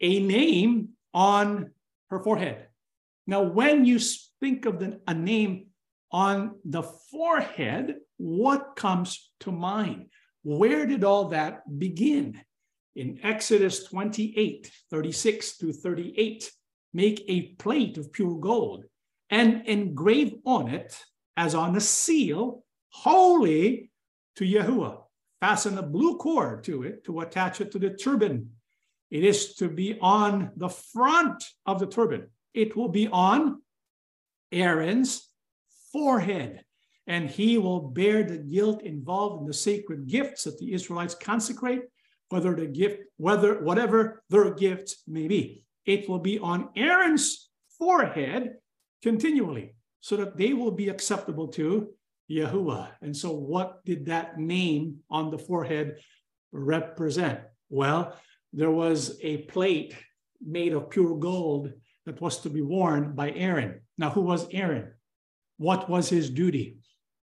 a 0.00 0.20
name 0.20 0.90
on 1.12 1.72
her 2.08 2.20
forehead. 2.20 2.66
Now, 3.26 3.42
when 3.42 3.84
you 3.84 3.98
think 4.40 4.66
of 4.66 4.78
the, 4.78 5.00
a 5.06 5.14
name 5.14 5.66
on 6.10 6.56
the 6.64 6.82
forehead, 6.82 7.96
what 8.16 8.76
comes 8.76 9.30
to 9.40 9.52
mind? 9.52 10.06
Where 10.42 10.86
did 10.86 11.04
all 11.04 11.28
that 11.28 11.62
begin? 11.78 12.40
In 12.96 13.20
Exodus 13.22 13.84
28, 13.84 14.70
36 14.90 15.52
through 15.52 15.74
38, 15.74 16.50
make 16.92 17.24
a 17.28 17.54
plate 17.54 17.98
of 17.98 18.12
pure 18.12 18.38
gold 18.40 18.84
and 19.30 19.66
engrave 19.66 20.34
on 20.44 20.68
it, 20.68 20.98
as 21.36 21.54
on 21.54 21.76
a 21.76 21.80
seal, 21.80 22.64
holy 22.88 23.90
to 24.36 24.44
Yahuwah. 24.44 25.02
Fasten 25.40 25.78
a 25.78 25.82
blue 25.82 26.16
cord 26.16 26.62
to 26.64 26.82
it 26.82 27.04
to 27.04 27.20
attach 27.20 27.60
it 27.60 27.72
to 27.72 27.78
the 27.78 27.90
turban. 27.90 28.50
It 29.10 29.24
is 29.24 29.54
to 29.56 29.68
be 29.68 29.98
on 30.00 30.52
the 30.56 30.68
front 30.68 31.42
of 31.66 31.80
the 31.80 31.86
turban. 31.86 32.28
It 32.54 32.76
will 32.76 32.88
be 32.88 33.08
on 33.08 33.62
Aaron's 34.52 35.28
forehead, 35.92 36.64
and 37.06 37.28
he 37.28 37.58
will 37.58 37.80
bear 37.80 38.22
the 38.22 38.38
guilt 38.38 38.82
involved 38.82 39.40
in 39.40 39.46
the 39.46 39.54
sacred 39.54 40.06
gifts 40.06 40.44
that 40.44 40.58
the 40.58 40.72
Israelites 40.72 41.14
consecrate, 41.14 41.82
whether 42.28 42.54
the 42.54 42.66
gift, 42.66 43.00
whether 43.16 43.62
whatever 43.62 44.22
their 44.30 44.54
gifts 44.54 45.02
may 45.08 45.26
be. 45.26 45.64
It 45.86 46.08
will 46.08 46.18
be 46.18 46.38
on 46.38 46.68
Aaron's 46.76 47.48
forehead 47.78 48.56
continually, 49.02 49.74
so 50.00 50.16
that 50.16 50.36
they 50.36 50.52
will 50.52 50.70
be 50.70 50.88
acceptable 50.88 51.48
to 51.48 51.90
Yahuwah. 52.30 52.88
And 53.02 53.16
so, 53.16 53.32
what 53.32 53.84
did 53.84 54.06
that 54.06 54.38
name 54.38 54.98
on 55.10 55.30
the 55.30 55.38
forehead 55.38 55.96
represent? 56.52 57.40
Well, 57.68 58.16
there 58.52 58.70
was 58.70 59.18
a 59.22 59.38
plate 59.38 59.94
made 60.40 60.72
of 60.72 60.90
pure 60.90 61.16
gold 61.18 61.72
that 62.06 62.20
was 62.20 62.38
to 62.38 62.50
be 62.50 62.62
worn 62.62 63.14
by 63.14 63.32
Aaron. 63.32 63.80
Now, 63.98 64.10
who 64.10 64.22
was 64.22 64.46
Aaron? 64.52 64.92
What 65.58 65.90
was 65.90 66.08
his 66.08 66.30
duty? 66.30 66.78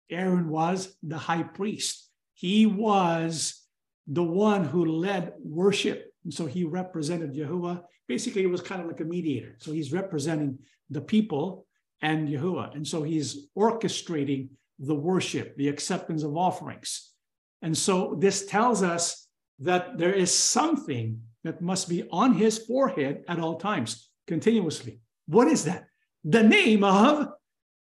Aaron 0.09 0.49
was 0.49 0.95
the 1.01 1.17
high 1.17 1.43
priest. 1.43 2.09
He 2.33 2.65
was 2.65 3.61
the 4.07 4.23
one 4.23 4.65
who 4.65 4.85
led 4.85 5.33
worship. 5.43 6.11
And 6.23 6.33
so 6.33 6.45
he 6.45 6.63
represented 6.63 7.33
Yahuwah. 7.33 7.83
Basically, 8.07 8.43
it 8.43 8.49
was 8.49 8.61
kind 8.61 8.81
of 8.81 8.87
like 8.87 8.99
a 8.99 9.05
mediator. 9.05 9.55
So 9.59 9.71
he's 9.71 9.93
representing 9.93 10.59
the 10.89 11.01
people 11.01 11.65
and 12.01 12.27
Yahuwah. 12.27 12.75
And 12.75 12.87
so 12.87 13.01
he's 13.03 13.47
orchestrating 13.57 14.49
the 14.79 14.95
worship, 14.95 15.55
the 15.57 15.69
acceptance 15.69 16.23
of 16.23 16.35
offerings. 16.35 17.11
And 17.61 17.77
so 17.77 18.15
this 18.19 18.45
tells 18.45 18.83
us 18.83 19.27
that 19.59 19.97
there 19.97 20.13
is 20.13 20.33
something 20.33 21.21
that 21.43 21.61
must 21.61 21.87
be 21.87 22.07
on 22.11 22.33
his 22.33 22.59
forehead 22.59 23.23
at 23.27 23.39
all 23.39 23.55
times, 23.55 24.09
continuously. 24.27 24.99
What 25.27 25.47
is 25.47 25.65
that? 25.65 25.85
The 26.23 26.43
name 26.43 26.83
of 26.83 27.29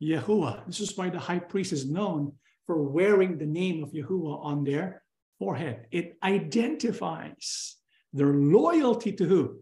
Yahuwah. 0.03 0.67
This 0.67 0.81
is 0.81 0.97
why 0.97 1.11
the 1.11 1.19
high 1.19 1.39
priest 1.39 1.73
is 1.73 1.91
known 1.91 2.33
for 2.67 2.83
wearing 2.83 3.39
the 3.39 3.47
name 3.47 3.83
of 3.83 3.93
Yahuwah 3.93 4.45
on 4.45 4.65
their 4.65 5.03
forehead. 5.39 5.87
It 5.91 6.17
identifies 6.23 7.77
their 8.13 8.35
loyalty 8.35 9.13
to 9.13 9.25
who? 9.25 9.61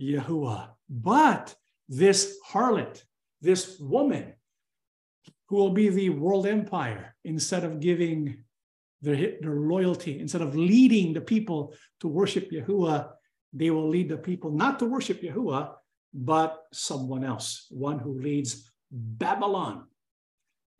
Yahuwah. 0.00 0.70
But 0.88 1.54
this 1.88 2.38
harlot, 2.50 3.02
this 3.40 3.78
woman, 3.78 4.34
who 5.48 5.56
will 5.56 5.70
be 5.70 5.88
the 5.88 6.10
world 6.10 6.46
empire 6.46 7.14
instead 7.24 7.64
of 7.64 7.80
giving 7.80 8.44
their, 9.02 9.34
their 9.40 9.60
loyalty, 9.60 10.18
instead 10.20 10.42
of 10.42 10.56
leading 10.56 11.12
the 11.12 11.20
people 11.20 11.74
to 12.00 12.08
worship 12.08 12.50
Yahuwah, 12.50 13.10
they 13.52 13.70
will 13.70 13.88
lead 13.88 14.08
the 14.08 14.16
people 14.16 14.50
not 14.50 14.78
to 14.78 14.86
worship 14.86 15.22
Yahuwah, 15.22 15.74
but 16.12 16.62
someone 16.72 17.24
else, 17.24 17.66
one 17.70 17.98
who 17.98 18.18
leads 18.18 18.70
Babylon. 18.90 19.84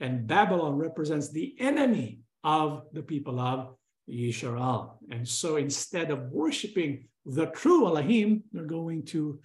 And 0.00 0.26
Babylon 0.26 0.76
represents 0.76 1.30
the 1.30 1.54
enemy 1.58 2.20
of 2.44 2.82
the 2.92 3.02
people 3.02 3.40
of 3.40 3.76
Yisrael. 4.08 4.96
And 5.10 5.26
so 5.26 5.56
instead 5.56 6.10
of 6.10 6.30
worshiping 6.30 7.08
the 7.24 7.46
true 7.46 7.86
Elohim, 7.86 8.44
they're 8.52 8.64
going 8.64 9.04
to, 9.06 9.40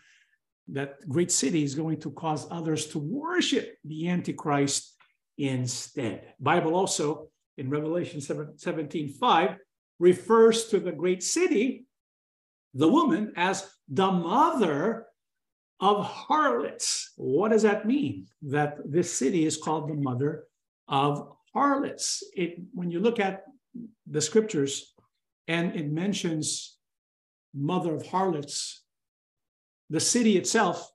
that 0.69 1.07
great 1.07 1.31
city 1.31 1.63
is 1.63 1.75
going 1.75 1.99
to 2.01 2.11
cause 2.11 2.47
others 2.51 2.87
to 2.87 2.99
worship 2.99 3.77
the 3.85 4.09
Antichrist 4.09 4.90
instead. 5.41 6.33
Bible 6.39 6.75
also 6.75 7.29
in 7.57 7.69
Revelation 7.69 8.21
17, 8.21 9.09
5 9.09 9.57
refers 9.99 10.65
to 10.67 10.79
the 10.79 10.91
great 10.91 11.23
city, 11.23 11.85
the 12.73 12.87
woman, 12.87 13.33
as 13.35 13.69
the 13.89 14.11
mother 14.11 15.07
of 15.79 16.05
harlots. 16.05 17.11
What 17.17 17.51
does 17.51 17.63
that 17.63 17.87
mean? 17.87 18.27
That 18.43 18.77
this 18.85 19.11
city 19.11 19.45
is 19.45 19.57
called 19.57 19.89
the 19.89 19.95
mother 19.95 20.45
of 20.87 21.27
harlots. 21.53 22.23
It, 22.35 22.59
when 22.73 22.91
you 22.91 22.99
look 22.99 23.19
at 23.19 23.43
the 24.05 24.21
scriptures 24.21 24.93
and 25.47 25.75
it 25.75 25.91
mentions 25.91 26.77
mother 27.53 27.95
of 27.95 28.05
harlots, 28.05 28.83
the 29.89 29.99
city 29.99 30.37
itself 30.37 30.89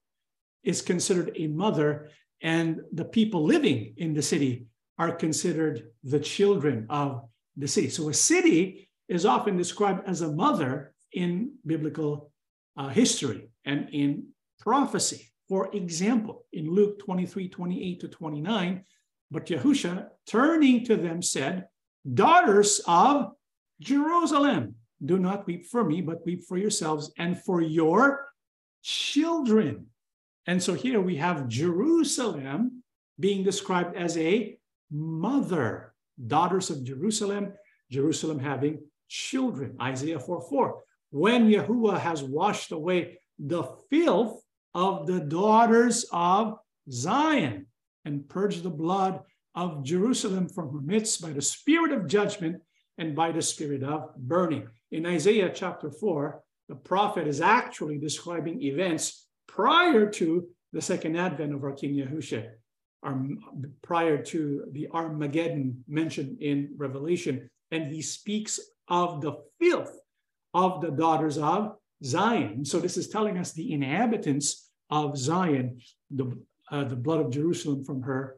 is 0.63 0.83
considered 0.83 1.33
a 1.37 1.49
mother, 1.49 2.11
and 2.43 2.81
the 2.93 3.05
people 3.05 3.45
living 3.45 3.95
in 3.97 4.15
the 4.15 4.23
city 4.23 4.67
are 4.99 5.13
considered 5.13 5.89
the 6.05 6.21
children 6.21 6.87
of 6.91 7.23
the 7.57 7.69
city. 7.69 7.89
So 7.89 8.09
a 8.09 8.15
city 8.15 8.89
is 9.09 9.27
often 9.27 9.57
described 9.57 10.07
as 10.07 10.21
a 10.21 10.33
mother 10.33 10.95
in 11.13 11.53
biblical 11.65 12.31
uh, 12.77 12.89
history 12.89 13.49
and 13.65 13.89
in 13.93 14.29
prophecy. 14.61 15.33
For 15.49 15.75
example, 15.75 16.45
in 16.53 16.71
Luke 16.71 16.99
23 16.99 17.49
28 17.49 18.01
to 18.01 18.09
29, 18.09 18.85
but 19.31 19.47
Yahusha, 19.47 20.09
turning 20.27 20.85
to 20.85 20.97
them, 20.97 21.23
said, 21.23 21.67
Daughters 22.15 22.81
of 22.87 23.33
Jerusalem, 23.81 24.75
do 25.05 25.19
not 25.19 25.47
weep 25.47 25.67
for 25.67 25.85
me, 25.85 26.01
but 26.01 26.25
weep 26.25 26.45
for 26.45 26.57
yourselves 26.57 27.13
and 27.19 27.41
for 27.43 27.61
your 27.61 28.29
children. 28.83 29.87
And 30.47 30.63
so 30.63 30.75
here 30.75 31.01
we 31.01 31.17
have 31.17 31.49
Jerusalem 31.49 32.83
being 33.19 33.43
described 33.43 33.97
as 33.97 34.17
a 34.17 34.57
mother, 34.91 35.95
daughters 36.27 36.71
of 36.71 36.85
Jerusalem, 36.85 37.53
Jerusalem 37.91 38.39
having 38.39 38.81
children. 39.09 39.77
Isaiah 39.81 40.21
4 40.21 40.41
4. 40.41 40.83
When 41.11 41.49
Yahuwah 41.49 41.99
has 41.99 42.23
washed 42.23 42.73
away 42.73 43.19
the 43.39 43.65
filth 43.91 44.43
of 44.75 45.07
the 45.07 45.21
daughters 45.21 46.05
of 46.13 46.59
Zion 46.91 47.67
and 48.05 48.29
purged 48.29 48.63
the 48.63 48.71
blood 48.71 49.21
of 49.55 49.83
Jerusalem 49.83 50.49
from 50.49 50.73
her 50.73 50.81
midst 50.81 51.23
by 51.23 51.33
the 51.33 51.43
spirit 51.43 51.93
of 51.93 52.07
judgment 52.07 52.63
and 52.99 53.17
by 53.17 53.33
the 53.33 53.43
spirit 53.43 53.83
of 53.83 54.15
burning. 54.17 54.69
In 54.93 55.07
Isaiah 55.07 55.51
chapter 55.53 55.91
4, 55.91 56.41
the 56.69 56.75
prophet 56.75 57.27
is 57.27 57.41
actually 57.41 57.99
describing 57.99 58.63
events 58.63 59.26
prior 59.57 60.07
to 60.11 60.47
the 60.75 60.83
second 60.83 61.17
advent 61.17 61.55
of 61.55 61.65
our 61.65 61.73
King 61.73 61.95
Yahushua, 61.95 62.51
prior 63.83 64.23
to 64.23 64.65
the 64.73 64.87
Armageddon 64.93 65.83
mentioned 65.89 66.43
in 66.43 66.75
Revelation. 66.77 67.49
And 67.71 67.91
he 67.91 68.03
speaks 68.03 68.61
of 68.89 69.23
the 69.23 69.33
filth 69.59 69.99
of 70.53 70.83
the 70.83 70.91
daughters 70.91 71.39
of 71.39 71.77
Zion. 72.05 72.65
So 72.65 72.79
this 72.79 72.99
is 72.99 73.09
telling 73.09 73.39
us 73.39 73.53
the 73.53 73.73
inhabitants 73.73 74.71
of 74.91 75.17
Zion, 75.17 75.81
the, 76.11 76.39
uh, 76.71 76.85
the 76.85 76.97
blood 76.97 77.21
of 77.21 77.31
Jerusalem 77.31 77.85
from 77.85 78.03
her 78.03 78.37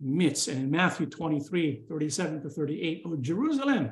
midst. 0.00 0.48
And 0.48 0.64
in 0.64 0.70
Matthew 0.70 1.06
23, 1.06 1.84
37 1.88 2.42
to 2.42 2.50
38, 2.50 3.02
oh, 3.06 3.16
Jerusalem, 3.16 3.90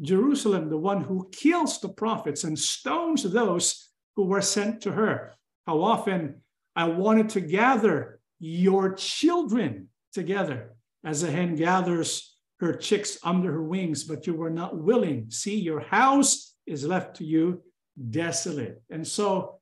Jerusalem, 0.00 0.68
the 0.68 0.76
one 0.76 1.02
who 1.02 1.30
kills 1.30 1.80
the 1.80 1.88
prophets 1.88 2.42
and 2.42 2.58
stones 2.58 3.22
those 3.22 3.90
who 4.16 4.24
were 4.24 4.42
sent 4.42 4.80
to 4.82 4.92
her. 4.92 5.37
How 5.68 5.82
often 5.82 6.36
I 6.74 6.84
wanted 6.84 7.28
to 7.30 7.42
gather 7.42 8.20
your 8.40 8.94
children 8.94 9.88
together 10.14 10.72
as 11.04 11.22
a 11.22 11.30
hen 11.30 11.56
gathers 11.56 12.38
her 12.60 12.72
chicks 12.72 13.18
under 13.22 13.52
her 13.52 13.62
wings, 13.62 14.04
but 14.04 14.26
you 14.26 14.32
were 14.32 14.48
not 14.48 14.78
willing. 14.78 15.30
See, 15.30 15.60
your 15.60 15.80
house 15.80 16.54
is 16.66 16.86
left 16.86 17.16
to 17.16 17.24
you 17.24 17.62
desolate. 18.10 18.80
And 18.88 19.06
so 19.06 19.60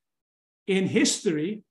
in 0.68 0.86
history 0.86 1.64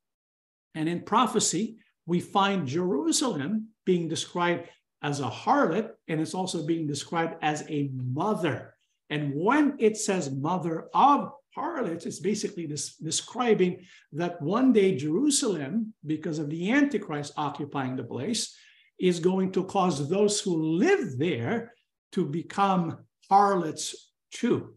and 0.76 0.90
in 0.90 1.04
prophecy, 1.04 1.78
we 2.06 2.20
find 2.20 2.68
Jerusalem 2.68 3.70
being 3.86 4.10
described 4.10 4.68
as 5.02 5.22
a 5.22 5.30
harlot, 5.30 5.92
and 6.10 6.20
it's 6.20 6.34
also 6.34 6.66
being 6.66 6.88
described 6.88 7.36
as 7.42 7.64
a 7.70 7.90
mother. 7.94 8.76
And 9.10 9.34
when 9.34 9.78
it 9.80 9.96
says 9.96 10.30
mother 10.30 10.90
of 10.94 11.32
harlots, 11.56 12.06
it's 12.06 12.20
basically 12.20 12.66
this, 12.66 12.96
describing 12.98 13.86
that 14.14 14.42
one 14.42 14.74
day 14.74 14.96
Jerusalem, 14.96 15.94
because 16.06 16.40
of 16.40 16.50
the 16.50 16.72
Antichrist 16.72 17.34
occupying 17.38 17.96
the 17.96 18.04
place, 18.04 18.56
is 19.00 19.20
going 19.20 19.52
to 19.54 19.64
cause 19.64 20.10
those 20.10 20.40
who 20.42 20.78
live 20.78 21.18
there 21.18 21.74
to 22.12 22.26
become 22.26 22.98
harlots 23.30 24.12
too, 24.32 24.76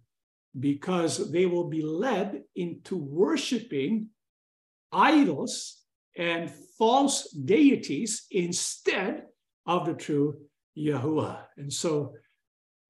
because 0.59 1.31
they 1.31 1.47
will 1.47 1.69
be 1.69 1.83
led 1.83 2.43
into 2.57 2.97
worshiping 2.97 4.09
idols 4.93 5.83
and 6.17 6.51
false 6.79 7.31
deities 7.31 8.27
instead 8.31 9.25
of 9.67 9.87
the 9.87 9.95
true 9.95 10.37
Yahuwah. 10.77 11.39
And 11.57 11.73
so 11.73 12.15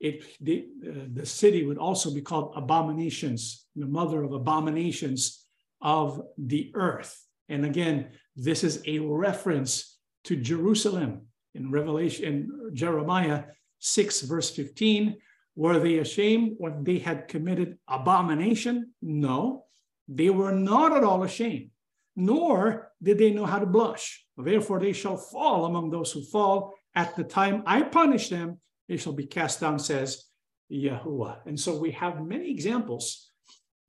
it 0.01 0.25
the, 0.41 0.67
uh, 0.87 1.07
the 1.13 1.27
city 1.27 1.67
would 1.67 1.79
also 1.79 2.15
be 2.15 2.23
called 2.23 2.55
abominations, 2.57 3.67
the 3.79 3.87
mother 3.87 4.23
of 4.23 4.33
abominations 4.33 5.45
of 5.81 6.23
the 6.37 6.71
earth. 6.75 7.25
And 7.49 7.65
again, 7.65 8.11
this 8.37 8.65
is 8.65 8.83
a 8.87 8.99
reference 8.99 9.99
to 10.25 10.37
Jerusalem 10.37 11.23
in 11.55 11.71
Revelation, 11.71 12.25
in 12.25 12.71
Jeremiah 12.75 13.45
6, 13.79 14.23
verse 14.23 14.51
15. 14.51 15.17
Were 15.57 15.79
they 15.79 15.99
ashamed 15.99 16.55
when 16.59 16.85
they 16.85 16.99
had 16.99 17.29
committed 17.29 17.79
abomination? 17.89 18.93
No, 19.03 19.65
they 20.07 20.31
were 20.31 20.53
not 20.53 20.97
at 20.97 21.05
all 21.05 21.25
ashamed, 21.25 21.71
nor 22.15 22.93
did 23.03 23.19
they 23.19 23.33
know 23.33 23.47
how 23.47 23.59
to 23.59 23.67
blush. 23.67 24.25
Therefore, 24.37 24.79
they 24.79 24.93
shall 24.93 25.17
fall 25.17 25.67
among 25.67 25.91
those 25.91 26.13
who 26.13 26.23
fall. 26.23 26.75
At 26.95 27.17
the 27.17 27.25
time 27.25 27.63
I 27.67 27.83
punish 27.83 28.29
them, 28.29 28.61
they 28.89 28.97
shall 28.97 29.13
be 29.13 29.27
cast 29.27 29.61
down, 29.61 29.79
says 29.79 30.25
Yahuwah. 30.71 31.39
And 31.47 31.59
so 31.59 31.77
we 31.77 31.91
have 31.93 32.25
many 32.25 32.51
examples 32.51 33.28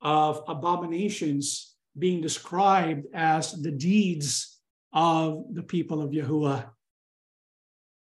of 0.01 0.43
abominations 0.47 1.75
being 1.97 2.21
described 2.21 3.05
as 3.13 3.53
the 3.61 3.71
deeds 3.71 4.59
of 4.93 5.43
the 5.53 5.63
people 5.63 6.01
of 6.01 6.11
Yahuwah, 6.11 6.69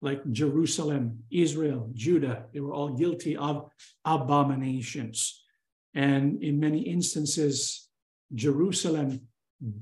like 0.01 0.21
Jerusalem, 0.31 1.23
Israel, 1.29 1.89
Judah. 1.93 2.45
They 2.53 2.59
were 2.59 2.73
all 2.73 2.89
guilty 2.89 3.35
of 3.35 3.69
abominations. 4.05 5.43
And 5.93 6.41
in 6.43 6.59
many 6.59 6.81
instances, 6.81 7.89
Jerusalem, 8.33 9.21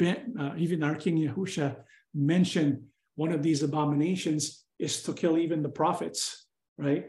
uh, 0.02 0.52
even 0.58 0.84
our 0.84 0.96
King 0.96 1.18
Yahusha 1.18 1.76
mentioned 2.14 2.82
one 3.16 3.32
of 3.32 3.44
these 3.44 3.64
abominations 3.64 4.66
is 4.80 5.04
to 5.04 5.14
kill 5.14 5.38
even 5.38 5.62
the 5.62 5.70
prophets, 5.70 6.46
right? 6.78 7.08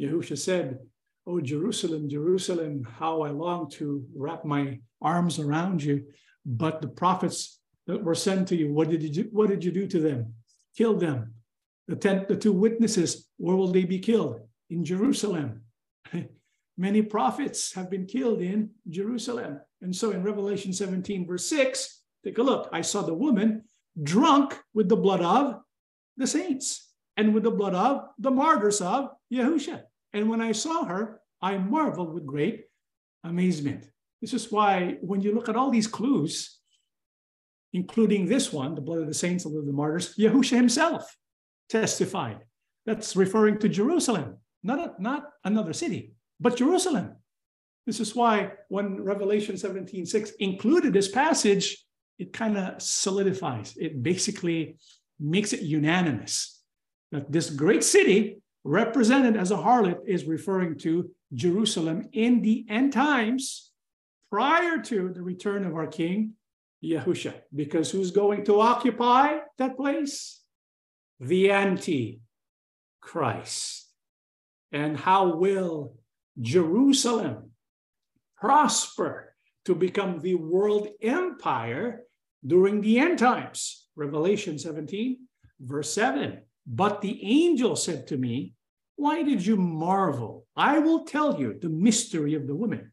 Yahusha 0.00 0.38
said, 0.38 0.78
Oh, 1.26 1.40
Jerusalem, 1.40 2.08
Jerusalem, 2.08 2.86
how 2.98 3.22
I 3.22 3.30
long 3.30 3.70
to 3.70 4.04
wrap 4.16 4.44
my 4.44 4.80
arms 5.00 5.38
around 5.38 5.82
you. 5.82 6.04
But 6.44 6.82
the 6.82 6.88
prophets 6.88 7.60
that 7.86 8.02
were 8.02 8.14
sent 8.14 8.48
to 8.48 8.56
you, 8.56 8.72
what 8.72 8.90
did 8.90 9.02
you 9.02 9.08
do? 9.08 9.28
What 9.30 9.48
did 9.48 9.62
you 9.62 9.70
do 9.70 9.86
to 9.86 10.00
them? 10.00 10.34
Kill 10.76 10.96
them. 10.96 11.34
The, 11.86 11.96
ten, 11.96 12.26
the 12.28 12.36
two 12.36 12.52
witnesses, 12.52 13.28
where 13.36 13.56
will 13.56 13.70
they 13.70 13.84
be 13.84 14.00
killed? 14.00 14.40
In 14.70 14.84
Jerusalem. 14.84 15.62
Many 16.76 17.02
prophets 17.02 17.72
have 17.74 17.90
been 17.90 18.06
killed 18.06 18.40
in 18.40 18.70
Jerusalem. 18.88 19.60
And 19.80 19.94
so 19.94 20.10
in 20.10 20.22
Revelation 20.22 20.72
17, 20.72 21.26
verse 21.26 21.46
6, 21.48 22.02
take 22.24 22.38
a 22.38 22.42
look. 22.42 22.68
I 22.72 22.80
saw 22.80 23.02
the 23.02 23.14
woman 23.14 23.62
drunk 24.02 24.58
with 24.74 24.88
the 24.88 24.96
blood 24.96 25.20
of 25.20 25.60
the 26.16 26.26
saints 26.26 26.88
and 27.16 27.34
with 27.34 27.42
the 27.42 27.50
blood 27.50 27.74
of 27.74 28.08
the 28.18 28.30
martyrs 28.30 28.80
of 28.80 29.10
Yahusha. 29.32 29.82
And 30.12 30.28
when 30.28 30.40
I 30.40 30.52
saw 30.52 30.84
her, 30.84 31.20
I 31.40 31.58
marveled 31.58 32.14
with 32.14 32.26
great 32.26 32.64
amazement. 33.24 33.90
This 34.20 34.34
is 34.34 34.52
why, 34.52 34.98
when 35.00 35.20
you 35.20 35.34
look 35.34 35.48
at 35.48 35.56
all 35.56 35.70
these 35.70 35.86
clues, 35.86 36.58
including 37.72 38.26
this 38.26 38.52
one, 38.52 38.74
the 38.74 38.80
blood 38.80 39.00
of 39.00 39.06
the 39.08 39.14
saints, 39.14 39.44
the 39.44 39.50
blood 39.50 39.60
of 39.60 39.66
the 39.66 39.72
martyrs, 39.72 40.14
Yahusha 40.16 40.56
himself 40.56 41.16
testified. 41.68 42.38
That's 42.86 43.16
referring 43.16 43.58
to 43.60 43.68
Jerusalem, 43.68 44.36
not, 44.62 44.78
a, 44.78 45.02
not 45.02 45.30
another 45.44 45.72
city, 45.72 46.14
but 46.38 46.56
Jerusalem. 46.56 47.16
This 47.86 47.98
is 47.98 48.14
why 48.14 48.52
when 48.68 49.02
Revelation 49.02 49.56
17 49.56 50.06
6 50.06 50.30
included 50.38 50.92
this 50.92 51.08
passage, 51.08 51.84
it 52.18 52.32
kind 52.32 52.56
of 52.56 52.80
solidifies, 52.80 53.74
it 53.76 54.02
basically 54.02 54.76
makes 55.18 55.52
it 55.52 55.62
unanimous 55.62 56.62
that 57.10 57.30
this 57.30 57.50
great 57.50 57.82
city 57.82 58.41
represented 58.64 59.36
as 59.36 59.50
a 59.50 59.56
harlot 59.56 59.98
is 60.06 60.24
referring 60.24 60.78
to 60.78 61.10
Jerusalem 61.34 62.08
in 62.12 62.42
the 62.42 62.64
end 62.68 62.92
times 62.92 63.70
prior 64.30 64.78
to 64.78 65.10
the 65.12 65.22
return 65.22 65.64
of 65.64 65.74
our 65.74 65.86
King 65.86 66.34
Yahusha. 66.82 67.34
Because 67.54 67.90
who's 67.90 68.10
going 68.10 68.44
to 68.44 68.60
occupy 68.60 69.38
that 69.58 69.76
place? 69.76 70.40
The 71.20 71.50
Antichrist. 71.50 72.20
And 74.72 74.96
how 74.96 75.36
will 75.36 75.96
Jerusalem 76.40 77.50
prosper 78.36 79.34
to 79.66 79.74
become 79.74 80.20
the 80.20 80.34
world 80.34 80.88
empire 81.02 82.02
during 82.44 82.80
the 82.80 82.98
end 82.98 83.18
times? 83.18 83.86
Revelation 83.94 84.58
17, 84.58 85.18
verse 85.60 85.92
7. 85.92 86.40
But 86.66 87.00
the 87.00 87.20
angel 87.22 87.76
said 87.76 88.06
to 88.08 88.16
me, 88.16 88.54
Why 88.96 89.22
did 89.22 89.44
you 89.44 89.56
marvel? 89.56 90.46
I 90.56 90.78
will 90.78 91.04
tell 91.04 91.40
you 91.40 91.58
the 91.60 91.68
mystery 91.68 92.34
of 92.34 92.46
the 92.46 92.54
woman 92.54 92.92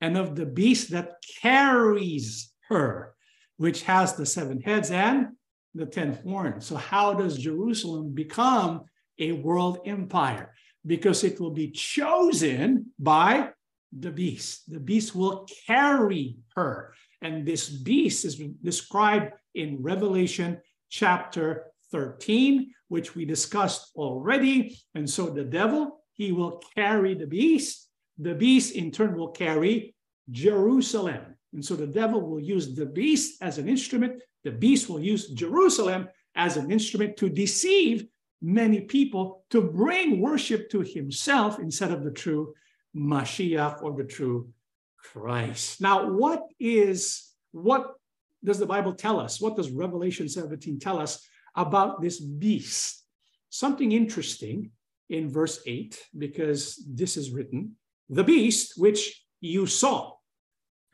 and 0.00 0.16
of 0.16 0.36
the 0.36 0.46
beast 0.46 0.90
that 0.90 1.16
carries 1.42 2.52
her, 2.68 3.14
which 3.56 3.82
has 3.82 4.14
the 4.14 4.26
seven 4.26 4.60
heads 4.60 4.90
and 4.90 5.28
the 5.74 5.86
ten 5.86 6.14
horns. 6.24 6.66
So, 6.66 6.76
how 6.76 7.14
does 7.14 7.38
Jerusalem 7.38 8.14
become 8.14 8.82
a 9.18 9.32
world 9.32 9.80
empire? 9.84 10.54
Because 10.86 11.24
it 11.24 11.38
will 11.38 11.50
be 11.50 11.70
chosen 11.70 12.86
by 12.98 13.50
the 13.92 14.10
beast. 14.10 14.70
The 14.70 14.80
beast 14.80 15.14
will 15.14 15.46
carry 15.66 16.36
her. 16.54 16.94
And 17.22 17.46
this 17.46 17.68
beast 17.68 18.24
is 18.24 18.36
described 18.62 19.32
in 19.54 19.82
Revelation 19.82 20.60
chapter 20.88 21.66
13, 21.92 22.72
which 22.90 23.14
we 23.14 23.24
discussed 23.24 23.92
already. 23.94 24.76
And 24.96 25.08
so 25.08 25.30
the 25.30 25.44
devil, 25.44 26.02
he 26.12 26.32
will 26.32 26.60
carry 26.74 27.14
the 27.14 27.26
beast. 27.26 27.88
The 28.18 28.34
beast 28.34 28.74
in 28.74 28.90
turn 28.90 29.16
will 29.16 29.30
carry 29.30 29.94
Jerusalem. 30.30 31.36
And 31.52 31.64
so 31.64 31.76
the 31.76 31.86
devil 31.86 32.20
will 32.20 32.40
use 32.40 32.74
the 32.74 32.86
beast 32.86 33.40
as 33.42 33.58
an 33.58 33.68
instrument. 33.68 34.20
The 34.42 34.50
beast 34.50 34.88
will 34.88 35.00
use 35.00 35.30
Jerusalem 35.30 36.08
as 36.34 36.56
an 36.56 36.72
instrument 36.72 37.16
to 37.18 37.28
deceive 37.28 38.06
many 38.42 38.80
people 38.80 39.44
to 39.50 39.60
bring 39.62 40.20
worship 40.20 40.68
to 40.70 40.80
himself 40.80 41.60
instead 41.60 41.92
of 41.92 42.02
the 42.02 42.10
true 42.10 42.54
Mashiach 42.96 43.82
or 43.84 43.96
the 43.96 44.04
true 44.04 44.48
Christ. 44.96 45.80
Now, 45.80 46.10
what 46.10 46.42
is, 46.58 47.30
what 47.52 47.94
does 48.42 48.58
the 48.58 48.66
Bible 48.66 48.94
tell 48.94 49.20
us? 49.20 49.40
What 49.40 49.56
does 49.56 49.70
Revelation 49.70 50.28
17 50.28 50.80
tell 50.80 50.98
us 50.98 51.24
about 51.56 52.00
this 52.00 52.20
beast. 52.20 53.04
Something 53.48 53.92
interesting 53.92 54.70
in 55.08 55.28
verse 55.28 55.60
8, 55.66 55.98
because 56.16 56.82
this 56.88 57.16
is 57.16 57.30
written, 57.30 57.76
the 58.08 58.24
beast 58.24 58.74
which 58.76 59.24
you 59.40 59.66
saw. 59.66 60.12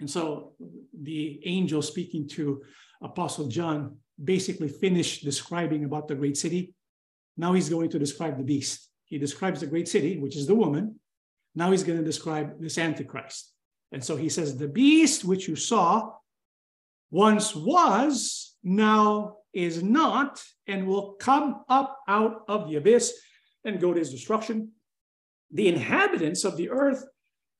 And 0.01 0.11
so 0.11 0.53
the 0.99 1.41
angel 1.45 1.83
speaking 1.83 2.29
to 2.31 2.63
Apostle 3.03 3.49
John 3.49 3.97
basically 4.23 4.69
finished 4.69 5.25
describing 5.25 5.85
about 5.85 6.09
the 6.09 6.15
great 6.15 6.37
city. 6.37 6.75
Now 7.37 7.53
he's 7.53 7.69
going 7.69 7.91
to 7.91 7.99
describe 7.99 8.39
the 8.39 8.45
beast. 8.45 8.89
He 9.05 9.19
describes 9.19 9.61
the 9.61 9.67
great 9.67 9.89
city, 9.89 10.19
which 10.19 10.37
is 10.37 10.47
the 10.47 10.55
woman. 10.55 10.99
Now 11.55 11.71
he's 11.71 11.85
going 11.85 11.99
to 11.99 12.05
describe 12.05 12.61
this 12.61 12.79
Antichrist. 12.79 13.53
And 13.93 14.05
so 14.05 14.17
he 14.17 14.29
says, 14.29 14.57
The 14.57 14.69
beast 14.69 15.25
which 15.25 15.49
you 15.49 15.57
saw 15.57 16.13
once 17.11 17.55
was, 17.55 18.57
now 18.63 19.37
is 19.57 19.83
not 19.83 20.43
and 20.67 20.87
will 20.87 21.15
come 21.15 21.65
up 21.69 21.99
out 22.07 22.43
of 22.47 22.69
the 22.69 22.77
abyss 22.77 23.19
and 23.65 23.81
go 23.81 23.93
to 23.93 23.99
his 23.99 24.11
destruction. 24.11 24.71
The 25.51 25.69
inhabitants 25.69 26.45
of 26.45 26.57
the 26.57 26.69
earth, 26.69 27.03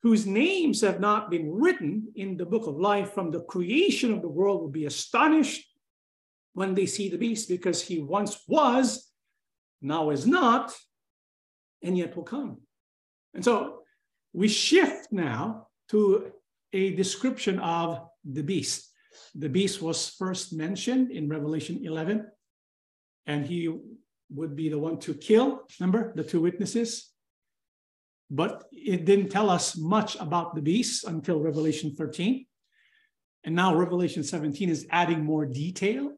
whose 0.03 0.27
names 0.27 0.81
have 0.81 0.99
not 0.99 1.31
been 1.31 1.51
written 1.51 2.07
in 2.15 2.37
the 2.37 2.45
book 2.45 2.67
of 2.67 2.77
life 2.77 3.13
from 3.13 3.31
the 3.31 3.41
creation 3.41 4.13
of 4.13 4.21
the 4.21 4.29
world, 4.29 4.61
will 4.61 4.69
be 4.69 4.85
astonished 4.85 5.65
when 6.53 6.75
they 6.75 6.85
see 6.85 7.09
the 7.09 7.17
beast, 7.17 7.49
because 7.49 7.81
he 7.81 7.99
once 7.99 8.43
was, 8.47 9.11
now 9.81 10.09
is 10.09 10.25
not, 10.25 10.75
and 11.83 11.97
yet 11.97 12.15
will 12.15 12.23
come. 12.23 12.57
And 13.33 13.43
so 13.43 13.79
we 14.33 14.47
shift 14.47 15.11
now 15.11 15.67
to 15.89 16.31
a 16.73 16.95
description 16.95 17.59
of 17.59 18.07
the 18.23 18.43
beast. 18.43 18.86
The 19.35 19.49
beast 19.49 19.81
was 19.81 20.09
first 20.09 20.53
mentioned 20.53 21.11
in 21.11 21.29
Revelation 21.29 21.81
11, 21.83 22.25
and 23.25 23.45
he 23.45 23.69
would 24.29 24.55
be 24.55 24.69
the 24.69 24.79
one 24.79 24.99
to 24.99 25.13
kill, 25.13 25.63
remember, 25.79 26.13
the 26.15 26.23
two 26.23 26.41
witnesses. 26.41 27.11
But 28.29 28.65
it 28.71 29.05
didn't 29.05 29.29
tell 29.29 29.49
us 29.49 29.77
much 29.77 30.17
about 30.17 30.55
the 30.55 30.61
beast 30.61 31.05
until 31.05 31.39
Revelation 31.39 31.95
13. 31.95 32.45
And 33.45 33.55
now 33.55 33.75
Revelation 33.75 34.23
17 34.23 34.69
is 34.69 34.85
adding 34.89 35.23
more 35.23 35.45
detail. 35.45 36.11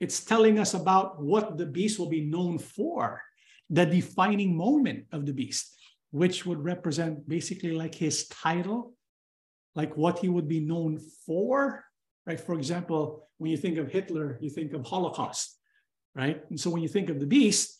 It's 0.00 0.22
telling 0.24 0.58
us 0.58 0.74
about 0.74 1.22
what 1.22 1.56
the 1.56 1.66
beast 1.66 1.98
will 1.98 2.10
be 2.10 2.20
known 2.20 2.58
for, 2.58 3.22
the 3.70 3.86
defining 3.86 4.56
moment 4.56 5.06
of 5.12 5.24
the 5.24 5.32
beast, 5.32 5.74
which 6.10 6.44
would 6.44 6.62
represent 6.62 7.26
basically 7.28 7.72
like 7.72 7.94
his 7.94 8.28
title, 8.28 8.94
like 9.74 9.96
what 9.96 10.18
he 10.18 10.28
would 10.28 10.48
be 10.48 10.60
known 10.60 10.98
for 11.24 11.84
right? 12.28 12.38
For 12.38 12.54
example, 12.54 13.26
when 13.38 13.50
you 13.50 13.56
think 13.56 13.78
of 13.78 13.90
Hitler, 13.90 14.38
you 14.42 14.50
think 14.50 14.74
of 14.74 14.84
Holocaust, 14.84 15.56
right? 16.14 16.44
And 16.50 16.60
so 16.60 16.68
when 16.68 16.82
you 16.82 16.88
think 16.88 17.08
of 17.08 17.18
the 17.18 17.26
beast, 17.26 17.76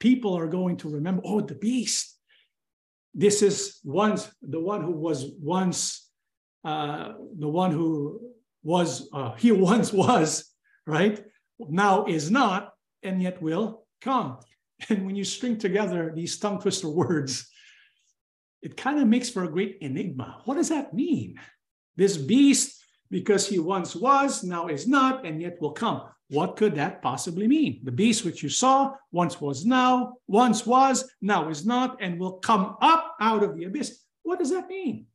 people 0.00 0.36
are 0.36 0.48
going 0.48 0.76
to 0.78 0.88
remember, 0.88 1.22
oh, 1.24 1.40
the 1.40 1.54
beast. 1.54 2.18
This 3.14 3.42
is 3.42 3.78
once 3.84 4.28
the 4.42 4.60
one 4.60 4.82
who 4.82 4.92
was 4.92 5.24
once 5.40 6.08
uh, 6.62 7.14
the 7.38 7.48
one 7.48 7.70
who 7.70 8.20
was 8.62 9.08
uh, 9.12 9.32
he 9.34 9.50
once 9.52 9.92
was, 9.92 10.52
right? 10.86 11.24
Now 11.58 12.04
is 12.04 12.30
not, 12.30 12.72
and 13.02 13.22
yet 13.22 13.40
will 13.40 13.86
come. 14.00 14.38
And 14.88 15.04
when 15.04 15.14
you 15.14 15.24
string 15.24 15.58
together 15.58 16.10
these 16.14 16.38
tongue 16.38 16.58
twister 16.58 16.88
words, 16.88 17.46
it 18.62 18.78
kind 18.78 18.98
of 18.98 19.06
makes 19.06 19.28
for 19.28 19.44
a 19.44 19.50
great 19.50 19.76
enigma. 19.82 20.40
What 20.46 20.54
does 20.54 20.70
that 20.70 20.94
mean? 20.94 21.38
This 21.96 22.16
beast, 22.16 22.79
because 23.10 23.46
he 23.46 23.58
once 23.58 23.96
was, 23.96 24.44
now 24.44 24.68
is 24.68 24.86
not, 24.86 25.26
and 25.26 25.40
yet 25.40 25.60
will 25.60 25.72
come. 25.72 26.02
What 26.28 26.56
could 26.56 26.76
that 26.76 27.02
possibly 27.02 27.48
mean? 27.48 27.80
The 27.82 27.90
beast 27.90 28.24
which 28.24 28.42
you 28.42 28.48
saw 28.48 28.92
once 29.10 29.40
was 29.40 29.66
now, 29.66 30.14
once 30.28 30.64
was, 30.64 31.10
now 31.20 31.48
is 31.48 31.66
not, 31.66 32.00
and 32.00 32.20
will 32.20 32.34
come 32.34 32.76
up 32.80 33.16
out 33.20 33.42
of 33.42 33.56
the 33.56 33.64
abyss. 33.64 34.04
What 34.22 34.38
does 34.38 34.50
that 34.50 34.68
mean? 34.68 35.06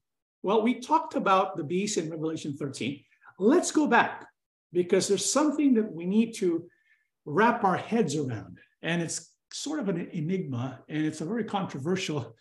Well, 0.44 0.62
we 0.62 0.82
talked 0.82 1.16
about 1.16 1.56
the 1.56 1.64
beast 1.64 1.98
in 1.98 2.10
Revelation 2.10 2.58
13. 2.58 3.02
Let's 3.40 3.72
go 3.72 3.88
back 3.88 4.28
because 4.74 5.08
there's 5.08 5.32
something 5.32 5.74
that 5.76 5.92
we 5.92 6.06
need 6.06 6.34
to 6.36 6.66
wrap 7.26 7.64
our 7.64 7.78
heads 7.78 8.16
around. 8.16 8.60
And 8.82 9.02
it's 9.02 9.32
sort 9.52 9.80
of 9.80 9.88
an 9.88 10.10
enigma, 10.12 10.82
and 10.90 11.06
it's 11.06 11.22
a 11.22 11.26
very 11.26 11.46
controversial 11.46 12.36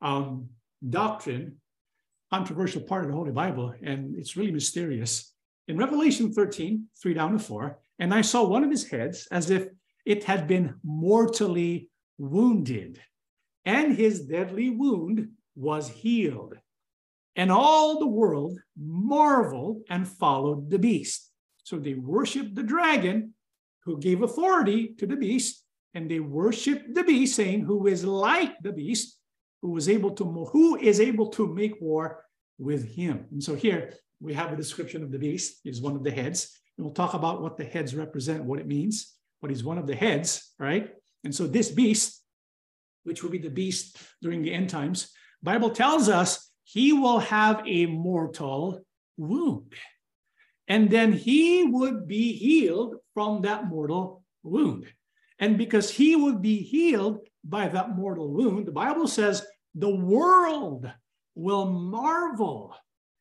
um, 0.00 0.48
doctrine, 0.88 1.56
controversial 2.30 2.82
part 2.82 3.04
of 3.04 3.10
the 3.10 3.16
Holy 3.16 3.32
Bible, 3.32 3.74
and 3.82 4.16
it's 4.16 4.36
really 4.36 4.52
mysterious. 4.52 5.32
In 5.68 5.76
Revelation 5.76 6.32
13, 6.32 6.86
3 7.00 7.14
down 7.14 7.32
to 7.32 7.38
4, 7.38 7.78
and 7.98 8.14
I 8.14 8.22
saw 8.22 8.44
one 8.44 8.64
of 8.64 8.70
his 8.70 8.88
heads 8.88 9.26
as 9.30 9.50
if 9.50 9.68
it 10.06 10.24
had 10.24 10.46
been 10.46 10.74
mortally 10.82 11.90
wounded, 12.18 13.00
and 13.64 13.94
his 13.96 14.26
deadly 14.26 14.70
wound 14.70 15.28
was 15.56 15.88
healed. 15.88 16.54
And 17.36 17.52
all 17.52 17.98
the 17.98 18.06
world 18.06 18.58
marveled 18.76 19.82
and 19.88 20.06
followed 20.06 20.70
the 20.70 20.78
beast. 20.78 21.30
So 21.62 21.78
they 21.78 21.94
worshiped 21.94 22.54
the 22.54 22.62
dragon 22.62 23.34
who 23.84 23.98
gave 23.98 24.22
authority 24.22 24.94
to 24.98 25.06
the 25.06 25.16
beast, 25.16 25.64
and 25.94 26.10
they 26.10 26.20
worshiped 26.20 26.94
the 26.94 27.04
beast, 27.04 27.36
saying, 27.36 27.62
Who 27.62 27.86
is 27.86 28.04
like 28.04 28.54
the 28.62 28.72
beast, 28.72 29.19
who 29.62 29.70
was 29.70 29.88
able 29.88 30.10
to 30.12 30.24
who 30.24 30.76
is 30.76 31.00
able 31.00 31.28
to 31.28 31.46
make 31.46 31.80
war 31.80 32.24
with 32.58 32.94
him. 32.94 33.26
And 33.30 33.42
so 33.42 33.54
here 33.54 33.94
we 34.20 34.34
have 34.34 34.52
a 34.52 34.56
description 34.56 35.02
of 35.02 35.10
the 35.10 35.18
beast. 35.18 35.60
He's 35.64 35.80
one 35.80 35.96
of 35.96 36.04
the 36.04 36.10
heads. 36.10 36.60
And 36.76 36.84
we'll 36.84 36.94
talk 36.94 37.14
about 37.14 37.42
what 37.42 37.56
the 37.56 37.64
heads 37.64 37.94
represent, 37.94 38.44
what 38.44 38.58
it 38.58 38.66
means, 38.66 39.14
but 39.40 39.50
he's 39.50 39.64
one 39.64 39.78
of 39.78 39.86
the 39.86 39.96
heads, 39.96 40.54
right? 40.58 40.90
And 41.24 41.34
so 41.34 41.46
this 41.46 41.70
beast, 41.70 42.22
which 43.04 43.22
will 43.22 43.30
be 43.30 43.38
the 43.38 43.50
beast 43.50 43.98
during 44.22 44.42
the 44.42 44.52
end 44.52 44.70
times, 44.70 45.10
Bible 45.42 45.70
tells 45.70 46.08
us 46.08 46.50
he 46.64 46.92
will 46.92 47.18
have 47.18 47.62
a 47.66 47.86
mortal 47.86 48.80
wound. 49.16 49.74
And 50.68 50.88
then 50.88 51.12
he 51.12 51.64
would 51.64 52.06
be 52.06 52.32
healed 52.32 52.96
from 53.14 53.42
that 53.42 53.66
mortal 53.66 54.22
wound. 54.42 54.86
And 55.38 55.58
because 55.58 55.90
he 55.90 56.14
would 56.14 56.40
be 56.40 56.58
healed 56.58 57.20
by 57.44 57.68
that 57.68 57.96
mortal 57.96 58.32
wound, 58.32 58.66
the 58.66 58.72
Bible 58.72 59.06
says 59.06 59.44
the 59.74 59.94
world 59.94 60.90
will 61.34 61.66
marvel. 61.66 62.74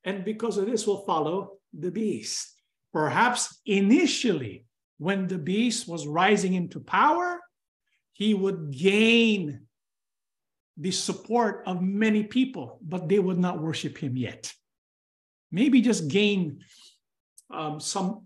And 0.03 0.25
because 0.25 0.57
of 0.57 0.65
this, 0.65 0.87
will 0.87 1.05
follow 1.05 1.57
the 1.77 1.91
beast. 1.91 2.55
Perhaps 2.93 3.61
initially, 3.65 4.65
when 4.97 5.27
the 5.27 5.37
beast 5.37 5.87
was 5.87 6.07
rising 6.07 6.53
into 6.53 6.79
power, 6.79 7.39
he 8.13 8.33
would 8.33 8.71
gain 8.71 9.61
the 10.77 10.91
support 10.91 11.63
of 11.65 11.81
many 11.81 12.23
people, 12.23 12.79
but 12.81 13.07
they 13.07 13.19
would 13.19 13.37
not 13.37 13.61
worship 13.61 13.97
him 13.97 14.17
yet. 14.17 14.51
Maybe 15.51 15.81
just 15.81 16.07
gain 16.07 16.59
um, 17.51 17.79
some 17.79 18.25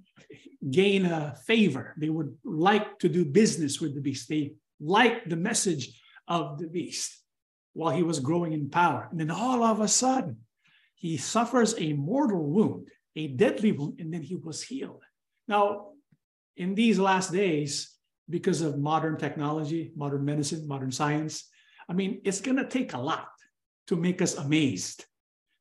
gain 0.70 1.06
a 1.06 1.36
favor. 1.46 1.94
They 1.98 2.10
would 2.10 2.36
like 2.44 3.00
to 3.00 3.10
do 3.10 3.26
business 3.26 3.82
with 3.82 3.96
the 3.96 4.02
beast. 4.02 4.30
They 4.30 4.54
liked 4.84 5.30
the 5.30 5.36
message 5.36 6.00
of 6.28 6.58
the 6.60 6.68
beast 6.68 7.20
while 7.74 7.96
he 7.96 8.04
was 8.04 8.20
growing 8.20 8.54
in 8.54 8.70
power. 8.70 9.08
And 9.12 9.20
then 9.20 9.32
all 9.32 9.64
of 9.64 9.80
a 9.82 9.88
sudden, 9.88 10.38
he 10.96 11.18
suffers 11.18 11.76
a 11.78 11.94
mortal 11.94 12.44
wound, 12.44 12.88
a 13.16 13.28
deadly 13.28 13.72
wound, 13.72 14.00
and 14.00 14.14
then 14.14 14.22
he 14.22 14.36
was 14.36 14.62
healed. 14.62 15.04
Now, 15.48 15.90
in 16.56 16.76
these 16.76 17.00
last 17.00 17.32
days, 17.32 17.92
because 18.30 18.62
of 18.62 18.78
modern 18.78 19.18
technology, 19.18 19.92
modern 19.96 20.24
medicine, 20.24 20.68
modern 20.68 20.92
science, 20.92 21.50
I 21.90 21.94
mean, 21.94 22.22
it's 22.24 22.42
going 22.42 22.58
to 22.58 22.68
take 22.68 22.94
a 22.94 23.00
lot 23.00 23.28
to 23.88 23.96
make 23.96 24.22
us 24.22 24.38
amazed, 24.38 25.06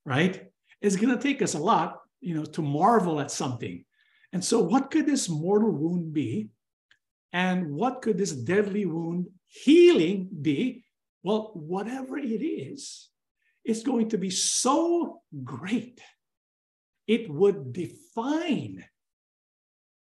right? 0.05 0.47
It's 0.81 0.97
going 0.97 1.17
to 1.17 1.23
take 1.23 1.43
us 1.43 1.55
a 1.55 1.59
lot, 1.59 1.99
you 2.21 2.35
know, 2.35 2.45
to 2.45 2.63
marvel 2.63 3.21
at 3.21 3.31
something. 3.31 3.85
And 4.33 4.45
so, 4.45 4.61
what 4.61 4.91
could 4.91 5.07
this 5.07 5.29
mortal 5.29 5.73
wound 5.73 6.13
be? 6.13 6.49
And 7.33 7.73
what 7.73 8.03
could 8.03 8.19
this 8.19 8.33
deadly 8.33 8.85
wound 8.85 9.29
healing 9.47 10.29
be? 10.43 10.85
Well, 11.23 11.53
whatever 11.55 12.19
it 12.19 12.43
is, 12.43 13.09
it's 13.65 13.83
going 13.83 14.09
to 14.11 14.19
be 14.19 14.31
so 14.31 15.23
great, 15.45 16.01
it 17.07 17.31
would 17.31 17.73
define 17.73 18.85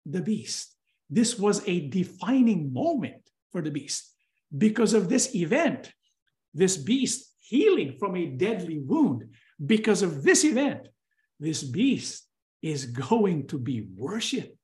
the 0.06 0.22
beast. 0.22 0.76
This 1.10 1.38
was 1.38 1.68
a 1.68 1.88
defining 1.90 2.72
moment 2.72 3.30
for 3.52 3.62
the 3.62 3.72
beast 3.72 4.14
because 4.56 4.94
of 4.94 5.10
this 5.10 5.36
event, 5.36 5.92
this 6.54 6.78
beast 6.78 7.34
healing 7.40 7.96
from 8.00 8.16
a 8.16 8.28
deadly 8.28 8.80
wound. 8.80 9.24
Because 9.66 10.02
of 10.02 10.24
this 10.24 10.46
event, 10.46 10.88
this 11.40 11.64
beast 11.64 12.28
is 12.62 12.86
going 12.86 13.48
to 13.48 13.58
be 13.58 13.88
worshiped. 13.96 14.56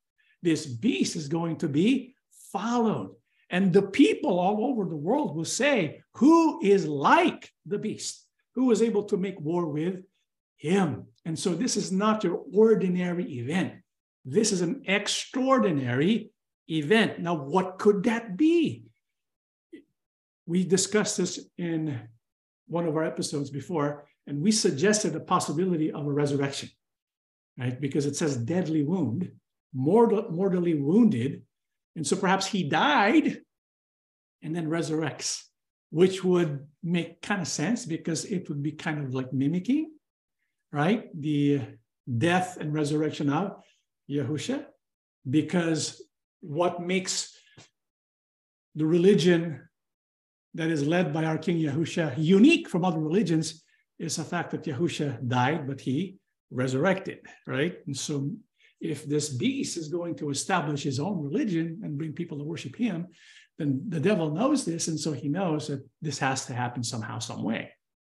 This 0.41 0.65
beast 0.65 1.15
is 1.15 1.27
going 1.27 1.57
to 1.57 1.67
be 1.67 2.15
followed. 2.53 3.15
And 3.49 3.73
the 3.73 3.81
people 3.81 4.39
all 4.39 4.65
over 4.65 4.85
the 4.85 4.95
world 4.95 5.35
will 5.35 5.45
say, 5.45 6.01
Who 6.15 6.63
is 6.63 6.87
like 6.87 7.51
the 7.65 7.77
beast? 7.77 8.25
Who 8.55 8.71
is 8.71 8.81
able 8.81 9.03
to 9.05 9.17
make 9.17 9.39
war 9.39 9.67
with 9.67 10.03
him? 10.57 11.07
And 11.25 11.37
so 11.37 11.53
this 11.53 11.75
is 11.75 11.91
not 11.91 12.23
your 12.23 12.41
ordinary 12.53 13.25
event. 13.39 13.73
This 14.25 14.51
is 14.51 14.61
an 14.61 14.83
extraordinary 14.87 16.31
event. 16.69 17.19
Now, 17.19 17.35
what 17.35 17.77
could 17.77 18.03
that 18.03 18.37
be? 18.37 18.85
We 20.45 20.63
discussed 20.63 21.17
this 21.17 21.39
in 21.57 21.99
one 22.67 22.87
of 22.87 22.95
our 22.95 23.03
episodes 23.03 23.49
before, 23.49 24.05
and 24.27 24.41
we 24.41 24.51
suggested 24.51 25.13
the 25.13 25.19
possibility 25.19 25.91
of 25.91 26.05
a 26.05 26.11
resurrection, 26.11 26.69
right? 27.57 27.79
Because 27.79 28.05
it 28.05 28.15
says 28.15 28.37
deadly 28.37 28.83
wound, 28.83 29.31
mortal, 29.73 30.31
mortally 30.31 30.75
wounded, 30.75 31.43
and 31.95 32.05
so 32.05 32.15
perhaps 32.15 32.45
he 32.45 32.63
died 32.63 33.41
and 34.41 34.55
then 34.55 34.67
resurrects, 34.67 35.43
which 35.91 36.23
would 36.23 36.65
make 36.81 37.21
kind 37.21 37.41
of 37.41 37.47
sense 37.47 37.85
because 37.85 38.25
it 38.25 38.49
would 38.49 38.63
be 38.63 38.71
kind 38.71 39.03
of 39.03 39.13
like 39.13 39.31
mimicking, 39.31 39.91
right? 40.71 41.09
The 41.19 41.61
death 42.17 42.57
and 42.59 42.73
resurrection 42.73 43.29
of 43.29 43.63
Yahusha. 44.09 44.65
Because 45.29 46.01
what 46.41 46.81
makes 46.81 47.37
the 48.75 48.85
religion 48.85 49.61
that 50.55 50.69
is 50.69 50.85
led 50.85 51.13
by 51.13 51.25
our 51.25 51.37
King 51.37 51.57
Yahusha 51.57 52.15
unique 52.17 52.67
from 52.69 52.83
other 52.83 52.99
religions 52.99 53.63
is 53.99 54.17
the 54.17 54.23
fact 54.23 54.51
that 54.51 54.63
Yahusha 54.63 55.25
died, 55.27 55.65
but 55.67 55.79
he 55.79 56.17
resurrected, 56.51 57.19
right? 57.47 57.77
And 57.85 57.95
so 57.95 58.31
if 58.83 59.05
this 59.05 59.29
beast 59.29 59.77
is 59.77 59.87
going 59.87 60.13
to 60.15 60.29
establish 60.29 60.83
his 60.83 60.99
own 60.99 61.23
religion 61.23 61.79
and 61.83 61.97
bring 61.97 62.11
people 62.11 62.37
to 62.37 62.43
worship 62.43 62.75
him, 62.75 63.07
then 63.57 63.81
the 63.87 63.99
devil 63.99 64.31
knows 64.31 64.65
this. 64.65 64.89
And 64.89 64.99
so 64.99 65.13
he 65.13 65.29
knows 65.29 65.67
that 65.67 65.87
this 66.01 66.19
has 66.19 66.45
to 66.47 66.53
happen 66.53 66.83
somehow, 66.83 67.19
some 67.19 67.43
way, 67.43 67.71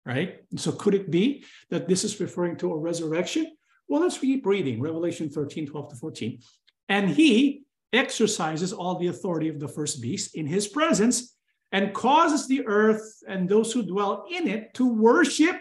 right? 0.04 0.40
And 0.50 0.58
so 0.58 0.72
could 0.72 0.94
it 0.94 1.08
be 1.08 1.44
that 1.70 1.86
this 1.86 2.02
is 2.02 2.18
referring 2.18 2.56
to 2.56 2.72
a 2.72 2.78
resurrection? 2.78 3.56
Well, 3.86 4.02
let's 4.02 4.18
keep 4.18 4.44
reading 4.44 4.80
Revelation 4.80 5.30
13, 5.30 5.68
12 5.68 5.90
to 5.90 5.96
14. 5.96 6.40
And 6.88 7.10
he 7.10 7.62
exercises 7.92 8.72
all 8.72 8.98
the 8.98 9.06
authority 9.06 9.48
of 9.48 9.60
the 9.60 9.68
first 9.68 10.02
beast 10.02 10.34
in 10.34 10.46
his 10.46 10.66
presence 10.66 11.36
and 11.70 11.94
causes 11.94 12.48
the 12.48 12.66
earth 12.66 13.22
and 13.28 13.48
those 13.48 13.72
who 13.72 13.84
dwell 13.84 14.26
in 14.32 14.48
it 14.48 14.74
to 14.74 14.92
worship 14.92 15.56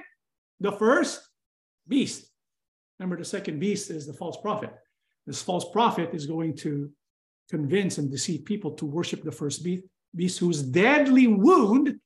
the 0.60 0.72
first 0.72 1.22
beast. 1.88 2.28
Remember, 3.00 3.18
the 3.18 3.26
second 3.26 3.60
beast 3.60 3.92
is 3.92 4.08
the 4.08 4.14
false 4.14 4.38
prophet. 4.42 4.72
This 5.26 5.42
false 5.42 5.66
prophet 5.72 6.10
is 6.14 6.26
going 6.26 6.56
to 6.58 6.92
convince 7.50 7.98
and 7.98 8.12
deceive 8.12 8.46
people 8.46 8.72
to 8.72 8.86
worship 8.86 9.24
the 9.24 9.32
first 9.32 9.64
beast, 9.64 10.40
whose 10.40 10.62
deadly 10.62 11.28
wound 11.28 12.00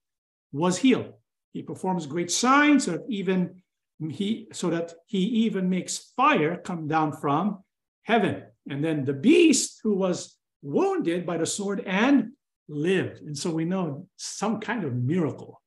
was 0.52 0.78
healed. 0.78 1.14
He 1.54 1.62
performs 1.62 2.06
great 2.06 2.32
signs 2.32 2.86
so 2.86 2.92
that 2.92 3.06
even 3.10 3.62
he 4.10 4.48
so 4.54 4.70
that 4.70 4.94
he 5.08 5.20
even 5.20 5.70
makes 5.70 6.12
fire 6.16 6.58
come 6.58 6.88
down 6.88 7.12
from 7.12 7.64
heaven. 8.04 8.44
And 8.70 8.84
then 8.84 9.04
the 9.04 9.14
beast 9.14 9.80
who 9.84 9.96
was 9.96 10.38
wounded 10.62 11.26
by 11.26 11.38
the 11.38 11.46
sword 11.46 11.84
and 11.86 12.32
lived. 12.68 13.22
And 13.22 13.38
so 13.38 13.50
we 13.52 13.66
know 13.66 14.08
some 14.16 14.60
kind 14.60 14.84
of 14.84 14.94
miracle. 14.96 15.62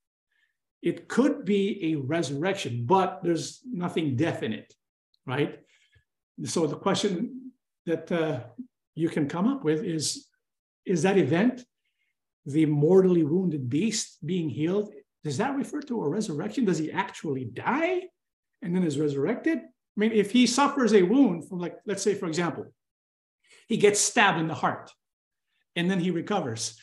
It 0.83 1.09
could 1.09 1.45
be 1.45 1.93
a 1.93 1.97
resurrection, 1.97 2.85
but 2.87 3.21
there's 3.23 3.61
nothing 3.71 4.17
definite, 4.17 4.73
right? 5.27 5.61
So 6.45 6.67
the 6.67 6.77
question 6.77 7.41
that 7.87 8.11
uh, 8.12 8.41
you 8.95 9.09
can 9.09 9.28
come 9.28 9.49
up 9.49 9.64
with 9.64 9.83
is 9.83 10.28
is 10.85 11.03
that 11.03 11.18
event, 11.18 11.64
the 12.45 12.66
mortally 12.66 13.22
wounded 13.22 13.68
beast 13.68 14.18
being 14.24 14.49
healed, 14.49 14.93
does 15.24 15.37
that 15.39 15.57
refer 15.57 15.80
to 15.83 16.03
a 16.03 16.09
resurrection? 16.09 16.64
Does 16.64 16.78
he 16.78 16.91
actually 16.91 17.45
die 17.45 18.03
and 18.62 18.74
then 18.74 18.83
is 18.83 18.99
resurrected? 18.99 19.59
I 19.59 19.97
mean, 19.97 20.12
if 20.12 20.33
he 20.33 20.47
suffers 20.47 20.93
a 20.93 21.03
wound 21.03 21.49
from, 21.49 21.59
like, 21.59 21.76
let's 21.87 22.03
say, 22.03 22.14
for 22.14 22.26
example, 22.26 22.66
he 23.68 23.76
gets 23.76 24.01
stabbed 24.01 24.41
in 24.41 24.49
the 24.49 24.55
heart 24.55 24.91
and 25.76 25.91
then 25.91 26.01
he 26.01 26.11
recovers. 26.11 26.80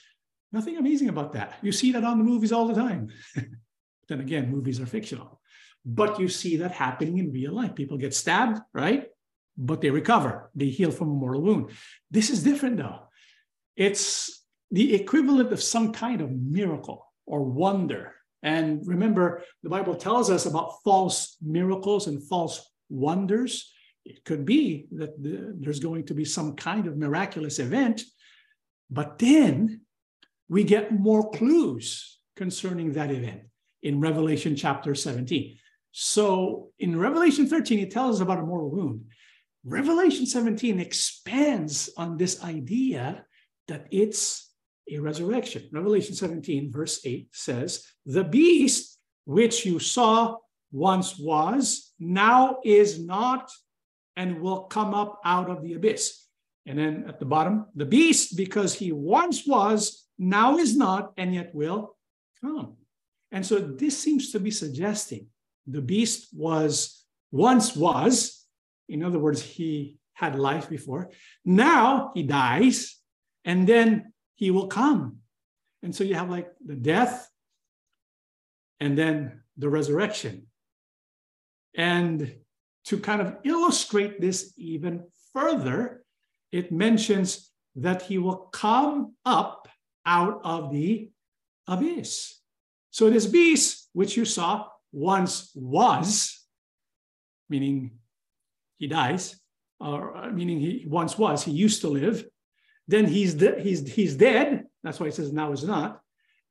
Nothing 0.52 0.78
amazing 0.78 1.10
about 1.10 1.34
that. 1.34 1.58
You 1.62 1.72
see 1.72 1.91
that 1.91 2.04
on 2.04 2.18
the 2.18 2.24
movies 2.24 2.52
all 2.52 2.68
the 2.68 2.74
time. 2.74 3.10
then 4.08 4.22
again, 4.22 4.50
movies 4.50 4.80
are 4.80 4.86
fictional. 4.86 5.41
But 5.86 6.20
you 6.20 6.28
see 6.28 6.58
that 6.58 6.72
happening 6.72 7.18
in 7.18 7.32
real 7.32 7.54
life. 7.54 7.76
People 7.76 7.97
get 7.97 8.14
stabbed, 8.14 8.60
right? 8.74 9.08
But 9.62 9.82
they 9.82 9.89
recover, 9.89 10.49
they 10.55 10.70
heal 10.70 10.89
from 10.89 11.10
a 11.10 11.14
mortal 11.14 11.41
wound. 11.41 11.72
This 12.10 12.30
is 12.30 12.43
different, 12.43 12.78
though. 12.78 12.99
It's 13.76 14.45
the 14.72 14.95
equivalent 14.95 15.51
of 15.51 15.62
some 15.62 15.91
kind 15.91 16.22
of 16.22 16.32
miracle 16.32 17.05
or 17.26 17.43
wonder. 17.43 18.16
And 18.41 18.82
remember, 18.88 19.43
the 19.62 19.70
Bible 19.70 19.95
tells 19.95 20.30
us 20.30 20.45
about 20.45 20.82
false 20.84 21.36
miracles 21.41 22.07
and 22.07 22.24
false 22.24 22.72
wonders. 22.89 23.72
It 24.05 24.24
could 24.24 24.45
be 24.45 24.88
that 24.93 25.22
the, 25.22 25.53
there's 25.60 25.80
going 25.82 26.05
to 26.05 26.14
be 26.14 26.26
some 26.26 26.55
kind 26.55 26.88
of 26.88 26.97
miraculous 26.97 27.60
event, 27.60 28.01
but 28.89 29.20
then 29.20 29.82
we 30.47 30.64
get 30.64 30.97
more 30.97 31.30
clues 31.32 32.20
concerning 32.36 32.93
that 32.93 33.12
event 33.12 33.41
in 33.84 33.99
Revelation 33.99 34.55
chapter 34.55 34.95
17. 34.95 35.57
So 35.91 36.70
in 36.80 36.97
Revelation 36.97 37.47
13, 37.47 37.80
it 37.80 37.91
tells 37.91 38.18
us 38.18 38.22
about 38.22 38.39
a 38.39 38.43
mortal 38.43 38.72
wound. 38.72 39.05
Revelation 39.64 40.26
17 40.26 40.80
expands 40.80 41.89
on 41.97 42.18
this 42.18 42.43
idea 42.43 43.26
that 43.68 43.88
it's 43.91 44.51
a 44.89 44.99
resurrection. 44.99 45.70
Revelation 45.72 46.16
17, 46.16 46.72
verse 46.72 47.01
8 47.05 47.30
says, 47.34 47.86
The 48.05 48.24
beast 48.24 48.97
which 49.26 49.66
you 49.66 49.80
saw 49.80 50.38
once 50.72 51.20
was, 51.20 51.93
now 51.99 52.57
is 52.64 52.99
not, 52.99 53.51
and 54.16 54.41
will 54.41 54.64
come 54.64 54.93
up 54.93 55.20
out 55.24 55.49
of 55.49 55.62
the 55.64 55.74
abyss. 55.74 56.26
And 56.66 56.78
then 56.78 57.05
at 57.07 57.20
the 57.20 57.26
bottom, 57.26 57.66
the 57.76 57.86
beast, 57.86 58.38
because 58.38 58.74
he 58.74 58.91
once 58.91 59.45
was, 59.47 60.07
now 60.18 60.57
is 60.57 60.76
not, 60.76 61.14
and 61.18 61.34
yet 61.34 61.53
will 61.53 61.95
come. 62.41 62.76
And 63.32 63.45
so 63.45 63.60
this 63.60 63.97
seems 63.97 64.32
to 64.32 64.39
be 64.39 64.51
suggesting 64.51 65.28
the 65.68 65.82
beast 65.82 66.30
was 66.34 67.05
once 67.32 67.76
was, 67.76 68.39
in 68.90 69.04
other 69.04 69.20
words, 69.20 69.42
he 69.42 69.98
had 70.14 70.38
life 70.38 70.70
before. 70.70 71.12
Now 71.46 72.12
he 72.14 72.24
dies, 72.24 72.98
and 73.46 73.66
then 73.68 74.12
he 74.36 74.52
will 74.52 74.68
come. 74.68 75.18
And 75.82 75.96
so 75.96 76.04
you 76.04 76.16
have 76.16 76.30
like 76.30 76.50
the 76.66 76.76
death 76.76 77.30
and 78.80 78.98
then 78.98 79.42
the 79.58 79.70
resurrection. 79.70 80.48
And 81.76 82.36
to 82.86 82.98
kind 83.00 83.22
of 83.22 83.38
illustrate 83.44 84.20
this 84.20 84.54
even 84.58 85.06
further, 85.34 86.04
it 86.52 86.72
mentions 86.72 87.52
that 87.76 88.02
he 88.02 88.18
will 88.18 88.50
come 88.52 89.16
up 89.26 89.68
out 90.06 90.42
of 90.44 90.72
the 90.72 91.12
abyss. 91.68 92.40
So 92.92 93.10
this 93.10 93.28
beast, 93.28 93.90
which 93.94 94.18
you 94.18 94.26
saw 94.26 94.68
once 94.92 95.52
was, 95.54 96.44
meaning 97.50 97.99
he 98.80 98.88
dies, 98.88 99.40
or 99.80 100.18
uh, 100.18 100.32
meaning 100.32 100.60
he 100.60 100.86
once 100.88 101.18
was, 101.18 101.44
he 101.44 101.52
used 101.52 101.82
to 101.82 101.90
live. 101.90 102.26
Then 102.88 103.06
he's 103.06 103.36
de- 103.36 103.60
he's 103.62 103.88
he's 103.88 104.16
dead. 104.16 104.64
That's 104.82 105.00
why 105.00 105.08
he 105.08 105.12
says 105.12 105.32
now 105.32 105.52
is 105.52 105.64
not, 105.64 106.02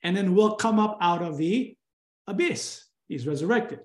and 0.05 0.17
then 0.17 0.35
will 0.35 0.55
come 0.55 0.79
up 0.79 0.99
out 1.01 1.23
of 1.23 1.37
the 1.37 1.77
abyss. 2.27 2.85
He's 3.09 3.27
resurrected, 3.27 3.81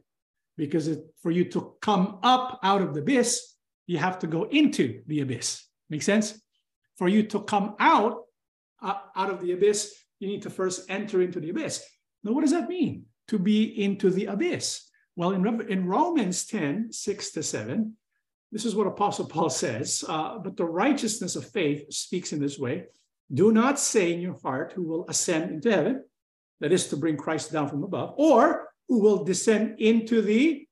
because 0.58 0.88
it, 0.88 1.00
for 1.24 1.32
you 1.32 1.46
to 1.46 1.74
come 1.82 2.20
up 2.22 2.60
out 2.62 2.82
of 2.82 2.94
the 2.94 3.00
abyss, 3.00 3.56
you 3.88 3.98
have 3.98 4.20
to 4.20 4.28
go 4.28 4.44
into 4.44 5.02
the 5.08 5.22
abyss. 5.22 5.66
Make 5.89 6.04
sense? 6.04 6.39
For 6.98 7.08
you 7.08 7.24
to 7.24 7.41
come 7.41 7.76
out 7.80 8.24
uh, 8.82 9.00
out 9.16 9.30
of 9.30 9.41
the 9.41 9.54
abyss, 9.54 9.96
you 10.20 10.28
need 10.28 10.44
to 10.44 10.50
first 10.50 10.89
enter 10.89 11.22
into 11.22 11.39
the 11.39 11.50
abyss. 11.50 11.84
Now, 12.24 12.34
what 12.34 12.41
does 12.41 12.52
that 12.52 12.70
mean? 12.70 13.06
To 13.30 13.39
be 13.39 13.64
into 13.82 14.10
the 14.10 14.26
abyss? 14.26 14.89
Well, 15.16 15.32
in, 15.32 15.62
in 15.70 15.88
Romans 15.88 16.46
10, 16.46 16.91
6 16.91 17.32
to 17.32 17.44
7, 17.44 17.96
this 18.54 18.66
is 18.66 18.76
what 18.76 18.86
Apostle 18.86 19.26
Paul 19.26 19.49
says. 19.49 20.04
Uh, 20.08 20.38
but 20.38 20.56
the 20.56 20.64
righteousness 20.64 21.36
of 21.36 21.49
faith 21.49 21.91
speaks 21.91 22.34
in 22.34 22.39
this 22.39 22.60
way 22.60 22.86
Do 23.34 23.51
not 23.51 23.80
say 23.80 24.14
in 24.14 24.22
your 24.22 24.39
heart, 24.43 24.74
who 24.74 24.84
will 24.84 25.10
ascend 25.10 25.51
into 25.51 25.72
heaven, 25.72 26.04
that 26.60 26.72
is 26.72 26.88
to 26.89 26.95
bring 26.95 27.18
Christ 27.18 27.51
down 27.51 27.68
from 27.68 27.84
above, 27.84 28.14
or 28.16 28.70
who 28.88 28.99
will 28.99 29.24
descend 29.24 29.80
into 29.80 30.22
the 30.22 30.68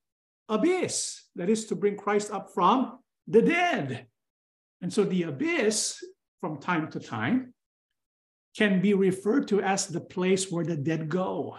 abyss, 0.47 1.23
that 1.35 1.49
is 1.49 1.65
to 1.65 1.75
bring 1.75 1.97
Christ 1.97 2.29
up 2.31 2.51
from 2.53 2.99
the 3.27 3.41
dead. 3.41 4.05
And 4.81 4.93
so 4.93 5.03
the 5.03 5.23
abyss, 5.23 6.03
from 6.39 6.59
time 6.59 6.91
to 6.91 6.99
time, 6.99 7.53
can 8.55 8.79
be 8.79 8.93
referred 8.93 9.47
to 9.47 9.61
as 9.61 9.87
the 9.87 10.01
place 10.01 10.51
where 10.51 10.65
the 10.65 10.75
dead 10.75 11.09
go. 11.09 11.57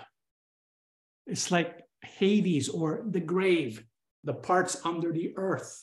It's 1.27 1.51
like 1.51 1.81
Hades 2.03 2.69
or 2.69 3.05
the 3.09 3.21
grave, 3.21 3.85
the 4.23 4.35
parts 4.35 4.81
under 4.85 5.13
the 5.13 5.33
earth. 5.37 5.81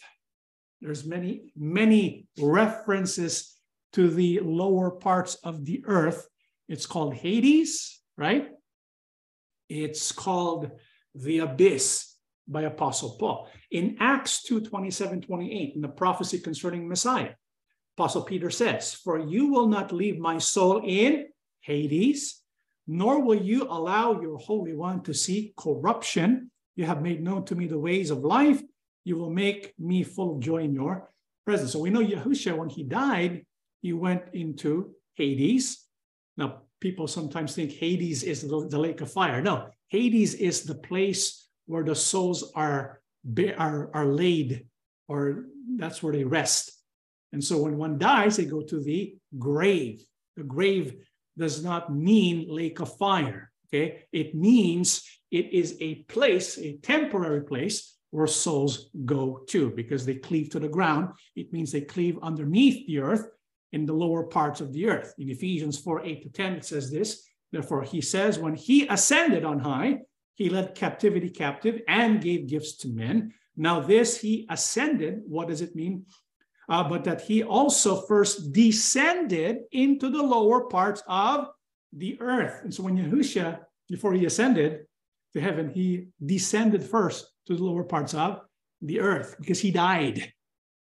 There's 0.82 1.06
many, 1.06 1.52
many 1.58 2.28
references 2.40 3.58
to 3.94 4.10
the 4.10 4.40
lower 4.42 4.92
parts 4.92 5.36
of 5.44 5.66
the 5.66 5.84
earth. 5.86 6.28
It's 6.68 6.86
called 6.86 7.16
Hades, 7.16 8.00
right? 8.18 8.50
It's 9.68 10.12
called 10.12 10.72
the 11.16 11.40
abyss 11.40 12.16
by 12.48 12.64
Apostle 12.64 13.18
Paul. 13.20 13.50
In 13.72 13.98
Acts 14.00 14.44
2 14.44 14.62
27, 14.62 15.22
28, 15.22 15.76
in 15.76 15.82
the 15.82 15.88
prophecy 15.88 16.40
concerning 16.40 16.88
Messiah, 16.88 17.32
Apostle 17.98 18.24
Peter 18.24 18.50
says, 18.50 18.94
For 18.94 19.20
you 19.20 19.52
will 19.52 19.68
not 19.68 19.92
leave 19.92 20.20
my 20.20 20.38
soul 20.38 20.82
in 20.86 21.28
Hades, 21.62 22.42
nor 22.88 23.22
will 23.22 23.42
you 23.42 23.64
allow 23.64 24.22
your 24.22 24.38
Holy 24.38 24.74
One 24.74 25.04
to 25.04 25.14
see 25.14 25.54
corruption. 25.58 26.50
You 26.76 26.86
have 26.86 27.02
made 27.02 27.22
known 27.22 27.46
to 27.46 27.56
me 27.56 27.68
the 27.68 27.78
ways 27.78 28.10
of 28.10 28.20
life. 28.20 28.62
You 29.04 29.18
will 29.18 29.30
make 29.30 29.74
me 29.80 30.04
full 30.04 30.36
of 30.36 30.40
joy 30.42 30.64
in 30.64 30.74
your 30.74 31.10
presence. 31.46 31.72
So 31.74 31.80
we 31.80 31.90
know 31.90 32.02
Yahushua, 32.02 32.58
when 32.58 32.70
he 32.70 32.84
died, 32.84 33.46
he 33.82 33.94
went 33.94 34.24
into 34.34 34.92
Hades. 35.16 35.86
Now, 36.38 36.64
people 36.80 37.08
sometimes 37.08 37.56
think 37.56 37.72
Hades 37.72 38.24
is 38.24 38.42
the, 38.42 38.68
the 38.70 38.80
lake 38.80 39.02
of 39.02 39.12
fire. 39.12 39.42
No, 39.42 39.70
Hades 39.88 40.34
is 40.36 40.64
the 40.64 40.76
place 40.76 41.48
where 41.66 41.84
the 41.84 41.96
souls 41.96 42.52
are, 42.56 43.02
are, 43.58 43.90
are 43.94 44.06
laid, 44.06 44.66
or 45.08 45.46
that's 45.78 46.02
where 46.02 46.14
they 46.14 46.24
rest. 46.24 46.72
And 47.32 47.44
so 47.44 47.58
when 47.60 47.78
one 47.78 47.98
dies, 47.98 48.38
they 48.38 48.46
go 48.46 48.62
to 48.62 48.80
the 48.82 49.16
grave. 49.38 50.04
The 50.36 50.44
grave 50.44 50.96
does 51.38 51.64
not 51.64 51.94
mean 51.94 52.48
lake 52.50 52.80
of 52.80 52.98
fire. 52.98 53.52
Okay. 53.68 54.04
It 54.12 54.34
means 54.34 55.04
it 55.32 55.54
is 55.54 55.78
a 55.80 55.96
place, 56.04 56.58
a 56.58 56.78
temporary 56.78 57.44
place 57.44 57.96
where 58.12 58.28
souls 58.28 58.90
go 59.06 59.42
to 59.48 59.70
because 59.72 60.06
they 60.06 60.16
cleave 60.16 60.50
to 60.50 60.60
the 60.60 60.68
ground. 60.68 61.10
It 61.36 61.54
means 61.54 61.72
they 61.72 61.82
cleave 61.82 62.18
underneath 62.22 62.88
the 62.88 63.00
earth 63.00 63.28
in 63.72 63.86
the 63.86 63.94
lower 63.94 64.24
parts 64.24 64.62
of 64.62 64.74
the 64.74 64.88
earth. 64.90 65.14
In 65.20 65.30
Ephesians 65.30 65.78
4 65.78 66.06
8 66.06 66.24
to 66.24 66.30
10, 66.30 66.54
it 66.54 66.66
says 66.66 66.92
this. 66.92 67.24
Therefore, 67.52 67.84
he 67.84 68.02
says, 68.02 68.38
when 68.38 68.56
he 68.56 68.88
ascended 68.88 69.44
on 69.44 69.60
high, 69.60 70.00
he 70.36 70.50
led 70.50 70.76
captivity 70.76 71.30
captive 71.30 71.82
and 71.88 72.22
gave 72.22 72.48
gifts 72.48 72.78
to 72.78 72.90
men. 72.90 73.34
Now, 73.58 73.80
this 73.80 74.20
he 74.20 74.48
ascended, 74.50 75.22
what 75.26 75.48
does 75.48 75.62
it 75.62 75.76
mean? 75.76 76.06
uh, 76.70 76.88
but 76.88 77.04
that 77.04 77.22
he 77.22 77.44
also 77.44 78.02
first 78.02 78.54
descended 78.54 79.62
into 79.72 80.10
the 80.10 80.22
lower 80.22 80.66
parts 80.66 81.02
of 81.08 81.48
the 81.92 82.22
earth. 82.22 82.62
And 82.64 82.74
so 82.74 82.84
when 82.84 82.96
Yahushua, 82.96 83.60
before 83.90 84.14
he 84.14 84.26
ascended 84.26 84.86
to 85.34 85.42
heaven, 85.42 85.70
he 85.70 86.08
descended 86.26 86.84
first 86.84 87.28
to 87.48 87.56
the 87.56 87.64
lower 87.64 87.84
parts 87.84 88.14
of 88.14 88.42
the 88.82 89.00
earth 89.00 89.36
because 89.40 89.60
he 89.60 89.72
died. 89.72 90.32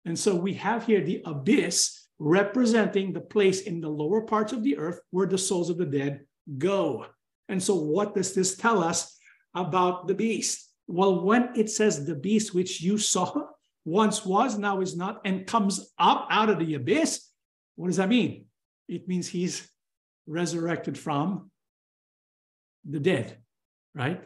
And 0.04 0.18
so 0.18 0.34
we 0.34 0.54
have 0.54 0.86
here 0.86 1.02
the 1.02 1.22
abyss 1.24 2.08
representing 2.18 3.12
the 3.12 3.20
place 3.20 3.62
in 3.62 3.80
the 3.80 3.88
lower 3.88 4.22
parts 4.22 4.52
of 4.52 4.62
the 4.62 4.76
earth 4.76 5.00
where 5.10 5.26
the 5.26 5.38
souls 5.38 5.70
of 5.70 5.78
the 5.78 5.86
dead 5.86 6.20
go. 6.58 7.06
And 7.48 7.62
so, 7.62 7.74
what 7.74 8.14
does 8.14 8.34
this 8.34 8.56
tell 8.56 8.82
us 8.82 9.16
about 9.54 10.08
the 10.08 10.14
beast? 10.14 10.70
Well, 10.86 11.24
when 11.24 11.50
it 11.54 11.70
says 11.70 12.04
the 12.04 12.14
beast 12.14 12.54
which 12.54 12.80
you 12.80 12.98
saw, 12.98 13.46
once 13.84 14.24
was, 14.24 14.58
now 14.58 14.80
is 14.80 14.96
not, 14.96 15.20
and 15.24 15.46
comes 15.46 15.92
up 15.98 16.26
out 16.30 16.48
of 16.48 16.58
the 16.58 16.74
abyss. 16.74 17.28
What 17.76 17.88
does 17.88 17.96
that 17.96 18.08
mean? 18.08 18.46
It 18.88 19.08
means 19.08 19.28
he's 19.28 19.68
resurrected 20.26 20.96
from 20.96 21.50
the 22.88 23.00
dead, 23.00 23.38
right? 23.94 24.22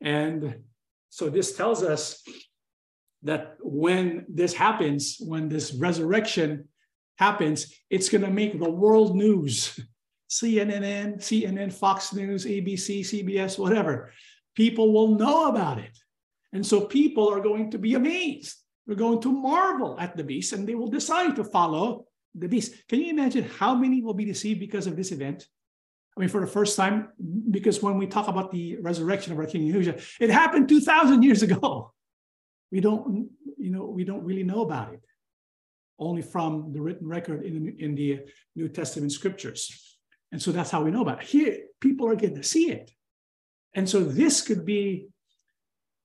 And 0.00 0.56
so 1.10 1.30
this 1.30 1.56
tells 1.56 1.82
us 1.82 2.22
that 3.22 3.56
when 3.60 4.26
this 4.28 4.52
happens, 4.52 5.16
when 5.20 5.48
this 5.48 5.72
resurrection 5.72 6.68
happens, 7.18 7.72
it's 7.90 8.08
going 8.08 8.24
to 8.24 8.30
make 8.30 8.58
the 8.58 8.70
world 8.70 9.16
news. 9.16 9.78
CNN, 10.30 11.18
CNN, 11.18 11.72
Fox 11.72 12.12
News, 12.12 12.44
ABC, 12.44 13.00
CBS, 13.00 13.58
whatever. 13.58 14.12
People 14.56 14.92
will 14.92 15.16
know 15.16 15.48
about 15.48 15.78
it. 15.78 15.96
And 16.52 16.66
so 16.66 16.80
people 16.80 17.28
are 17.28 17.40
going 17.40 17.70
to 17.70 17.78
be 17.78 17.94
amazed. 17.94 18.56
They're 18.86 18.96
going 18.96 19.20
to 19.22 19.32
marvel 19.32 19.96
at 19.98 20.16
the 20.16 20.24
beast 20.24 20.52
and 20.52 20.66
they 20.66 20.74
will 20.74 20.88
decide 20.88 21.36
to 21.36 21.44
follow 21.44 22.06
the 22.34 22.48
beast. 22.48 22.74
Can 22.88 23.00
you 23.00 23.10
imagine 23.10 23.44
how 23.44 23.74
many 23.74 24.02
will 24.02 24.14
be 24.14 24.24
deceived 24.24 24.60
because 24.60 24.86
of 24.86 24.96
this 24.96 25.12
event? 25.12 25.46
I 26.16 26.20
mean, 26.20 26.28
for 26.28 26.40
the 26.40 26.46
first 26.46 26.76
time, 26.76 27.08
because 27.50 27.82
when 27.82 27.98
we 27.98 28.06
talk 28.06 28.28
about 28.28 28.52
the 28.52 28.76
resurrection 28.80 29.32
of 29.32 29.38
our 29.38 29.46
King 29.46 29.70
Yahushua, 29.70 30.02
it 30.20 30.30
happened 30.30 30.68
2,000 30.68 31.22
years 31.22 31.42
ago. 31.42 31.92
We 32.70 32.80
don't, 32.80 33.28
you 33.56 33.70
know, 33.70 33.84
we 33.84 34.02
don't 34.02 34.24
really 34.24 34.42
know 34.42 34.62
about 34.62 34.94
it, 34.94 35.04
only 36.00 36.22
from 36.22 36.72
the 36.72 36.80
written 36.80 37.06
record 37.06 37.44
in, 37.44 37.76
in 37.78 37.94
the 37.94 38.22
New 38.56 38.68
Testament 38.68 39.12
scriptures. 39.12 39.96
And 40.32 40.42
so 40.42 40.50
that's 40.50 40.72
how 40.72 40.82
we 40.82 40.90
know 40.90 41.02
about 41.02 41.22
it. 41.22 41.28
Here, 41.28 41.58
people 41.80 42.08
are 42.08 42.16
getting 42.16 42.34
to 42.34 42.42
see 42.42 42.72
it. 42.72 42.90
And 43.74 43.88
so 43.88 44.02
this 44.02 44.42
could 44.42 44.64
be 44.64 45.06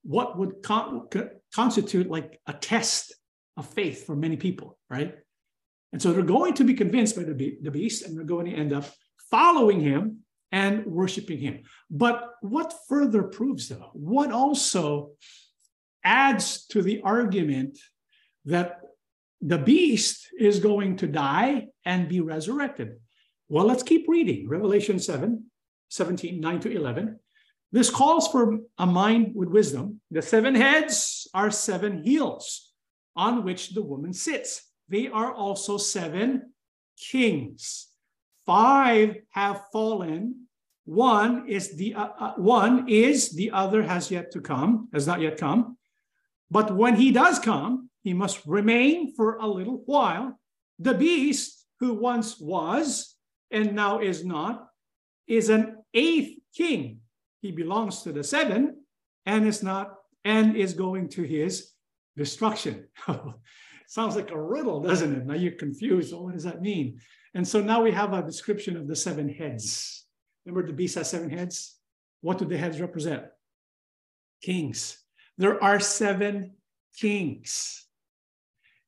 what 0.04 0.38
would 0.38 0.62
con- 0.62 1.08
constitute 1.56 2.08
like 2.08 2.40
a 2.46 2.54
test 2.54 3.16
of 3.58 3.68
faith 3.68 4.06
for 4.06 4.16
many 4.16 4.38
people, 4.38 4.78
right? 4.92 5.16
And 5.92 6.00
so 6.00 6.14
they're 6.14 6.22
going 6.22 6.54
to 6.56 6.64
be 6.64 6.76
convinced 6.76 7.16
by 7.16 7.24
the, 7.24 7.34
be- 7.34 7.58
the 7.62 7.72
beast 7.72 8.06
and 8.06 8.16
they're 8.16 8.26
going 8.26 8.46
to 8.46 8.54
end 8.54 8.74
up 8.74 8.86
following 9.32 9.80
him 9.80 10.20
and 10.52 10.86
worshiping 10.86 11.40
him. 11.40 11.62
But 11.90 12.34
what 12.42 12.74
further 12.88 13.24
proves, 13.24 13.70
though? 13.70 13.92
What 13.94 14.32
also 14.32 15.12
adds 16.04 16.66
to 16.68 16.82
the 16.82 17.02
argument 17.04 17.78
that 18.46 18.80
the 19.42 19.58
beast 19.58 20.28
is 20.38 20.60
going 20.60 20.98
to 20.98 21.08
die 21.08 21.68
and 21.86 22.10
be 22.10 22.22
resurrected? 22.22 22.98
Well, 23.48 23.66
let's 23.66 23.84
keep 23.84 24.08
reading 24.08 24.48
Revelation 24.48 25.00
7 25.00 25.46
17, 25.92 26.40
9 26.40 26.60
to 26.60 26.72
11. 26.72 27.20
This 27.72 27.90
calls 27.90 28.28
for 28.28 28.60
a 28.78 28.86
mind 28.86 29.34
with 29.36 29.50
wisdom. 29.50 30.02
The 30.12 30.22
seven 30.22 30.56
heads 30.56 31.28
are 31.34 31.52
seven 31.52 32.04
heels 32.04 32.72
on 33.16 33.44
which 33.44 33.72
the 33.72 33.82
woman 33.82 34.14
sits. 34.14 34.64
They 34.88 35.08
are 35.08 35.34
also 35.34 35.78
seven 35.78 36.54
kings. 36.98 37.89
Five 38.50 39.18
have 39.30 39.62
fallen. 39.72 40.48
One 40.86 41.48
is 41.48 41.78
the 41.78 41.94
uh, 41.94 42.10
uh, 42.20 42.34
one 42.38 42.90
is 42.90 43.30
the 43.30 43.52
other 43.52 43.84
has 43.84 44.10
yet 44.10 44.32
to 44.32 44.42
come, 44.42 44.90
has 44.92 45.06
not 45.06 45.22
yet 45.22 45.38
come. 45.38 45.78
But 46.50 46.76
when 46.76 46.96
he 46.96 47.12
does 47.12 47.38
come, 47.38 47.92
he 48.02 48.16
must 48.16 48.42
remain 48.48 49.14
for 49.14 49.36
a 49.36 49.46
little 49.46 49.84
while. 49.86 50.40
The 50.80 50.96
beast 50.96 51.64
who 51.80 51.94
once 51.94 52.40
was 52.40 53.14
and 53.52 53.76
now 53.76 54.00
is 54.00 54.26
not 54.26 54.66
is 55.28 55.50
an 55.50 55.78
eighth 55.94 56.40
king 56.58 57.02
he 57.44 57.52
belongs 57.52 58.02
to 58.02 58.12
the 58.12 58.24
seven 58.24 58.82
and 59.28 59.46
is 59.46 59.62
not 59.62 59.94
and 60.26 60.58
is 60.58 60.74
going 60.74 61.10
to 61.10 61.22
his 61.22 61.70
destruction. 62.18 62.88
Sounds 63.90 64.16
like 64.16 64.30
a 64.30 64.40
riddle, 64.40 64.82
doesn't 64.82 65.16
it? 65.16 65.26
Now 65.26 65.34
you're 65.34 65.54
confused. 65.54 66.14
Oh, 66.14 66.22
what 66.22 66.34
does 66.34 66.44
that 66.44 66.62
mean? 66.62 67.00
And 67.34 67.46
so 67.46 67.60
now 67.60 67.82
we 67.82 67.92
have 67.92 68.14
a 68.14 68.22
description 68.22 68.78
of 68.78 68.88
the 68.88 68.96
seven 68.96 69.28
heads. 69.28 70.06
Remember 70.46 70.68
the 70.68 70.74
beast 70.74 70.94
has 70.94 71.10
seven 71.10 71.32
heads? 71.32 71.76
What 72.22 72.38
do 72.38 72.46
the 72.46 72.56
heads 72.56 72.80
represent? 72.80 73.24
Kings. 74.44 75.00
There 75.40 75.62
are 75.64 75.80
seven 75.80 76.52
kings. 76.98 77.88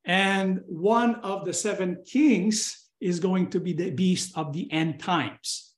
And 0.06 0.62
one 0.68 1.16
of 1.16 1.46
the 1.46 1.54
seven 1.54 2.04
kings 2.06 2.88
is 3.00 3.20
going 3.20 3.50
to 3.50 3.60
be 3.60 3.74
the 3.74 3.90
beast 3.90 4.38
of 4.38 4.54
the 4.54 4.72
end 4.72 5.00
times. 5.00 5.74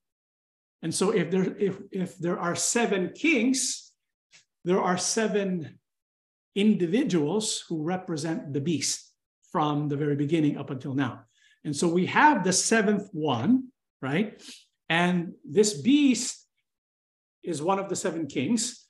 And 0.82 0.94
so 0.94 1.12
if 1.12 1.32
there, 1.32 1.56
if, 1.58 1.78
if 1.94 2.18
there 2.18 2.40
are 2.40 2.56
seven 2.56 3.14
kings, 3.16 3.94
there 4.66 4.82
are 4.82 4.98
seven 4.98 5.80
individuals 6.56 7.64
who 7.70 7.84
represent 7.84 8.52
the 8.52 8.60
beast 8.60 9.12
from 9.54 9.88
the 9.88 9.96
very 9.96 10.16
beginning 10.16 10.58
up 10.58 10.72
until 10.72 10.96
now. 10.96 11.22
And 11.64 11.74
so 11.74 11.88
we 11.88 12.08
have 12.08 12.44
the 12.44 12.52
seventh 12.52 13.08
one, 13.14 13.70
right? 14.02 14.44
And 14.90 15.34
this 15.50 15.80
beast 15.80 16.46
is 17.44 17.62
one 17.62 17.80
of 17.80 17.88
the 17.88 17.96
seven 17.96 18.28
kings. 18.28 18.86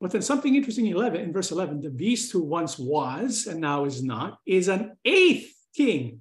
But 0.00 0.10
then 0.10 0.22
something 0.22 0.54
interesting 0.54 0.86
in 0.86 0.94
11, 0.94 1.20
in 1.20 1.32
verse 1.32 1.50
11, 1.50 1.80
the 1.80 1.90
beast 1.90 2.32
who 2.32 2.42
once 2.42 2.78
was 2.78 3.46
and 3.46 3.60
now 3.60 3.84
is 3.84 4.02
not 4.02 4.38
is 4.44 4.68
an 4.68 4.96
eighth 5.04 5.54
king, 5.74 6.20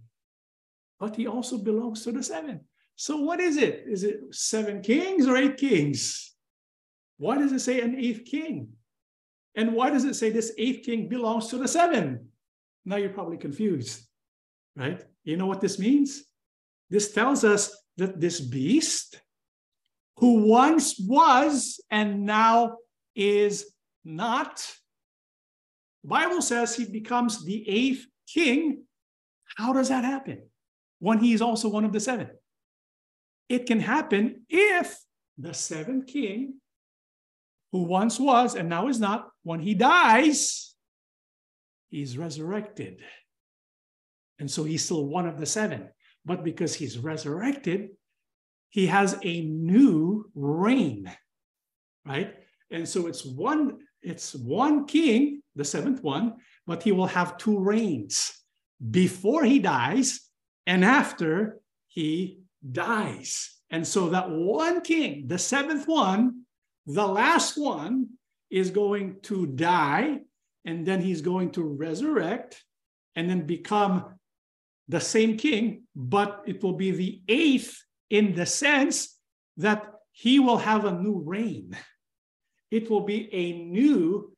but 0.99 1.15
he 1.15 1.27
also 1.27 1.57
belongs 1.57 2.03
to 2.03 2.11
the 2.11 2.23
seven. 2.23 2.61
So 2.95 3.17
what 3.17 3.39
is 3.39 3.57
it? 3.57 3.83
Is 3.87 4.03
it 4.03 4.21
seven 4.31 4.81
kings 4.81 5.27
or 5.27 5.37
eight 5.37 5.57
kings? 5.57 6.33
Why 7.17 7.37
does 7.37 7.51
it 7.51 7.59
say 7.59 7.81
an 7.81 7.95
eighth 7.99 8.25
king? 8.25 8.69
And 9.55 9.73
why 9.73 9.89
does 9.89 10.05
it 10.05 10.15
say 10.15 10.29
this 10.29 10.53
eighth 10.57 10.85
king 10.85 11.09
belongs 11.09 11.47
to 11.47 11.57
the 11.57 11.67
seven? 11.67 12.29
Now 12.87 12.95
you're 12.95 13.09
probably 13.09 13.35
confused, 13.35 14.07
right? 14.77 15.03
You 15.25 15.35
know 15.35 15.45
what 15.45 15.59
this 15.59 15.77
means? 15.77 16.23
This 16.89 17.11
tells 17.11 17.43
us 17.43 17.75
that 17.97 18.21
this 18.21 18.39
beast, 18.39 19.19
who 20.19 20.47
once 20.47 20.97
was 20.97 21.81
and 21.91 22.25
now 22.25 22.77
is 23.13 23.73
not, 24.05 24.65
the 26.01 26.07
Bible 26.07 26.41
says 26.41 26.77
he 26.77 26.85
becomes 26.85 27.43
the 27.43 27.67
eighth 27.67 28.05
king. 28.25 28.85
How 29.57 29.73
does 29.73 29.89
that 29.89 30.05
happen? 30.05 30.43
When 30.99 31.19
he 31.19 31.33
is 31.33 31.41
also 31.41 31.67
one 31.67 31.83
of 31.83 31.91
the 31.91 31.99
seven. 31.99 32.29
It 33.49 33.65
can 33.65 33.81
happen 33.81 34.45
if 34.47 34.97
the 35.37 35.53
seventh 35.53 36.07
king, 36.07 36.61
who 37.73 37.83
once 37.83 38.17
was 38.17 38.55
and 38.55 38.69
now 38.69 38.87
is 38.87 38.97
not, 38.97 39.27
when 39.43 39.59
he 39.59 39.73
dies, 39.73 40.73
he's 41.89 42.17
resurrected. 42.17 43.01
And 44.39 44.49
so 44.49 44.63
he's 44.63 44.85
still 44.85 45.05
one 45.05 45.27
of 45.27 45.39
the 45.39 45.45
seven. 45.45 45.89
But 46.25 46.43
because 46.43 46.75
he's 46.75 46.97
resurrected, 46.97 47.89
he 48.69 48.87
has 48.87 49.17
a 49.23 49.41
new 49.41 50.29
reign, 50.35 51.11
right? 52.05 52.35
And 52.69 52.87
so 52.87 53.07
it's 53.07 53.25
one, 53.25 53.79
it's 54.01 54.35
one 54.35 54.85
king, 54.85 55.41
the 55.55 55.63
seventh 55.63 56.03
one, 56.03 56.35
but 56.65 56.83
he 56.83 56.91
will 56.91 57.07
have 57.07 57.37
two 57.37 57.57
reigns 57.57 58.33
before 58.91 59.43
he 59.45 59.59
dies 59.59 60.19
and 60.65 60.83
after 60.83 61.59
he 61.87 62.41
dies. 62.69 63.55
And 63.69 63.87
so 63.87 64.09
that 64.09 64.29
one 64.29 64.81
king, 64.81 65.27
the 65.27 65.39
seventh 65.39 65.87
one, 65.87 66.43
the 66.85 67.07
last 67.07 67.57
one, 67.57 68.09
is 68.49 68.69
going 68.69 69.17
to 69.23 69.45
die, 69.47 70.19
and 70.67 70.85
then 70.85 71.01
he's 71.01 71.21
going 71.21 71.49
to 71.53 71.63
resurrect 71.63 72.63
and 73.15 73.27
then 73.27 73.47
become 73.47 74.13
the 74.87 75.01
same 75.01 75.35
king, 75.35 75.83
but 75.95 76.43
it 76.45 76.61
will 76.61 76.73
be 76.73 76.91
the 76.91 77.21
eighth 77.27 77.83
in 78.11 78.35
the 78.35 78.45
sense 78.45 79.17
that 79.57 79.91
he 80.11 80.39
will 80.39 80.57
have 80.57 80.85
a 80.85 80.91
new 80.91 81.23
reign. 81.25 81.75
It 82.69 82.91
will 82.91 83.01
be 83.01 83.33
a 83.33 83.53
new 83.53 84.31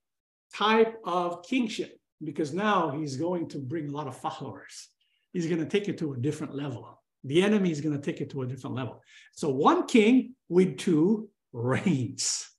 type 0.55 0.95
of 1.03 1.43
kingship 1.43 1.99
because 2.23 2.53
now 2.53 2.91
he's 2.91 3.17
going 3.17 3.49
to 3.49 3.57
bring 3.57 3.89
a 3.89 3.91
lot 3.91 4.07
of 4.07 4.15
followers. 4.15 4.87
He's 5.33 5.47
going 5.47 5.59
to 5.59 5.69
take 5.69 5.89
it 5.89 5.97
to 5.97 6.13
a 6.13 6.17
different 6.17 6.55
level 6.55 6.99
the 7.23 7.43
enemy 7.43 7.71
is 7.71 7.81
going 7.81 7.99
to 7.99 8.01
take 8.01 8.21
it 8.21 8.29
to 8.31 8.41
a 8.43 8.47
different 8.47 8.75
level. 8.75 9.01
So 9.33 9.49
one 9.49 9.87
king 9.87 10.35
with 10.47 10.77
two 10.77 11.29
reigns. 11.53 12.49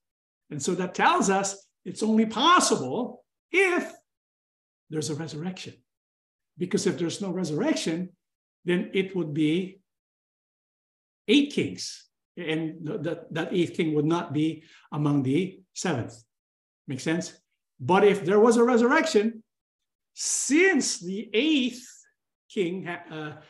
And 0.50 0.62
so 0.62 0.74
that 0.74 0.94
tells 0.94 1.30
us 1.30 1.66
it's 1.84 2.02
only 2.02 2.26
possible 2.26 3.24
if 3.52 3.92
there's 4.90 5.10
a 5.10 5.14
resurrection. 5.14 5.74
Because 6.58 6.86
if 6.86 6.98
there's 6.98 7.20
no 7.20 7.30
resurrection, 7.30 8.10
then 8.64 8.90
it 8.92 9.16
would 9.16 9.32
be 9.32 9.80
eight 11.28 11.52
kings. 11.52 12.06
And 12.36 12.86
that, 13.04 13.32
that 13.32 13.52
eighth 13.52 13.76
king 13.76 13.94
would 13.94 14.04
not 14.04 14.32
be 14.32 14.64
among 14.92 15.22
the 15.22 15.60
seventh. 15.74 16.14
Make 16.86 17.00
sense? 17.00 17.32
But 17.78 18.04
if 18.04 18.24
there 18.24 18.40
was 18.40 18.56
a 18.56 18.64
resurrection, 18.64 19.42
since 20.14 20.98
the 20.98 21.30
eighth 21.32 21.86
king 22.50 22.86
uh, 22.88 23.40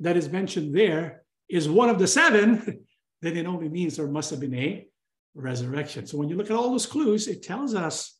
that 0.00 0.16
is 0.16 0.30
mentioned 0.30 0.74
there 0.74 1.22
is 1.48 1.68
one 1.68 1.88
of 1.88 1.98
the 1.98 2.06
seven, 2.06 2.84
then 3.22 3.36
it 3.36 3.46
only 3.46 3.68
means 3.68 3.96
there 3.96 4.06
must 4.06 4.30
have 4.30 4.40
been 4.40 4.54
a 4.54 4.86
resurrection. 5.34 6.06
So 6.06 6.18
when 6.18 6.28
you 6.28 6.36
look 6.36 6.50
at 6.50 6.56
all 6.56 6.70
those 6.70 6.86
clues, 6.86 7.26
it 7.26 7.42
tells 7.42 7.74
us 7.74 8.18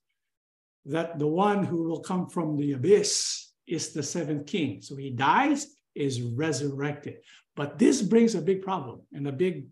that 0.86 1.18
the 1.18 1.26
one 1.26 1.64
who 1.64 1.84
will 1.84 2.00
come 2.00 2.28
from 2.28 2.56
the 2.56 2.72
abyss 2.72 3.52
is 3.66 3.92
the 3.92 4.02
seventh 4.02 4.46
king. 4.46 4.82
So 4.82 4.96
he 4.96 5.10
dies, 5.10 5.66
is 5.94 6.20
resurrected. 6.20 7.16
But 7.56 7.78
this 7.78 8.02
brings 8.02 8.34
a 8.34 8.42
big 8.42 8.62
problem 8.62 9.02
and 9.12 9.26
a 9.26 9.32
big 9.32 9.66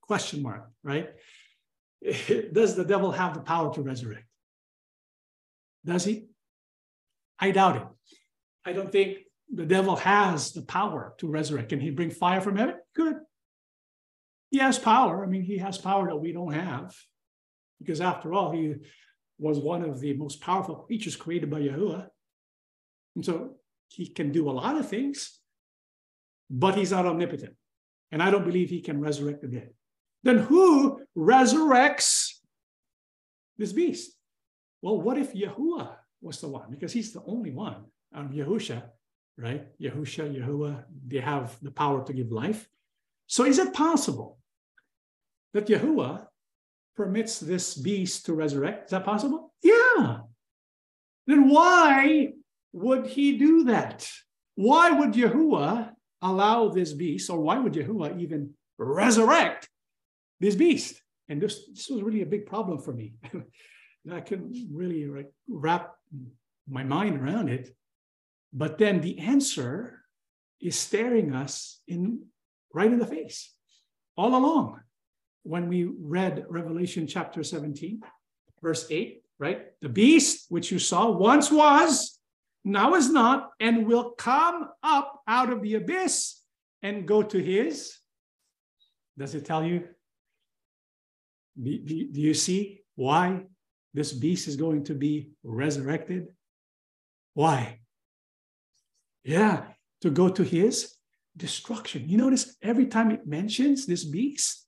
question 0.00 0.42
mark, 0.42 0.70
right? 0.82 1.10
Does 2.52 2.76
the 2.76 2.84
devil 2.84 3.10
have 3.12 3.34
the 3.34 3.40
power 3.40 3.72
to 3.74 3.82
resurrect? 3.82 4.26
Does 5.84 6.04
he? 6.04 6.26
I 7.38 7.50
doubt 7.50 7.76
it. 7.76 7.82
I 8.64 8.72
don't 8.72 8.92
think 8.92 9.18
the 9.52 9.66
devil 9.66 9.96
has 9.96 10.52
the 10.52 10.62
power 10.62 11.14
to 11.18 11.26
resurrect. 11.26 11.70
Can 11.70 11.80
he 11.80 11.90
bring 11.90 12.10
fire 12.10 12.40
from 12.40 12.56
heaven? 12.56 12.76
Good. 12.94 13.16
He 14.50 14.58
has 14.58 14.78
power. 14.78 15.24
I 15.24 15.26
mean, 15.26 15.42
he 15.42 15.58
has 15.58 15.78
power 15.78 16.08
that 16.08 16.16
we 16.16 16.32
don't 16.32 16.52
have. 16.52 16.94
Because 17.80 18.00
after 18.00 18.32
all, 18.32 18.52
he 18.52 18.74
was 19.42 19.58
one 19.58 19.82
of 19.82 20.00
the 20.00 20.14
most 20.14 20.40
powerful 20.40 20.76
creatures 20.76 21.16
created 21.16 21.50
by 21.50 21.60
Yahuwah. 21.60 22.06
And 23.16 23.24
so 23.24 23.56
he 23.88 24.06
can 24.06 24.30
do 24.30 24.48
a 24.48 24.52
lot 24.52 24.76
of 24.76 24.88
things, 24.88 25.40
but 26.48 26.76
he's 26.76 26.92
not 26.92 27.06
omnipotent. 27.06 27.54
And 28.12 28.22
I 28.22 28.30
don't 28.30 28.44
believe 28.44 28.70
he 28.70 28.80
can 28.80 29.00
resurrect 29.00 29.42
the 29.42 29.48
dead. 29.48 29.70
Then 30.22 30.38
who 30.38 31.02
resurrects 31.16 32.38
this 33.58 33.72
beast? 33.72 34.12
Well, 34.80 35.00
what 35.00 35.18
if 35.18 35.34
Yahuwah 35.34 35.96
was 36.20 36.40
the 36.40 36.48
one? 36.48 36.70
Because 36.70 36.92
he's 36.92 37.12
the 37.12 37.22
only 37.26 37.50
one 37.50 37.84
out 38.14 38.26
of 38.26 38.30
Yahusha, 38.30 38.82
right? 39.36 39.66
Yahusha, 39.80 40.24
Yahuwah, 40.38 40.84
they 41.06 41.18
have 41.18 41.56
the 41.62 41.70
power 41.70 42.04
to 42.04 42.12
give 42.12 42.30
life. 42.30 42.68
So 43.26 43.44
is 43.44 43.58
it 43.58 43.74
possible 43.74 44.38
that 45.54 45.66
Yahuwah 45.66 46.26
permits 46.96 47.40
this 47.40 47.74
beast 47.74 48.26
to 48.26 48.34
resurrect? 48.34 48.86
Is 48.86 48.90
that 48.90 49.04
possible? 49.04 49.52
Yeah. 49.62 50.18
Then 51.26 51.48
why 51.48 52.32
would 52.72 53.06
he 53.06 53.38
do 53.38 53.64
that? 53.64 54.08
Why 54.54 54.90
would 54.90 55.12
Yahuwah 55.12 55.92
allow 56.20 56.68
this 56.68 56.92
beast, 56.92 57.30
or 57.30 57.40
why 57.40 57.58
would 57.58 57.72
Yahuwah 57.72 58.20
even 58.20 58.50
resurrect 58.78 59.68
this 60.40 60.54
beast? 60.54 61.02
And 61.28 61.40
this, 61.40 61.66
this 61.68 61.88
was 61.88 62.02
really 62.02 62.22
a 62.22 62.26
big 62.26 62.46
problem 62.46 62.78
for 62.78 62.92
me. 62.92 63.14
I 64.10 64.20
couldn't 64.20 64.68
really 64.72 65.08
wrap 65.48 65.94
my 66.68 66.82
mind 66.82 67.20
around 67.20 67.48
it. 67.48 67.74
But 68.52 68.78
then 68.78 69.00
the 69.00 69.18
answer 69.20 70.00
is 70.60 70.78
staring 70.78 71.34
us 71.34 71.80
in 71.88 72.26
right 72.74 72.92
in 72.92 72.98
the 72.98 73.06
face 73.06 73.52
all 74.16 74.34
along. 74.36 74.80
When 75.44 75.68
we 75.68 75.84
read 75.84 76.44
Revelation 76.48 77.06
chapter 77.06 77.42
17, 77.42 78.00
verse 78.62 78.86
8, 78.90 79.22
right? 79.38 79.66
The 79.80 79.88
beast 79.88 80.46
which 80.48 80.70
you 80.70 80.78
saw 80.78 81.10
once 81.10 81.50
was, 81.50 82.20
now 82.64 82.94
is 82.94 83.10
not, 83.10 83.50
and 83.58 83.86
will 83.86 84.10
come 84.10 84.68
up 84.82 85.20
out 85.26 85.52
of 85.52 85.62
the 85.62 85.74
abyss 85.74 86.40
and 86.82 87.08
go 87.08 87.22
to 87.22 87.38
his. 87.38 87.98
Does 89.18 89.34
it 89.34 89.44
tell 89.44 89.64
you? 89.64 89.88
Do, 91.60 91.78
do, 91.78 92.08
do 92.12 92.20
you 92.20 92.34
see 92.34 92.82
why 92.94 93.42
this 93.94 94.12
beast 94.12 94.48
is 94.48 94.56
going 94.56 94.84
to 94.84 94.94
be 94.94 95.32
resurrected? 95.42 96.28
Why? 97.34 97.80
Yeah, 99.24 99.64
to 100.00 100.10
go 100.10 100.28
to 100.28 100.42
his 100.42 100.96
destruction. 101.36 102.08
You 102.08 102.18
notice 102.18 102.56
every 102.62 102.86
time 102.86 103.10
it 103.10 103.26
mentions 103.26 103.86
this 103.86 104.04
beast 104.04 104.61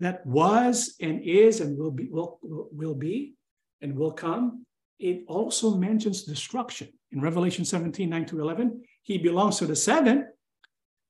that 0.00 0.24
was 0.26 0.94
and 1.00 1.22
is 1.22 1.60
and 1.60 1.78
will 1.78 1.90
be 1.90 2.08
will, 2.10 2.38
will 2.42 2.94
be 2.94 3.34
and 3.80 3.96
will 3.96 4.12
come, 4.12 4.64
it 4.98 5.24
also 5.28 5.76
mentions 5.76 6.24
destruction. 6.24 6.88
In 7.12 7.20
Revelation 7.20 7.64
17, 7.64 8.08
9 8.08 8.26
to 8.26 8.40
11, 8.40 8.82
he 9.02 9.18
belongs 9.18 9.58
to 9.58 9.66
the 9.66 9.76
seven 9.76 10.26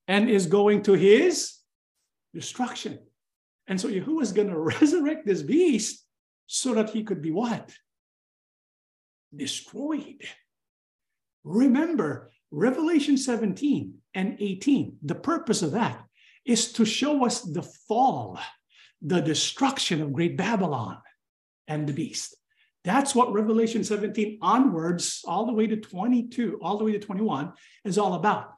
and 0.06 0.30
is 0.30 0.46
going 0.46 0.82
to 0.82 0.92
his 0.92 1.54
destruction. 2.34 2.98
And 3.66 3.80
so 3.80 3.88
Yahuwah 3.88 4.22
is 4.22 4.32
going 4.32 4.48
to 4.52 4.58
resurrect 4.58 5.26
this 5.26 5.42
beast 5.42 6.04
so 6.46 6.74
that 6.74 6.90
he 6.90 7.04
could 7.04 7.22
be 7.22 7.30
what? 7.30 7.70
Destroyed. 9.34 10.22
Remember, 11.44 12.30
Revelation 12.50 13.16
17 13.16 13.94
and 14.14 14.36
18, 14.40 14.96
the 15.02 15.14
purpose 15.14 15.62
of 15.62 15.72
that 15.72 16.02
is 16.44 16.72
to 16.72 16.84
show 16.84 17.26
us 17.26 17.42
the 17.42 17.62
fall, 17.62 18.38
the 19.02 19.20
destruction 19.20 20.02
of 20.02 20.12
great 20.12 20.36
Babylon 20.36 20.98
and 21.66 21.86
the 21.86 21.92
beast. 21.92 22.36
That's 22.84 23.14
what 23.14 23.32
Revelation 23.32 23.84
17 23.84 24.38
onwards, 24.40 25.22
all 25.26 25.46
the 25.46 25.52
way 25.52 25.66
to 25.66 25.76
22, 25.76 26.58
all 26.62 26.78
the 26.78 26.84
way 26.84 26.92
to 26.92 26.98
21, 26.98 27.52
is 27.84 27.98
all 27.98 28.14
about. 28.14 28.52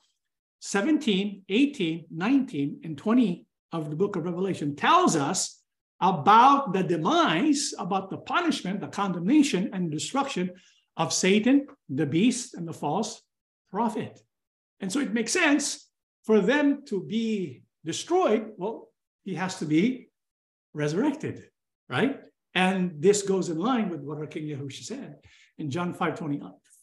17, 0.60 1.42
18, 1.48 2.04
19, 2.10 2.80
and 2.84 2.98
20 2.98 3.46
of 3.72 3.90
the 3.90 3.96
book 3.96 4.16
of 4.16 4.24
Revelation 4.24 4.76
tells 4.76 5.16
us 5.16 5.62
about 6.00 6.72
the 6.72 6.82
demise, 6.82 7.74
about 7.78 8.10
the 8.10 8.18
punishment, 8.18 8.80
the 8.80 8.88
condemnation, 8.88 9.70
and 9.72 9.90
destruction 9.90 10.50
of 10.96 11.12
Satan, 11.12 11.66
the 11.88 12.06
beast, 12.06 12.54
and 12.54 12.68
the 12.68 12.72
false 12.72 13.22
prophet. 13.70 14.20
And 14.80 14.92
so 14.92 15.00
it 15.00 15.12
makes 15.12 15.32
sense 15.32 15.88
for 16.24 16.40
them 16.40 16.82
to 16.86 17.02
be 17.02 17.62
destroyed. 17.84 18.50
Well, 18.56 18.88
he 19.24 19.34
has 19.34 19.58
to 19.58 19.64
be 19.64 20.09
resurrected, 20.74 21.44
right? 21.88 22.20
And 22.54 23.00
this 23.00 23.22
goes 23.22 23.48
in 23.48 23.58
line 23.58 23.88
with 23.88 24.00
what 24.00 24.18
our 24.18 24.26
King 24.26 24.44
Yahushua 24.44 24.84
said 24.84 25.16
in 25.58 25.70
John 25.70 25.94
5, 25.94 26.18
20, 26.18 26.42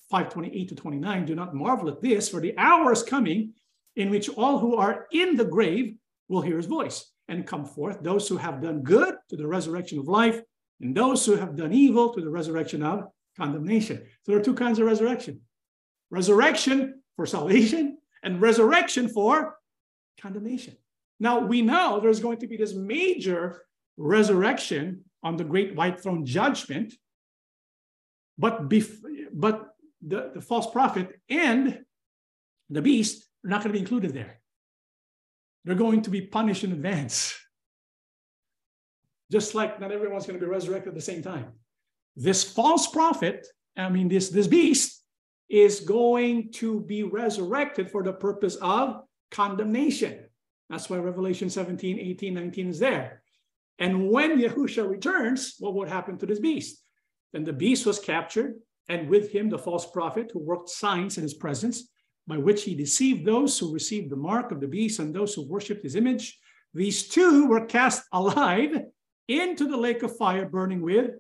5 0.10 0.30
28 0.30 0.70
to 0.70 0.76
29. 0.76 1.26
Do 1.26 1.36
not 1.36 1.54
marvel 1.54 1.90
at 1.90 2.02
this, 2.02 2.30
for 2.30 2.40
the 2.40 2.58
hour 2.58 2.92
is 2.92 3.04
coming 3.04 3.54
in 3.96 4.10
which 4.10 4.30
all 4.30 4.60
who 4.60 4.76
are 4.76 5.08
in 5.12 5.36
the 5.36 5.46
grave 5.46 5.96
will 6.30 6.42
hear 6.42 6.58
his 6.58 6.66
voice 6.66 7.12
and 7.28 7.46
come 7.46 7.66
forth, 7.66 8.02
those 8.02 8.28
who 8.28 8.38
have 8.38 8.62
done 8.62 8.82
good 8.82 9.16
to 9.30 9.36
the 9.36 9.48
resurrection 9.48 10.00
of 10.00 10.08
life, 10.08 10.42
and 10.80 10.96
those 10.96 11.26
who 11.26 11.36
have 11.36 11.56
done 11.56 11.74
evil 11.74 12.14
to 12.14 12.22
the 12.22 12.30
resurrection 12.30 12.84
of 12.84 13.06
condemnation. 13.36 13.98
So 13.98 14.32
there 14.32 14.40
are 14.40 14.44
two 14.44 14.54
kinds 14.54 14.80
of 14.80 14.86
resurrection 14.86 15.42
resurrection 16.10 17.02
for 17.18 17.26
salvation 17.26 17.98
and 18.24 18.42
resurrection 18.42 19.10
for 19.10 19.58
condemnation. 20.22 20.78
Now 21.20 21.40
we 21.40 21.62
know 21.62 22.00
there's 22.00 22.22
going 22.22 22.38
to 22.40 22.48
be 22.48 22.56
this 22.56 22.74
major 22.74 23.64
resurrection 23.98 25.04
on 25.24 25.38
the 25.38 25.44
great 25.44 25.76
white 25.76 26.00
throne 26.00 26.26
judgment, 26.26 26.94
but, 28.38 28.70
bef- 28.70 29.02
but 29.34 29.70
the, 30.06 30.32
the 30.36 30.42
false 30.42 30.70
prophet 30.70 31.20
and 31.30 31.80
the 32.70 32.82
beast 32.82 33.28
are 33.44 33.50
not 33.50 33.62
going 33.62 33.70
to 33.70 33.74
be 33.74 33.80
included 33.80 34.14
there. 34.14 34.40
They're 35.66 35.76
going 35.76 36.04
to 36.04 36.10
be 36.10 36.22
punished 36.22 36.64
in 36.64 36.72
advance. 36.72 37.38
Just 39.32 39.56
like 39.56 39.82
not 39.82 39.92
everyone's 39.92 40.26
going 40.26 40.40
to 40.40 40.46
be 40.46 40.50
resurrected 40.50 40.90
at 40.90 40.96
the 40.96 41.02
same 41.02 41.22
time. 41.22 41.52
This 42.16 42.44
false 42.44 42.88
prophet, 42.88 43.46
I 43.76 43.90
mean, 43.90 44.08
this, 44.08 44.30
this 44.30 44.48
beast, 44.48 45.04
is 45.50 45.82
going 45.82 46.52
to 46.54 46.82
be 46.82 47.04
resurrected 47.04 47.92
for 47.92 48.04
the 48.04 48.14
purpose 48.14 48.56
of 48.62 49.02
condemnation. 49.32 50.26
That's 50.70 50.90
why 50.90 50.98
Revelation 50.98 51.50
17, 51.50 52.00
18, 52.00 52.34
19 52.34 52.70
is 52.70 52.80
there. 52.80 53.22
And 53.80 54.10
when 54.10 54.40
Yahusha 54.40 54.88
returns, 54.88 55.56
what 55.60 55.76
would 55.76 55.90
happen 55.90 56.18
to 56.18 56.26
this 56.26 56.40
beast? 56.40 56.84
Then 57.34 57.44
the 57.44 57.54
beast 57.54 57.86
was 57.86 58.00
captured, 58.00 58.56
and 58.90 59.10
with 59.10 59.32
him 59.32 59.50
the 59.50 59.60
false 59.60 59.90
prophet 59.90 60.32
who 60.34 60.40
worked 60.40 60.70
signs 60.70 61.18
in 61.18 61.24
his 61.24 61.34
presence, 61.34 61.90
by 62.26 62.38
which 62.38 62.64
he 62.64 62.76
deceived 62.76 63.26
those 63.26 63.58
who 63.58 63.74
received 63.74 64.10
the 64.10 64.16
mark 64.16 64.52
of 64.52 64.60
the 64.60 64.68
beast 64.68 65.00
and 65.00 65.14
those 65.14 65.34
who 65.34 65.48
worshipped 65.48 65.84
his 65.84 65.96
image. 65.96 66.38
These 66.74 67.08
two 67.08 67.48
were 67.48 67.66
cast 67.66 68.04
alive 68.12 68.82
into 69.28 69.68
the 69.68 69.78
lake 69.78 70.04
of 70.04 70.18
fire 70.18 70.48
burning 70.48 70.82
with 70.82 71.12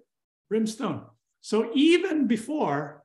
brimstone. 0.49 1.05
So 1.41 1.71
even 1.73 2.27
before 2.27 3.03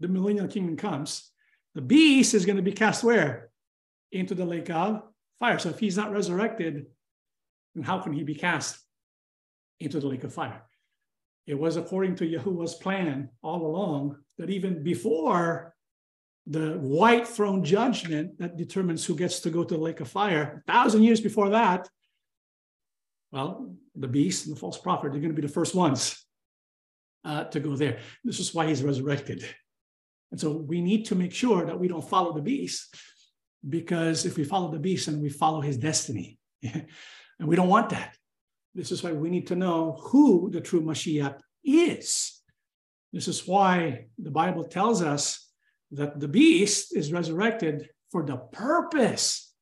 the 0.00 0.08
millennial 0.08 0.48
kingdom 0.48 0.76
comes, 0.76 1.30
the 1.74 1.82
beast 1.82 2.34
is 2.34 2.46
going 2.46 2.56
to 2.56 2.62
be 2.62 2.72
cast 2.72 3.04
where? 3.04 3.50
Into 4.12 4.34
the 4.34 4.44
lake 4.44 4.70
of 4.70 5.02
fire. 5.38 5.58
So 5.58 5.70
if 5.70 5.78
he's 5.78 5.96
not 5.96 6.12
resurrected, 6.12 6.86
then 7.74 7.84
how 7.84 7.98
can 7.98 8.12
he 8.12 8.22
be 8.22 8.34
cast 8.34 8.78
into 9.80 10.00
the 10.00 10.06
lake 10.06 10.24
of 10.24 10.32
fire? 10.32 10.62
It 11.46 11.58
was 11.58 11.76
according 11.76 12.16
to 12.16 12.26
Yahuwah's 12.26 12.74
plan 12.74 13.28
all 13.42 13.66
along 13.66 14.16
that 14.38 14.50
even 14.50 14.82
before 14.82 15.74
the 16.46 16.72
white 16.78 17.26
throne 17.26 17.64
judgment 17.64 18.38
that 18.38 18.56
determines 18.56 19.04
who 19.04 19.16
gets 19.16 19.40
to 19.40 19.50
go 19.50 19.64
to 19.64 19.74
the 19.74 19.80
lake 19.80 20.00
of 20.00 20.08
fire, 20.08 20.62
a 20.66 20.72
thousand 20.72 21.02
years 21.02 21.20
before 21.20 21.50
that, 21.50 21.88
well, 23.30 23.74
the 23.94 24.08
beast 24.08 24.46
and 24.46 24.54
the 24.54 24.60
false 24.60 24.78
prophet, 24.78 25.10
they're 25.10 25.20
going 25.20 25.34
to 25.34 25.40
be 25.40 25.46
the 25.46 25.52
first 25.52 25.74
ones 25.74 26.24
uh, 27.24 27.44
to 27.44 27.60
go 27.60 27.76
there. 27.76 27.98
This 28.22 28.40
is 28.40 28.54
why 28.54 28.66
he's 28.66 28.82
resurrected. 28.82 29.44
And 30.30 30.40
so 30.40 30.50
we 30.50 30.80
need 30.80 31.06
to 31.06 31.14
make 31.14 31.32
sure 31.32 31.64
that 31.64 31.78
we 31.78 31.88
don't 31.88 32.08
follow 32.08 32.32
the 32.32 32.42
beast, 32.42 32.94
because 33.68 34.26
if 34.26 34.36
we 34.36 34.44
follow 34.44 34.70
the 34.70 34.78
beast, 34.78 35.08
and 35.08 35.22
we 35.22 35.30
follow 35.30 35.60
his 35.60 35.78
destiny. 35.78 36.38
and 36.62 36.86
we 37.40 37.56
don't 37.56 37.68
want 37.68 37.90
that. 37.90 38.16
This 38.74 38.90
is 38.90 39.02
why 39.02 39.12
we 39.12 39.30
need 39.30 39.46
to 39.48 39.56
know 39.56 40.00
who 40.02 40.50
the 40.50 40.60
true 40.60 40.82
Mashiach 40.82 41.38
is. 41.64 42.42
This 43.12 43.28
is 43.28 43.46
why 43.46 44.06
the 44.18 44.30
Bible 44.30 44.64
tells 44.64 45.00
us 45.00 45.48
that 45.92 46.18
the 46.18 46.28
beast 46.28 46.96
is 46.96 47.12
resurrected 47.12 47.88
for 48.10 48.24
the 48.24 48.36
purpose 48.36 49.52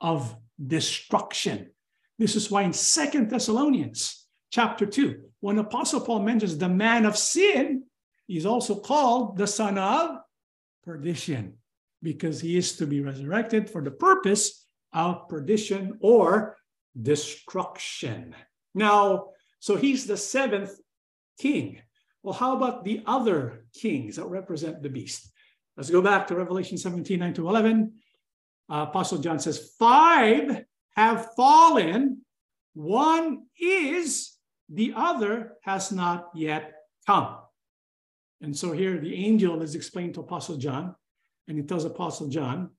of 0.00 0.34
destruction. 0.66 1.70
This 2.18 2.36
is 2.36 2.50
why 2.50 2.62
in 2.62 2.72
Second 2.72 3.30
Thessalonians 3.30 4.26
chapter 4.50 4.86
2, 4.86 5.20
when 5.40 5.58
Apostle 5.58 6.00
Paul 6.00 6.20
mentions 6.20 6.56
the 6.56 6.68
man 6.68 7.04
of 7.04 7.16
sin, 7.16 7.84
he's 8.26 8.46
also 8.46 8.74
called 8.74 9.36
the 9.36 9.46
son 9.46 9.76
of 9.76 10.18
perdition 10.84 11.54
because 12.02 12.40
he 12.40 12.56
is 12.56 12.76
to 12.76 12.86
be 12.86 13.00
resurrected 13.00 13.68
for 13.68 13.82
the 13.82 13.90
purpose 13.90 14.66
of 14.92 15.28
perdition 15.28 15.98
or 16.00 16.56
destruction. 17.00 18.34
Now, 18.74 19.28
so 19.60 19.76
he's 19.76 20.06
the 20.06 20.16
seventh 20.16 20.78
king. 21.38 21.80
Well, 22.22 22.34
how 22.34 22.56
about 22.56 22.84
the 22.84 23.02
other 23.06 23.66
kings 23.74 24.16
that 24.16 24.26
represent 24.26 24.82
the 24.82 24.88
beast? 24.88 25.30
Let's 25.76 25.90
go 25.90 26.02
back 26.02 26.26
to 26.26 26.36
Revelation 26.36 26.78
17, 26.78 27.18
9 27.18 27.34
to 27.34 27.48
11. 27.48 27.92
Uh, 28.70 28.86
Apostle 28.88 29.18
John 29.18 29.38
says, 29.38 29.72
Five 29.78 30.64
have 30.96 31.34
fallen, 31.34 32.22
one 32.74 33.46
is, 33.58 34.36
the 34.68 34.92
other 34.94 35.54
has 35.62 35.92
not 35.92 36.30
yet 36.34 36.72
come. 37.06 37.36
And 38.40 38.56
so 38.56 38.72
here 38.72 38.98
the 38.98 39.14
angel 39.14 39.62
is 39.62 39.74
explained 39.74 40.14
to 40.14 40.20
Apostle 40.20 40.56
John, 40.56 40.94
and 41.48 41.56
he 41.56 41.64
tells 41.64 41.84
Apostle 41.84 42.28
John 42.28 42.70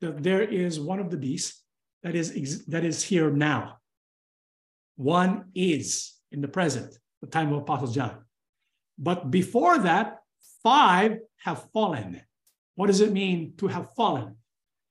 that 0.00 0.22
there 0.22 0.42
is 0.42 0.80
one 0.80 1.00
of 1.00 1.10
the 1.10 1.16
beasts 1.16 1.62
that 2.02 2.14
is, 2.14 2.64
that 2.66 2.84
is 2.84 3.02
here 3.02 3.30
now. 3.30 3.79
One 5.00 5.46
is 5.54 6.12
in 6.30 6.42
the 6.42 6.48
present, 6.48 6.94
the 7.22 7.26
time 7.26 7.54
of 7.54 7.62
Apostle 7.62 7.88
John. 7.88 8.18
But 8.98 9.30
before 9.30 9.78
that, 9.78 10.18
five 10.62 11.20
have 11.38 11.70
fallen. 11.72 12.20
What 12.74 12.88
does 12.88 13.00
it 13.00 13.10
mean 13.10 13.54
to 13.56 13.68
have 13.68 13.94
fallen? 13.94 14.36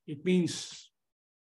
It 0.08 0.26
means 0.26 0.90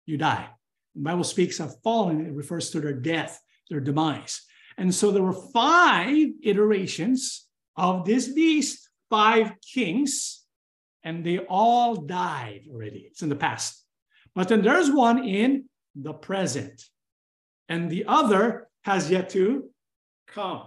you 0.05 0.15
die. 0.17 0.47
The 0.95 1.01
Bible 1.01 1.25
speaks 1.25 1.59
of 1.59 1.75
fallen, 1.83 2.25
it 2.25 2.31
refers 2.31 2.69
to 2.69 2.79
their 2.79 2.93
death, 2.93 3.41
their 3.69 3.81
demise. 3.81 4.41
And 4.77 4.95
so 4.95 5.11
there 5.11 5.23
were 5.23 5.33
five 5.33 6.29
iterations 6.41 7.49
of 7.75 8.05
this 8.05 8.29
beast, 8.29 8.87
five 9.09 9.51
kings, 9.73 10.45
and 11.03 11.25
they 11.25 11.39
all 11.39 11.97
died 11.97 12.61
already. 12.71 12.99
It's 12.99 13.21
in 13.21 13.27
the 13.27 13.35
past. 13.35 13.83
But 14.33 14.47
then 14.47 14.61
there's 14.61 14.89
one 14.89 15.25
in 15.25 15.65
the 15.93 16.13
present, 16.13 16.85
and 17.69 17.89
the 17.89 18.05
other 18.07 18.67
has 18.83 19.09
yet 19.09 19.29
to 19.31 19.69
come. 20.27 20.63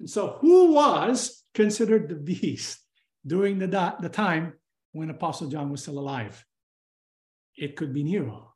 And 0.00 0.10
so, 0.10 0.38
who 0.40 0.72
was 0.72 1.42
considered 1.54 2.08
the 2.08 2.16
beast 2.16 2.80
during 3.26 3.58
the, 3.58 3.94
the 4.00 4.08
time 4.08 4.54
when 4.92 5.10
Apostle 5.10 5.48
John 5.48 5.70
was 5.70 5.82
still 5.82 5.98
alive? 5.98 6.44
It 7.56 7.76
could 7.76 7.94
be 7.94 8.02
Nero, 8.02 8.54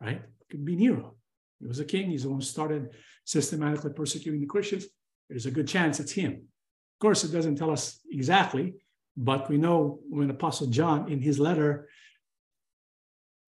right? 0.00 0.22
It 0.22 0.50
could 0.50 0.64
be 0.64 0.76
Nero. 0.76 1.16
He 1.60 1.66
was 1.66 1.80
a 1.80 1.84
king. 1.84 2.10
He's 2.10 2.22
the 2.22 2.30
one 2.30 2.40
who 2.40 2.44
started 2.44 2.88
systematically 3.24 3.92
persecuting 3.92 4.40
the 4.40 4.46
Christians. 4.46 4.86
There's 5.28 5.46
a 5.46 5.50
good 5.50 5.68
chance 5.68 6.00
it's 6.00 6.12
him. 6.12 6.32
Of 6.32 7.00
course, 7.00 7.24
it 7.24 7.32
doesn't 7.32 7.56
tell 7.56 7.70
us 7.70 8.00
exactly, 8.10 8.74
but 9.16 9.50
we 9.50 9.58
know 9.58 10.00
when 10.08 10.30
Apostle 10.30 10.68
John, 10.68 11.10
in 11.10 11.20
his 11.20 11.38
letter, 11.38 11.88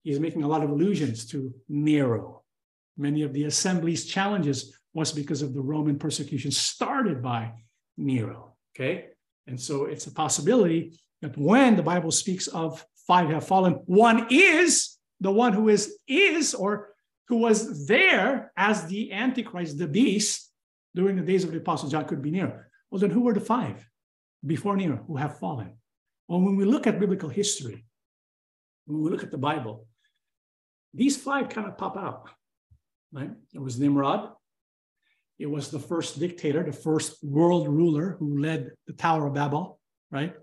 he's 0.03 0.19
making 0.19 0.43
a 0.43 0.47
lot 0.47 0.63
of 0.63 0.69
allusions 0.69 1.25
to 1.27 1.53
Nero. 1.67 2.38
Many 2.99 3.23
of 3.23 3.31
the 3.31 3.45
assembly's 3.45 4.05
challenges 4.05 4.77
was 4.93 5.13
because 5.13 5.41
of 5.41 5.53
the 5.53 5.61
Roman 5.61 5.97
persecution 5.97 6.51
started 6.51 7.23
by 7.23 7.53
Nero. 7.97 8.57
Okay. 8.75 9.05
And 9.47 9.59
so 9.59 9.85
it's 9.85 10.07
a 10.07 10.11
possibility 10.11 10.99
that 11.21 11.37
when 11.37 11.77
the 11.77 11.83
Bible 11.83 12.11
speaks 12.11 12.47
of 12.47 12.85
five 13.07 13.29
have 13.29 13.47
fallen, 13.47 13.73
one 13.85 14.27
is 14.29 14.97
the 15.21 15.31
one 15.31 15.53
who 15.53 15.69
is 15.69 15.97
is 16.07 16.53
or 16.53 16.89
who 17.29 17.37
was 17.37 17.87
there 17.87 18.51
as 18.57 18.85
the 18.87 19.13
Antichrist, 19.13 19.77
the 19.77 19.87
beast, 19.87 20.51
during 20.93 21.15
the 21.15 21.21
days 21.21 21.45
of 21.45 21.51
the 21.51 21.57
Apostle 21.57 21.89
John 21.89 22.05
could 22.05 22.21
be 22.21 22.31
Nero. 22.31 22.59
Well, 22.91 22.99
then 22.99 23.11
who 23.11 23.21
were 23.21 23.33
the 23.33 23.39
five 23.39 23.87
before 24.45 24.75
Nero 24.75 25.03
who 25.07 25.15
have 25.15 25.39
fallen? 25.39 25.77
Well, 26.27 26.41
when 26.41 26.57
we 26.57 26.65
look 26.65 26.85
at 26.85 26.99
biblical 26.99 27.29
history, 27.29 27.85
when 28.85 29.03
we 29.03 29.09
look 29.09 29.23
at 29.23 29.31
the 29.31 29.37
Bible, 29.37 29.87
these 30.93 31.15
five 31.15 31.47
kind 31.47 31.67
of 31.67 31.77
pop 31.77 31.95
out. 31.95 32.29
Right? 33.11 33.31
It 33.53 33.59
was 33.59 33.79
Nimrod. 33.79 34.31
It 35.39 35.49
was 35.49 35.71
the 35.71 35.79
first 35.79 36.19
dictator, 36.19 36.63
the 36.63 36.73
first 36.73 37.23
world 37.23 37.67
ruler 37.67 38.17
who 38.19 38.39
led 38.41 38.71
the 38.87 38.93
Tower 38.93 39.27
of 39.27 39.33
Babel, 39.33 39.79
right? 40.11 40.33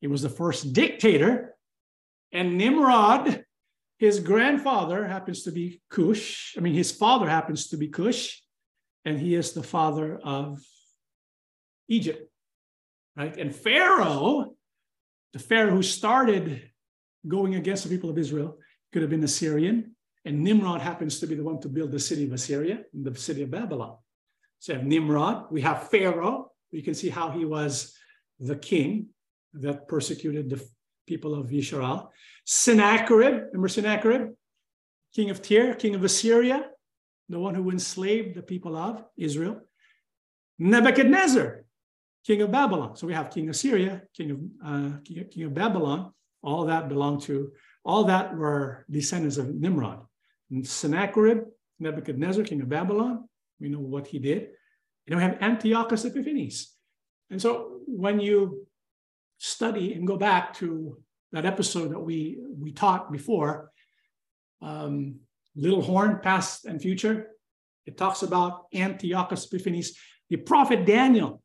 It 0.00 0.08
was 0.08 0.22
the 0.22 0.30
first 0.30 0.72
dictator. 0.72 1.54
And 2.32 2.56
Nimrod, 2.56 3.44
his 3.98 4.20
grandfather 4.20 5.06
happens 5.06 5.42
to 5.44 5.52
be 5.52 5.82
Cush. 5.90 6.54
I 6.56 6.60
mean, 6.60 6.74
his 6.74 6.90
father 6.90 7.28
happens 7.28 7.68
to 7.68 7.76
be 7.76 7.88
Cush, 7.88 8.40
and 9.04 9.18
he 9.18 9.34
is 9.34 9.52
the 9.52 9.62
father 9.62 10.18
of 10.18 10.60
Egypt, 11.88 12.28
right? 13.16 13.36
And 13.36 13.54
Pharaoh, 13.54 14.54
the 15.32 15.38
Pharaoh 15.38 15.70
who 15.72 15.82
started 15.82 16.70
going 17.28 17.54
against 17.54 17.84
the 17.84 17.90
people 17.90 18.10
of 18.10 18.18
Israel, 18.18 18.58
could 18.92 19.02
have 19.02 19.10
been 19.10 19.24
Assyrian. 19.24 19.95
And 20.26 20.42
Nimrod 20.42 20.80
happens 20.80 21.20
to 21.20 21.26
be 21.28 21.36
the 21.36 21.44
one 21.44 21.60
to 21.60 21.68
build 21.68 21.92
the 21.92 22.00
city 22.00 22.24
of 22.24 22.32
Assyria, 22.32 22.80
the 22.92 23.14
city 23.14 23.42
of 23.42 23.50
Babylon. 23.52 23.96
So 24.58 24.72
we 24.72 24.78
have 24.78 24.86
Nimrod, 24.88 25.44
we 25.52 25.60
have 25.60 25.88
Pharaoh. 25.88 26.50
You 26.72 26.82
can 26.82 26.94
see 26.94 27.08
how 27.08 27.30
he 27.30 27.44
was 27.44 27.94
the 28.40 28.56
king 28.56 29.10
that 29.54 29.86
persecuted 29.86 30.50
the 30.50 30.60
people 31.06 31.32
of 31.36 31.46
Yisrael. 31.50 32.08
Sennacherib, 32.44 33.44
remember 33.52 33.68
Sennacherib? 33.68 34.32
King 35.14 35.30
of 35.30 35.40
Tyre, 35.40 35.74
king 35.74 35.94
of 35.94 36.02
Assyria, 36.02 36.70
the 37.28 37.38
one 37.38 37.54
who 37.54 37.70
enslaved 37.70 38.34
the 38.34 38.42
people 38.42 38.76
of 38.76 39.04
Israel. 39.16 39.60
Nebuchadnezzar, 40.58 41.64
king 42.26 42.42
of 42.42 42.50
Babylon. 42.50 42.96
So 42.96 43.06
we 43.06 43.14
have 43.14 43.30
king 43.30 43.48
of 43.48 43.54
Syria, 43.54 44.02
king 44.12 44.30
of, 44.32 44.38
uh, 44.66 44.90
king 45.04 45.44
of 45.44 45.54
Babylon. 45.54 46.12
All 46.42 46.64
that 46.66 46.88
belonged 46.88 47.22
to, 47.22 47.52
all 47.84 48.04
that 48.04 48.36
were 48.36 48.84
descendants 48.90 49.36
of 49.36 49.54
Nimrod. 49.54 50.00
Sennacherib, 50.62 51.44
Nebuchadnezzar, 51.78 52.44
king 52.44 52.60
of 52.62 52.68
Babylon, 52.68 53.28
we 53.60 53.68
know 53.68 53.80
what 53.80 54.06
he 54.06 54.18
did. 54.18 54.48
And 55.06 55.16
we 55.16 55.22
have 55.22 55.38
Antiochus 55.40 56.04
Epiphanes. 56.04 56.72
And 57.30 57.40
so 57.40 57.80
when 57.86 58.20
you 58.20 58.66
study 59.38 59.94
and 59.94 60.06
go 60.06 60.16
back 60.16 60.54
to 60.54 60.98
that 61.32 61.46
episode 61.46 61.92
that 61.92 62.00
we, 62.00 62.38
we 62.58 62.72
taught 62.72 63.12
before, 63.12 63.70
um, 64.62 65.16
Little 65.54 65.82
Horn, 65.82 66.20
Past 66.22 66.64
and 66.64 66.80
Future, 66.80 67.28
it 67.86 67.96
talks 67.96 68.22
about 68.22 68.66
Antiochus 68.74 69.46
Epiphanes. 69.46 69.92
The 70.28 70.36
prophet 70.36 70.84
Daniel, 70.84 71.42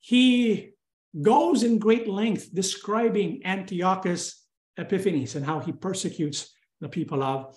he 0.00 0.70
goes 1.20 1.62
in 1.62 1.78
great 1.78 2.08
length 2.08 2.54
describing 2.54 3.42
Antiochus 3.44 4.46
Epiphanes 4.76 5.34
and 5.34 5.44
how 5.44 5.60
he 5.60 5.72
persecutes 5.72 6.54
the 6.80 6.88
people 6.88 7.22
of 7.22 7.56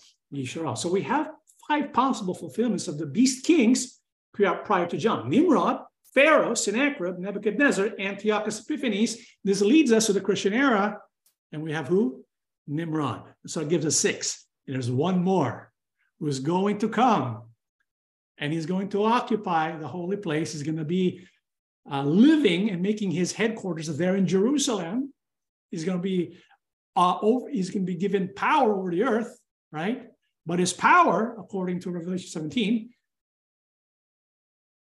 So 0.75 0.89
we 0.89 1.01
have 1.03 1.31
five 1.67 1.93
possible 1.93 2.33
fulfillments 2.33 2.87
of 2.87 2.97
the 2.97 3.05
beast 3.05 3.45
kings 3.45 3.99
prior 4.33 4.87
to 4.87 4.97
John 4.97 5.29
Nimrod, 5.29 5.81
Pharaoh, 6.13 6.53
Sennacherib, 6.53 7.19
Nebuchadnezzar, 7.19 7.91
Antiochus 7.99 8.59
Epiphanes. 8.59 9.17
This 9.43 9.61
leads 9.61 9.91
us 9.91 10.07
to 10.07 10.13
the 10.13 10.21
Christian 10.21 10.53
era. 10.53 10.99
And 11.51 11.61
we 11.61 11.71
have 11.71 11.87
who? 11.87 12.23
Nimrod. 12.67 13.23
So 13.45 13.61
it 13.61 13.69
gives 13.69 13.85
us 13.85 13.95
six. 13.95 14.45
And 14.67 14.75
there's 14.75 14.91
one 14.91 15.23
more 15.23 15.71
who 16.19 16.27
is 16.27 16.39
going 16.39 16.79
to 16.79 16.89
come. 16.89 17.43
And 18.39 18.51
he's 18.51 18.65
going 18.65 18.89
to 18.89 19.03
occupy 19.03 19.77
the 19.77 19.87
holy 19.87 20.17
place. 20.17 20.53
He's 20.53 20.63
going 20.63 20.77
to 20.77 20.85
be 20.85 21.27
uh, 21.91 22.03
living 22.03 22.71
and 22.71 22.81
making 22.81 23.11
his 23.11 23.31
headquarters 23.31 23.95
there 23.97 24.15
in 24.15 24.25
Jerusalem. 24.25 25.13
He's 25.69 25.83
going 25.83 25.97
to 25.97 26.01
be 26.01 26.37
uh, 26.95 27.17
over, 27.21 27.49
he's 27.49 27.69
going 27.69 27.85
to 27.85 27.91
be 27.91 27.97
given 27.97 28.33
power 28.35 28.75
over 28.75 28.89
the 28.89 29.03
earth, 29.03 29.39
right? 29.71 30.07
But 30.45 30.59
his 30.59 30.73
power, 30.73 31.35
according 31.37 31.79
to 31.81 31.91
Revelation 31.91 32.29
17, 32.29 32.89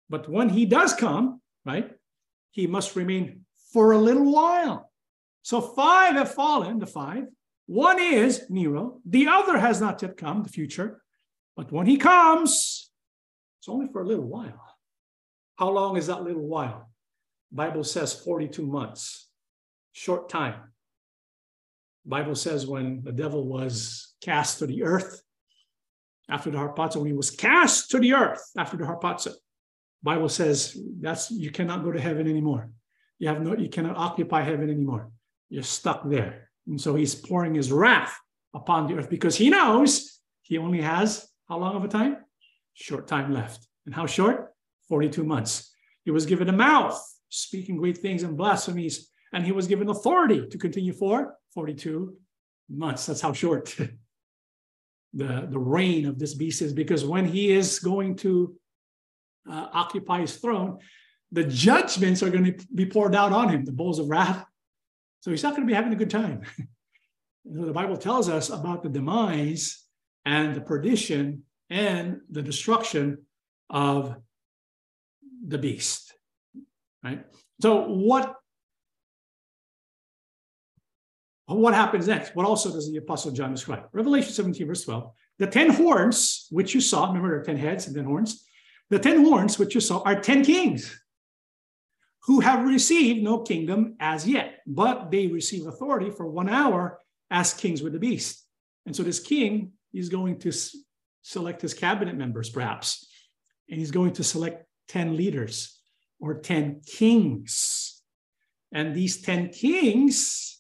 but 0.10 0.30
when 0.30 0.50
he 0.50 0.66
does 0.66 0.93
come, 0.93 1.41
right, 1.66 1.91
he 2.52 2.68
must 2.68 2.95
remain 2.95 3.45
for 3.74 3.91
a 3.91 3.98
little 3.98 4.32
while. 4.32 4.91
So 5.41 5.62
five 5.62 6.16
have 6.16 6.34
fallen, 6.34 6.80
the 6.80 6.88
five. 6.88 7.26
One 7.66 8.00
is 8.00 8.50
Nero, 8.50 9.00
the 9.06 9.28
other 9.28 9.58
has 9.58 9.82
not 9.82 10.02
yet 10.02 10.18
come, 10.18 10.43
the 10.43 10.50
future. 10.50 11.02
But 11.56 11.72
when 11.72 11.86
he 11.88 11.98
comes, 11.98 12.89
it's 13.60 13.68
only 13.68 13.88
for 13.91 14.02
a 14.02 14.08
little 14.08 14.28
while. 14.28 14.64
How 15.58 15.70
long 15.70 15.98
is 15.98 16.08
that 16.08 16.24
little 16.24 16.48
while? 16.48 16.89
Bible 17.52 17.84
says 17.84 18.14
42 18.14 18.66
months, 18.66 19.28
short 19.91 20.30
time. 20.30 20.74
Bible 22.06 22.36
says 22.36 22.66
when 22.66 23.04
the 23.04 23.12
devil 23.12 23.45
was 23.45 24.14
cast 24.22 24.60
to 24.60 24.68
the 24.68 24.84
earth, 24.84 25.22
after 26.30 26.51
the 26.51 26.57
harpazo, 26.57 26.97
when 26.97 27.07
he 27.07 27.13
was 27.13 27.32
cast 27.32 27.91
to 27.91 27.99
the 27.99 28.13
earth 28.13 28.41
after 28.57 28.78
the 28.78 28.84
harpazo, 28.84 29.34
Bible 30.03 30.30
says 30.30 30.78
that's 30.99 31.32
you 31.32 31.51
cannot 31.51 31.84
go 31.84 31.91
to 31.91 31.99
heaven 31.99 32.28
anymore. 32.28 32.69
You 33.19 33.30
have 33.30 33.41
no, 33.41 33.55
you 33.55 33.69
cannot 33.69 33.97
occupy 33.97 34.41
heaven 34.41 34.69
anymore. 34.69 35.11
You're 35.49 35.63
stuck 35.63 36.07
there. 36.07 36.49
And 36.67 36.80
so 36.80 36.95
he's 36.95 37.15
pouring 37.15 37.55
his 37.55 37.71
wrath 37.71 38.15
upon 38.53 38.88
the 38.88 38.95
earth 38.95 39.09
because 39.09 39.36
he 39.36 39.49
knows 39.49 40.19
he 40.41 40.57
only 40.57 40.82
has 40.82 41.28
how 41.47 41.57
long 41.57 41.75
of 41.75 41.84
a 41.84 41.88
time? 41.88 42.17
Short 42.73 43.07
time 43.07 43.34
left. 43.34 43.67
And 43.86 43.95
how 43.95 44.05
short? 44.05 44.53
42 44.89 45.23
months. 45.23 45.71
He 46.03 46.11
was 46.11 46.25
given 46.25 46.49
a 46.49 46.53
mouth, 46.53 47.01
speaking 47.30 47.78
great 47.78 47.97
things 47.97 48.23
and 48.23 48.38
blasphemies, 48.38 49.09
and 49.34 49.45
he 49.45 49.51
was 49.51 49.67
given 49.67 49.89
authority 49.89 50.47
to 50.47 50.57
continue 50.57 50.93
for 50.93 51.36
42 51.53 52.15
months. 52.69 53.05
That's 53.05 53.21
how 53.21 53.34
short 53.34 53.75
the, 55.14 55.47
the 55.49 55.60
reign 55.60 56.05
of 56.05 56.20
this 56.20 56.34
beast 56.34 56.62
is 56.62 56.74
because 56.74 57.05
when 57.05 57.26
he 57.26 57.51
is 57.51 57.80
going 57.80 58.16
to 58.18 58.55
uh, 59.49 59.68
occupy 59.74 60.22
his 60.22 60.38
throne, 60.38 60.80
the 61.32 61.43
judgments 61.43 62.24
are 62.24 62.30
going 62.30 62.45
to 62.45 62.68
be 62.74 62.86
poured 62.86 63.16
out 63.16 63.34
on 63.34 63.49
him, 63.49 63.66
the 63.66 63.72
bowls 63.72 63.99
of 63.99 64.10
wrath. 64.10 64.45
So 65.22 65.32
he's 65.32 65.43
not 65.43 65.55
going 65.55 65.68
to 65.68 65.72
be 65.72 65.76
having 65.76 65.93
a 65.93 65.97
good 65.97 66.10
time. 66.10 66.41
the 67.45 67.74
Bible 67.74 67.97
tells 67.97 68.30
us 68.30 68.49
about 68.49 68.84
the 68.84 68.89
demise 68.89 69.84
and 70.26 70.55
the 70.55 70.62
perdition 70.62 71.43
and 71.70 72.22
the 72.30 72.41
destruction 72.41 73.20
of 73.70 74.16
the 75.45 75.58
beast. 75.58 76.14
Right? 77.03 77.26
So 77.62 77.88
what 77.88 78.36
what 81.56 81.74
happens 81.74 82.08
next? 82.08 82.36
What 82.36 82.45
also 82.45 82.72
does 82.72 82.91
the 82.91 82.98
Apostle 82.98 83.32
John 83.32 83.52
describe? 83.52 83.84
Revelation 83.93 84.34
17, 84.34 84.68
verse 84.68 84.84
12. 84.84 85.12
The 85.39 85.48
10 85.48 85.70
horns, 85.70 86.48
which 86.52 86.76
you 86.76 86.82
saw, 86.82 87.08
remember 87.08 87.30
there 87.30 87.39
are 87.39 87.43
10 87.43 87.58
heads 87.58 87.88
and 87.88 87.95
10 87.95 88.06
horns. 88.06 88.45
The 88.89 89.00
10 89.00 89.24
horns, 89.24 89.58
which 89.58 89.76
you 89.76 89.82
saw, 89.82 90.02
are 90.02 90.20
10 90.20 90.43
kings 90.43 91.00
who 92.24 92.41
have 92.41 92.68
received 92.68 93.24
no 93.24 93.39
kingdom 93.39 93.95
as 94.02 94.28
yet, 94.28 94.60
but 94.68 95.10
they 95.10 95.28
receive 95.28 95.66
authority 95.66 96.12
for 96.12 96.28
one 96.28 96.50
hour 96.50 97.00
as 97.32 97.54
kings 97.54 97.82
with 97.82 97.93
the 97.93 98.00
beast. 98.00 98.43
And 98.86 98.93
so 98.93 99.04
this 99.04 99.22
king 99.22 99.72
is 99.93 100.10
going 100.10 100.39
to 100.39 100.52
select 101.22 101.62
his 101.62 101.74
cabinet 101.74 102.16
members, 102.16 102.50
perhaps, 102.50 103.08
and 103.70 103.80
he's 103.80 103.91
going 103.91 104.12
to 104.14 104.24
select 104.24 104.66
10 104.89 105.16
leaders 105.16 105.80
or 106.20 106.36
10 106.36 106.82
kings. 106.86 108.02
And 108.74 108.93
these 108.93 109.22
10 109.22 109.50
kings 109.50 110.57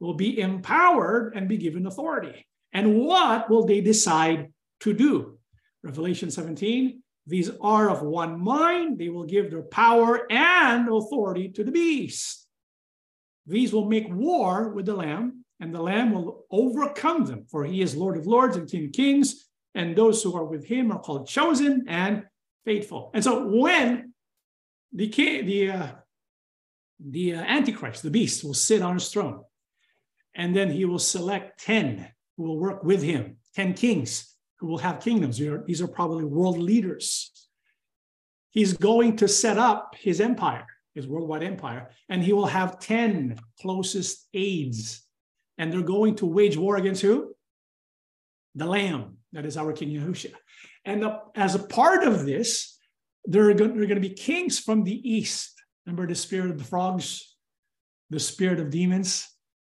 will 0.00 0.14
be 0.14 0.40
empowered 0.40 1.34
and 1.36 1.48
be 1.48 1.56
given 1.56 1.86
authority. 1.86 2.46
And 2.72 3.00
what 3.00 3.48
will 3.48 3.66
they 3.66 3.80
decide 3.80 4.52
to 4.80 4.92
do? 4.92 5.38
Revelation 5.82 6.30
17 6.30 7.02
these 7.30 7.50
are 7.60 7.88
of 7.88 8.02
one 8.02 8.40
mind. 8.40 8.98
They 8.98 9.08
will 9.08 9.24
give 9.24 9.50
their 9.50 9.62
power 9.62 10.26
and 10.30 10.88
authority 10.88 11.48
to 11.50 11.62
the 11.62 11.70
beast. 11.70 12.48
These 13.46 13.72
will 13.72 13.84
make 13.84 14.06
war 14.08 14.70
with 14.70 14.86
the 14.86 14.94
Lamb, 14.94 15.44
and 15.60 15.74
the 15.74 15.80
Lamb 15.80 16.12
will 16.12 16.44
overcome 16.50 17.24
them, 17.24 17.46
for 17.48 17.64
he 17.64 17.82
is 17.82 17.96
Lord 17.96 18.16
of 18.16 18.26
lords 18.26 18.56
and 18.56 18.68
King 18.68 18.86
of 18.86 18.92
kings, 18.92 19.48
and 19.74 19.94
those 19.94 20.22
who 20.22 20.36
are 20.36 20.44
with 20.44 20.64
him 20.64 20.90
are 20.90 21.00
called 21.00 21.28
chosen 21.28 21.84
and 21.88 22.24
faithful. 22.64 23.10
And 23.14 23.22
so 23.22 23.46
when 23.46 24.12
the 24.92 25.08
the 25.08 25.70
uh, 25.70 25.88
the 26.98 27.34
uh, 27.34 27.42
Antichrist, 27.42 28.02
the 28.02 28.10
beast, 28.10 28.44
will 28.44 28.54
sit 28.54 28.82
on 28.82 28.94
his 28.94 29.08
throne, 29.08 29.44
and 30.34 30.54
then 30.54 30.70
he 30.70 30.84
will 30.84 30.98
select 30.98 31.62
10 31.64 32.08
who 32.36 32.42
will 32.42 32.58
work 32.58 32.84
with 32.84 33.02
him, 33.02 33.36
10 33.54 33.74
kings 33.74 34.34
who 34.58 34.66
will 34.66 34.78
have 34.78 35.00
kingdoms. 35.00 35.38
These 35.66 35.82
are 35.82 35.88
probably 35.88 36.24
world 36.24 36.58
leaders. 36.58 37.30
He's 38.50 38.76
going 38.76 39.16
to 39.16 39.28
set 39.28 39.58
up 39.58 39.94
his 39.98 40.20
empire, 40.20 40.66
his 40.94 41.06
worldwide 41.06 41.42
empire, 41.42 41.90
and 42.08 42.22
he 42.22 42.32
will 42.32 42.46
have 42.46 42.80
10 42.80 43.38
closest 43.60 44.26
aides. 44.34 45.06
And 45.58 45.72
they're 45.72 45.82
going 45.82 46.16
to 46.16 46.26
wage 46.26 46.56
war 46.56 46.76
against 46.76 47.02
who? 47.02 47.34
The 48.54 48.66
Lamb, 48.66 49.18
that 49.32 49.44
is 49.44 49.56
our 49.56 49.72
King 49.72 49.90
Yahushua. 49.90 50.34
And 50.84 51.04
as 51.36 51.54
a 51.54 51.60
part 51.60 52.04
of 52.04 52.24
this, 52.24 52.76
there 53.24 53.48
are, 53.50 53.54
going, 53.54 53.74
there 53.74 53.82
are 53.82 53.86
going 53.86 54.02
to 54.02 54.08
be 54.08 54.14
kings 54.14 54.58
from 54.58 54.82
the 54.82 55.08
east. 55.08 55.52
Remember 55.86 56.06
the 56.06 56.14
spirit 56.14 56.50
of 56.50 56.58
the 56.58 56.64
frogs, 56.64 57.36
the 58.08 58.18
spirit 58.18 58.58
of 58.58 58.70
demons? 58.70 59.28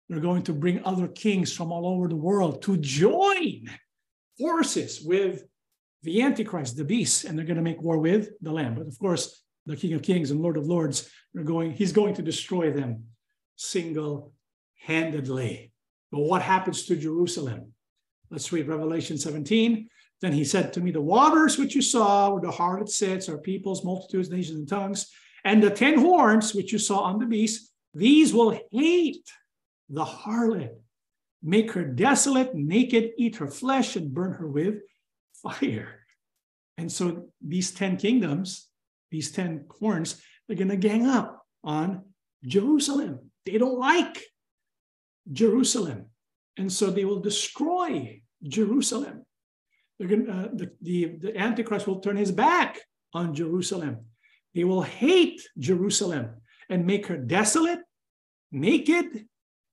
They're 0.10 0.20
going 0.20 0.44
to 0.44 0.54
bring 0.54 0.84
other 0.86 1.08
kings 1.08 1.54
from 1.54 1.72
all 1.72 1.86
over 1.86 2.08
the 2.08 2.16
world 2.16 2.62
to 2.64 2.78
join 2.78 3.70
forces 4.40 5.02
with 5.02 5.44
the 6.04 6.22
Antichrist, 6.22 6.78
the 6.78 6.86
beast, 6.86 7.26
and 7.26 7.38
they're 7.38 7.46
going 7.46 7.58
to 7.58 7.64
make 7.64 7.82
war 7.82 7.98
with 7.98 8.30
the 8.42 8.52
Lamb. 8.52 8.76
But 8.76 8.88
of 8.88 8.98
course, 9.00 9.44
the 9.66 9.76
King 9.76 9.94
of 9.94 10.02
Kings 10.02 10.32
and 10.32 10.42
Lord 10.42 10.56
of 10.56 10.66
Lords 10.66 11.10
are 11.36 11.44
going, 11.44 11.72
he's 11.72 11.92
going 11.92 12.14
to 12.16 12.22
destroy 12.22 12.72
them 12.72 13.04
single-handedly. 13.58 15.74
But 16.12 16.22
what 16.22 16.42
happens 16.42 16.86
to 16.86 16.96
Jerusalem? 16.96 17.74
Let's 18.30 18.54
read 18.54 18.68
Revelation 18.68 19.18
17. 19.18 19.90
Then 20.22 20.32
he 20.32 20.46
said 20.46 20.72
to 20.74 20.82
me, 20.82 20.92
The 20.92 21.02
waters 21.02 21.58
which 21.58 21.76
you 21.76 21.82
saw 21.82 22.32
where 22.32 22.42
the 22.42 22.52
harlot 22.52 22.90
sits 22.90 23.30
are 23.30 23.38
peoples, 23.38 23.84
multitudes, 23.84 24.30
nations, 24.30 24.60
and 24.60 24.70
tongues, 24.70 25.12
and 25.44 25.62
the 25.62 25.70
ten 25.70 26.00
horns 26.00 26.56
which 26.56 26.72
you 26.72 26.80
saw 26.80 27.00
on 27.00 27.20
the 27.20 27.26
beast, 27.26 27.74
these 27.94 28.34
will 28.34 28.58
hate 28.72 29.30
the 29.90 30.06
harlot 30.06 30.76
make 31.44 31.72
her 31.72 31.84
desolate, 31.84 32.56
naked, 32.56 33.12
eat 33.18 33.38
her 33.38 33.48
flesh, 33.48 33.96
and 33.96 34.14
burn 34.14 34.34
her 34.34 34.48
with 34.48 34.82
fire. 35.42 36.00
And 36.78 36.92
so 36.92 37.30
these 37.42 37.72
10 37.72 37.98
kingdoms, 37.98 38.68
these 39.12 39.32
10 39.32 39.66
horns, 39.80 40.22
they're 40.48 40.58
going 40.58 40.70
to 40.70 40.78
gang 40.78 41.08
up 41.08 41.46
on 41.64 42.04
Jerusalem. 42.46 43.32
They 43.46 43.58
don't 43.58 43.80
like 43.80 44.22
Jerusalem. 45.32 46.08
And 46.58 46.72
so 46.72 46.90
they 46.90 47.06
will 47.06 47.20
destroy 47.20 48.22
Jerusalem. 48.44 49.26
They're 49.98 50.08
going 50.08 50.30
uh, 50.30 50.50
the, 50.54 50.72
the, 50.82 51.06
the 51.20 51.38
Antichrist 51.38 51.88
will 51.88 52.00
turn 52.00 52.18
his 52.18 52.32
back 52.32 52.80
on 53.14 53.34
Jerusalem. 53.34 54.06
They 54.54 54.64
will 54.64 54.84
hate 54.84 55.42
Jerusalem 55.58 56.42
and 56.70 56.86
make 56.86 57.08
her 57.08 57.18
desolate, 57.18 57.80
naked, 58.52 59.26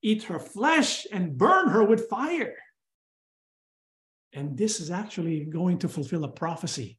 eat 0.04 0.24
her 0.24 0.38
flesh 0.38 1.06
and 1.10 1.36
burn 1.36 1.70
her 1.70 1.82
with 1.82 2.08
fire. 2.08 2.54
And 4.34 4.56
this 4.56 4.78
is 4.78 4.90
actually 4.90 5.46
going 5.46 5.78
to 5.78 5.88
fulfill 5.88 6.24
a 6.24 6.28
prophecy 6.28 6.98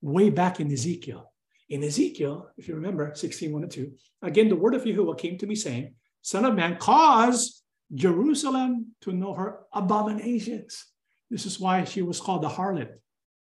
way 0.00 0.30
back 0.30 0.60
in 0.60 0.72
Ezekiel. 0.72 1.32
In 1.68 1.82
Ezekiel, 1.82 2.48
if 2.56 2.68
you 2.68 2.76
remember 2.76 3.12
16, 3.12 3.52
1 3.52 3.62
and 3.62 3.72
2, 3.72 3.92
again, 4.22 4.48
the 4.48 4.54
word 4.54 4.74
of 4.74 4.84
Yahuwah 4.84 5.18
came 5.18 5.36
to 5.38 5.46
me 5.46 5.56
saying, 5.56 5.94
Son 6.22 6.44
of 6.44 6.54
man, 6.54 6.76
cause 6.76 7.62
Jerusalem 7.92 8.92
to 9.00 9.12
know 9.12 9.34
her 9.34 9.60
abominations. 9.72 10.86
This 11.28 11.46
is 11.46 11.58
why 11.58 11.82
she 11.84 12.02
was 12.02 12.20
called 12.20 12.42
the 12.42 12.48
harlot, 12.48 12.90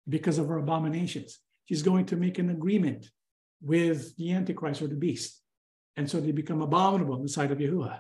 because 0.08 0.38
of 0.38 0.48
her 0.48 0.58
abominations. 0.58 1.40
She's 1.66 1.82
going 1.82 2.06
to 2.08 2.16
make 2.16 2.38
an 2.38 2.52
agreement 2.52 3.10
with 3.64 4.16
the 4.18 4.34
Antichrist 4.34 4.84
or 4.84 4.88
the 4.88 4.96
beast. 4.96 5.42
And 5.98 6.08
so 6.10 6.20
they 6.20 6.32
become 6.32 6.62
abominable 6.62 7.16
in 7.16 7.24
the 7.24 7.30
sight 7.30 7.52
of 7.52 7.58
Yahuwah. 7.58 8.00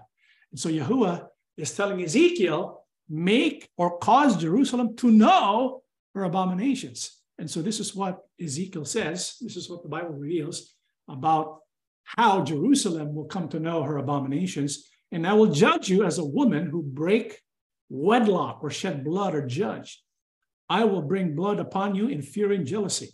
And 0.51 0.59
so 0.59 0.69
Yahuwah 0.69 1.27
is 1.57 1.73
telling 1.75 2.01
Ezekiel, 2.01 2.85
make 3.09 3.69
or 3.77 3.97
cause 3.97 4.37
Jerusalem 4.37 4.95
to 4.97 5.11
know 5.11 5.83
her 6.15 6.23
abominations. 6.23 7.17
And 7.37 7.49
so 7.49 7.61
this 7.61 7.79
is 7.79 7.95
what 7.95 8.19
Ezekiel 8.39 8.85
says. 8.85 9.37
This 9.41 9.55
is 9.55 9.69
what 9.69 9.83
the 9.83 9.89
Bible 9.89 10.09
reveals 10.09 10.73
about 11.09 11.59
how 12.03 12.43
Jerusalem 12.43 13.15
will 13.15 13.25
come 13.25 13.49
to 13.49 13.59
know 13.59 13.83
her 13.83 13.97
abominations. 13.97 14.87
And 15.11 15.25
I 15.27 15.33
will 15.33 15.51
judge 15.51 15.89
you 15.89 16.03
as 16.03 16.17
a 16.17 16.25
woman 16.25 16.67
who 16.67 16.81
break 16.83 17.39
wedlock 17.89 18.59
or 18.61 18.69
shed 18.69 19.03
blood 19.03 19.35
or 19.35 19.45
judge. 19.45 20.01
I 20.69 20.85
will 20.85 21.01
bring 21.01 21.35
blood 21.35 21.59
upon 21.59 21.95
you 21.95 22.07
in 22.07 22.21
fear 22.21 22.51
and 22.53 22.65
jealousy. 22.65 23.09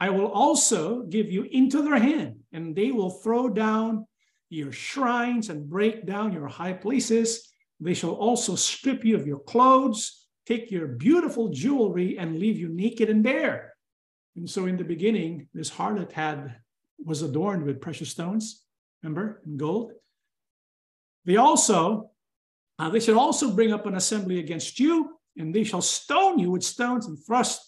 I 0.00 0.10
will 0.10 0.28
also 0.28 1.02
give 1.02 1.30
you 1.30 1.42
into 1.44 1.82
their 1.82 1.98
hand, 1.98 2.36
and 2.52 2.74
they 2.74 2.90
will 2.92 3.10
throw 3.10 3.48
down 3.48 4.06
your 4.48 4.72
shrines 4.72 5.50
and 5.50 5.68
break 5.68 6.06
down 6.06 6.32
your 6.32 6.46
high 6.46 6.72
places. 6.72 7.50
They 7.80 7.94
shall 7.94 8.12
also 8.12 8.54
strip 8.54 9.04
you 9.04 9.16
of 9.16 9.26
your 9.26 9.40
clothes, 9.40 10.26
take 10.46 10.70
your 10.70 10.86
beautiful 10.86 11.48
jewelry, 11.48 12.18
and 12.18 12.38
leave 12.38 12.58
you 12.58 12.68
naked 12.68 13.10
and 13.10 13.22
bare. 13.22 13.74
And 14.36 14.48
so 14.48 14.66
in 14.66 14.76
the 14.76 14.84
beginning, 14.84 15.48
this 15.54 15.70
harlot 15.70 16.12
had 16.12 16.56
was 17.04 17.22
adorned 17.22 17.64
with 17.64 17.80
precious 17.80 18.10
stones, 18.10 18.64
remember, 19.02 19.42
and 19.44 19.58
gold. 19.58 19.92
They 21.24 21.36
also, 21.36 22.10
uh, 22.78 22.90
they 22.90 23.00
shall 23.00 23.18
also 23.18 23.50
bring 23.50 23.72
up 23.72 23.86
an 23.86 23.94
assembly 23.94 24.38
against 24.38 24.78
you, 24.78 25.18
and 25.36 25.54
they 25.54 25.64
shall 25.64 25.82
stone 25.82 26.38
you 26.38 26.50
with 26.50 26.62
stones 26.62 27.06
and 27.06 27.18
thrust 27.18 27.60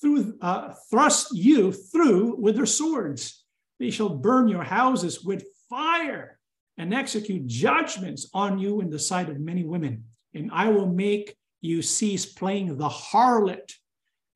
through, 0.00 0.36
uh, 0.40 0.74
thrust 0.90 1.34
you 1.34 1.72
through 1.72 2.36
with 2.36 2.56
their 2.56 2.66
swords. 2.66 3.44
They 3.78 3.90
shall 3.90 4.08
burn 4.08 4.48
your 4.48 4.62
houses 4.62 5.22
with 5.22 5.44
fire 5.68 6.38
and 6.78 6.92
execute 6.92 7.46
judgments 7.46 8.28
on 8.34 8.58
you 8.58 8.80
in 8.80 8.90
the 8.90 8.98
sight 8.98 9.28
of 9.28 9.38
many 9.38 9.64
women. 9.64 10.04
And 10.34 10.50
I 10.52 10.68
will 10.68 10.86
make 10.86 11.36
you 11.60 11.82
cease 11.82 12.26
playing 12.26 12.76
the 12.76 12.88
harlot, 12.88 13.72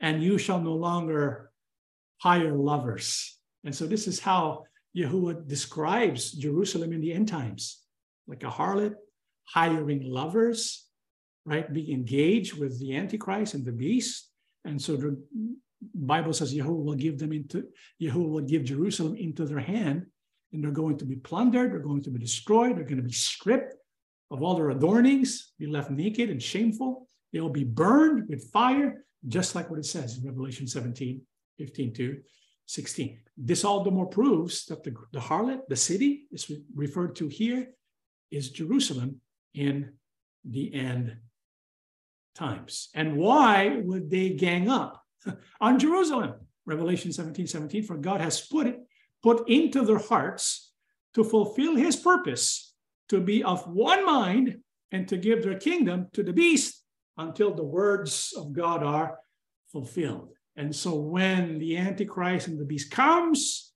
and 0.00 0.22
you 0.22 0.38
shall 0.38 0.60
no 0.60 0.74
longer 0.74 1.50
hire 2.18 2.54
lovers. 2.54 3.38
And 3.64 3.74
so 3.74 3.86
this 3.86 4.06
is 4.06 4.18
how 4.18 4.64
Yahuwah 4.96 5.46
describes 5.46 6.32
Jerusalem 6.32 6.92
in 6.92 7.00
the 7.00 7.12
end 7.12 7.28
times, 7.28 7.80
like 8.26 8.42
a 8.42 8.46
harlot 8.50 8.94
hiring 9.44 10.02
lovers, 10.02 10.86
right? 11.44 11.72
Being 11.72 11.92
engaged 11.92 12.58
with 12.58 12.78
the 12.80 12.96
Antichrist 12.96 13.54
and 13.54 13.64
the 13.64 13.72
beast. 13.72 14.30
And 14.64 14.80
so 14.80 14.96
the 14.96 15.18
Bible 15.94 16.32
says 16.32 16.54
Yahuwah 16.54 16.84
will 16.84 16.94
give 16.94 17.18
them 17.18 17.32
into 17.32 17.68
Yahuwah 18.00 18.30
will 18.30 18.40
give 18.42 18.64
Jerusalem 18.64 19.16
into 19.16 19.44
their 19.44 19.60
hand 19.60 20.06
and 20.52 20.62
they're 20.62 20.70
going 20.70 20.98
to 20.98 21.04
be 21.04 21.16
plundered, 21.16 21.72
they're 21.72 21.78
going 21.78 22.02
to 22.02 22.10
be 22.10 22.18
destroyed, 22.18 22.76
they're 22.76 22.84
going 22.84 22.96
to 22.96 23.02
be 23.02 23.12
stripped 23.12 23.74
of 24.30 24.42
all 24.42 24.54
their 24.54 24.70
adornings, 24.70 25.52
be 25.58 25.66
left 25.66 25.90
naked 25.90 26.30
and 26.30 26.42
shameful. 26.42 27.06
They 27.32 27.40
will 27.40 27.50
be 27.50 27.64
burned 27.64 28.28
with 28.28 28.50
fire. 28.50 29.04
just 29.28 29.54
like 29.54 29.68
what 29.68 29.78
it 29.78 29.84
says 29.84 30.16
in 30.16 30.24
Revelation 30.24 30.66
17, 30.66 31.20
15 31.58 31.92
to 31.94 32.20
16. 32.66 33.18
This 33.36 33.64
all 33.64 33.84
the 33.84 33.90
more 33.90 34.06
proves 34.06 34.64
that 34.66 34.82
the, 34.82 34.94
the 35.12 35.20
harlot, 35.20 35.60
the 35.68 35.76
city, 35.76 36.26
is 36.32 36.50
referred 36.74 37.16
to 37.16 37.28
here, 37.28 37.68
is 38.30 38.50
Jerusalem 38.50 39.20
in 39.54 39.92
the 40.44 40.72
end 40.72 41.16
times. 42.34 42.88
And 42.94 43.16
why 43.16 43.80
would 43.82 44.10
they 44.10 44.30
gang 44.30 44.68
up 44.68 45.02
on 45.60 45.78
Jerusalem? 45.78 46.34
Revelation 46.64 47.12
17, 47.12 47.46
17, 47.46 47.82
for 47.82 47.96
God 47.96 48.20
has 48.20 48.40
put 48.40 48.66
it, 48.66 48.78
put 49.22 49.48
into 49.48 49.84
their 49.84 49.98
hearts 49.98 50.72
to 51.14 51.24
fulfill 51.24 51.76
his 51.76 51.96
purpose, 51.96 52.74
to 53.08 53.20
be 53.20 53.42
of 53.42 53.66
one 53.66 54.04
mind 54.06 54.58
and 54.92 55.08
to 55.08 55.16
give 55.16 55.42
their 55.42 55.58
kingdom 55.58 56.08
to 56.12 56.22
the 56.22 56.32
beast 56.32 56.84
until 57.16 57.54
the 57.54 57.64
words 57.64 58.32
of 58.36 58.52
God 58.52 58.82
are 58.82 59.18
fulfilled. 59.70 60.30
And 60.56 60.74
so 60.74 60.94
when 60.94 61.58
the 61.58 61.76
Antichrist 61.76 62.48
and 62.48 62.58
the 62.58 62.64
beast 62.64 62.90
comes, 62.90 63.72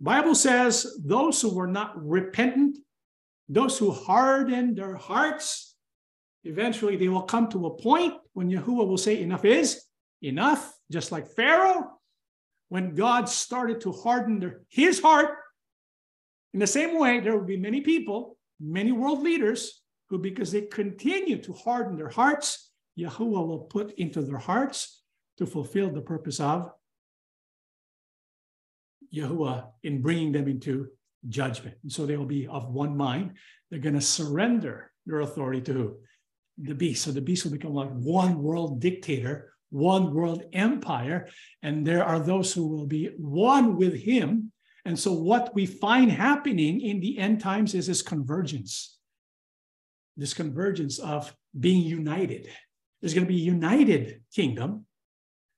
Bible 0.00 0.34
says 0.34 1.00
those 1.04 1.40
who 1.40 1.54
were 1.54 1.68
not 1.68 1.92
repentant, 1.96 2.78
those 3.48 3.78
who 3.78 3.90
hardened 3.92 4.76
their 4.76 4.96
hearts, 4.96 5.76
eventually 6.44 6.96
they 6.96 7.08
will 7.08 7.22
come 7.22 7.48
to 7.50 7.66
a 7.66 7.76
point 7.76 8.14
when 8.32 8.50
Yahuwah 8.50 8.88
will 8.88 8.98
say, 8.98 9.20
Enough 9.22 9.44
is 9.44 9.84
enough, 10.22 10.74
just 10.90 11.12
like 11.12 11.28
Pharaoh. 11.28 11.98
When 12.72 12.94
God 12.94 13.28
started 13.28 13.82
to 13.82 13.92
harden 13.92 14.40
their, 14.40 14.62
his 14.70 14.98
heart, 14.98 15.36
in 16.54 16.60
the 16.60 16.66
same 16.66 16.98
way, 16.98 17.20
there 17.20 17.36
will 17.36 17.44
be 17.44 17.58
many 17.58 17.82
people, 17.82 18.38
many 18.58 18.92
world 18.92 19.22
leaders, 19.22 19.82
who, 20.08 20.18
because 20.18 20.50
they 20.50 20.62
continue 20.62 21.36
to 21.42 21.52
harden 21.52 21.98
their 21.98 22.08
hearts, 22.08 22.70
Yahuwah 22.98 23.46
will 23.46 23.64
put 23.76 23.92
into 23.98 24.22
their 24.22 24.38
hearts 24.38 25.02
to 25.36 25.44
fulfill 25.44 25.90
the 25.90 26.00
purpose 26.00 26.40
of 26.40 26.70
Yahuwah 29.14 29.66
in 29.82 30.00
bringing 30.00 30.32
them 30.32 30.48
into 30.48 30.88
judgment. 31.28 31.76
And 31.82 31.92
so 31.92 32.06
they 32.06 32.16
will 32.16 32.24
be 32.24 32.46
of 32.46 32.72
one 32.72 32.96
mind. 32.96 33.32
They're 33.70 33.80
going 33.80 33.96
to 33.96 34.00
surrender 34.00 34.90
their 35.04 35.20
authority 35.20 35.60
to 35.60 35.72
who? 35.74 35.96
The 36.56 36.74
beast. 36.74 37.04
So 37.04 37.12
the 37.12 37.20
beast 37.20 37.44
will 37.44 37.52
become 37.52 37.74
like 37.74 37.92
one 37.92 38.42
world 38.42 38.80
dictator, 38.80 39.51
one 39.72 40.14
world 40.14 40.44
empire. 40.52 41.28
And 41.62 41.86
there 41.86 42.04
are 42.04 42.20
those 42.20 42.52
who 42.52 42.68
will 42.68 42.86
be 42.86 43.10
one 43.16 43.76
with 43.76 43.94
him. 43.94 44.52
And 44.84 44.98
so 44.98 45.12
what 45.12 45.54
we 45.54 45.66
find 45.66 46.10
happening 46.10 46.80
in 46.80 47.00
the 47.00 47.18
end 47.18 47.40
times 47.40 47.74
is 47.74 47.86
this 47.86 48.02
convergence, 48.02 48.98
this 50.16 50.34
convergence 50.34 50.98
of 50.98 51.34
being 51.58 51.82
united. 51.82 52.48
There's 53.00 53.14
going 53.14 53.26
to 53.26 53.32
be 53.32 53.40
a 53.40 53.44
united 53.44 54.22
kingdom 54.34 54.86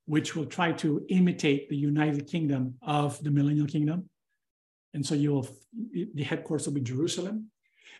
which 0.06 0.36
will 0.36 0.46
try 0.46 0.72
to 0.72 1.04
imitate 1.08 1.68
the 1.68 1.76
United 1.76 2.26
Kingdom 2.26 2.74
of 2.82 3.22
the 3.24 3.30
Millennial 3.30 3.66
Kingdom. 3.66 4.08
And 4.92 5.04
so 5.04 5.14
you 5.14 5.32
will, 5.32 5.48
the 6.14 6.22
headquarters 6.22 6.66
will 6.66 6.74
be 6.74 6.82
Jerusalem, 6.82 7.50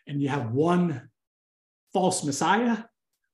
and 0.07 0.21
you 0.21 0.29
have 0.29 0.53
one 0.53 1.09
false 1.93 2.23
Messiah 2.25 2.85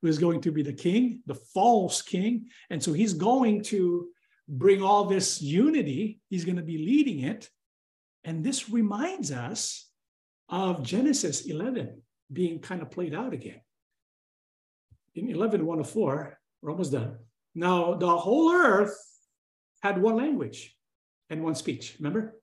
who 0.03 0.09
is 0.09 0.19
going 0.19 0.41
to 0.43 0.53
be 0.53 0.63
the 0.63 0.73
king, 0.73 1.23
the 1.27 1.35
false 1.35 2.03
king. 2.03 2.47
And 2.71 2.83
so 2.83 2.93
he's 2.93 3.13
going 3.13 3.63
to 3.65 4.09
bring 4.49 4.83
all 4.83 5.05
this 5.05 5.41
unity, 5.41 6.21
he's 6.29 6.45
going 6.45 6.57
to 6.57 6.63
be 6.63 6.79
leading 6.79 7.21
it. 7.21 7.49
And 8.25 8.45
this 8.45 8.69
reminds 8.69 9.31
us 9.31 9.89
of 10.49 10.83
Genesis 10.83 11.47
11 11.47 12.03
being 12.33 12.59
kind 12.59 12.83
of 12.83 12.91
played 12.91 13.15
out 13.15 13.33
again. 13.33 13.61
In 15.15 15.29
11, 15.29 15.65
1 15.65 15.81
of 15.81 15.91
4, 15.91 16.39
we're 16.63 16.71
almost 16.71 16.93
done. 16.93 17.17
Now, 17.55 17.95
the 17.95 18.17
whole 18.17 18.53
earth 18.53 18.97
had 19.83 20.01
one 20.01 20.17
language 20.17 20.77
and 21.31 21.43
one 21.43 21.55
speech, 21.55 21.97
remember? 21.99 22.37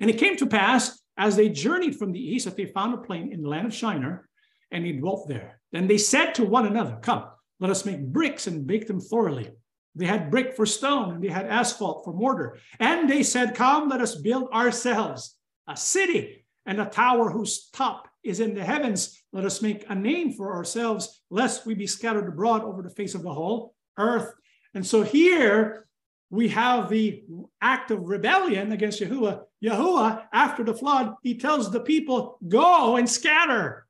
And 0.00 0.10
it 0.10 0.18
came 0.18 0.36
to 0.36 0.46
pass 0.46 1.00
as 1.16 1.36
they 1.36 1.48
journeyed 1.48 1.96
from 1.96 2.12
the 2.12 2.20
east 2.20 2.44
that 2.44 2.56
they 2.56 2.66
found 2.66 2.94
a 2.94 2.98
plain 2.98 3.32
in 3.32 3.42
the 3.42 3.48
land 3.48 3.66
of 3.66 3.74
Shinar, 3.74 4.28
and 4.70 4.84
he 4.84 4.92
dwelt 4.92 5.28
there. 5.28 5.57
Then 5.72 5.86
they 5.86 5.98
said 5.98 6.34
to 6.34 6.44
one 6.44 6.66
another, 6.66 6.98
Come, 7.02 7.24
let 7.60 7.70
us 7.70 7.84
make 7.84 8.00
bricks 8.00 8.46
and 8.46 8.66
bake 8.66 8.86
them 8.86 9.00
thoroughly. 9.00 9.50
They 9.94 10.06
had 10.06 10.30
brick 10.30 10.54
for 10.54 10.64
stone, 10.64 11.14
and 11.14 11.24
they 11.24 11.28
had 11.28 11.46
asphalt 11.46 12.04
for 12.04 12.12
mortar. 12.12 12.58
And 12.78 13.10
they 13.10 13.22
said, 13.22 13.54
Come, 13.54 13.88
let 13.88 14.00
us 14.00 14.14
build 14.14 14.50
ourselves 14.52 15.36
a 15.66 15.76
city 15.76 16.44
and 16.66 16.80
a 16.80 16.86
tower 16.86 17.30
whose 17.30 17.68
top 17.70 18.08
is 18.22 18.40
in 18.40 18.54
the 18.54 18.64
heavens. 18.64 19.20
Let 19.32 19.44
us 19.44 19.62
make 19.62 19.84
a 19.88 19.94
name 19.94 20.32
for 20.32 20.54
ourselves, 20.54 21.22
lest 21.30 21.66
we 21.66 21.74
be 21.74 21.86
scattered 21.86 22.28
abroad 22.28 22.62
over 22.62 22.82
the 22.82 22.90
face 22.90 23.14
of 23.14 23.22
the 23.22 23.32
whole 23.32 23.74
earth. 23.98 24.32
And 24.74 24.86
so 24.86 25.02
here 25.02 25.88
we 26.30 26.48
have 26.48 26.88
the 26.88 27.24
act 27.60 27.90
of 27.90 28.08
rebellion 28.08 28.72
against 28.72 29.00
Yahuwah. 29.00 29.40
Yahuwah, 29.64 30.24
after 30.32 30.62
the 30.62 30.74
flood, 30.74 31.14
he 31.22 31.38
tells 31.38 31.70
the 31.70 31.80
people, 31.80 32.38
go 32.46 32.96
and 32.96 33.08
scatter, 33.08 33.87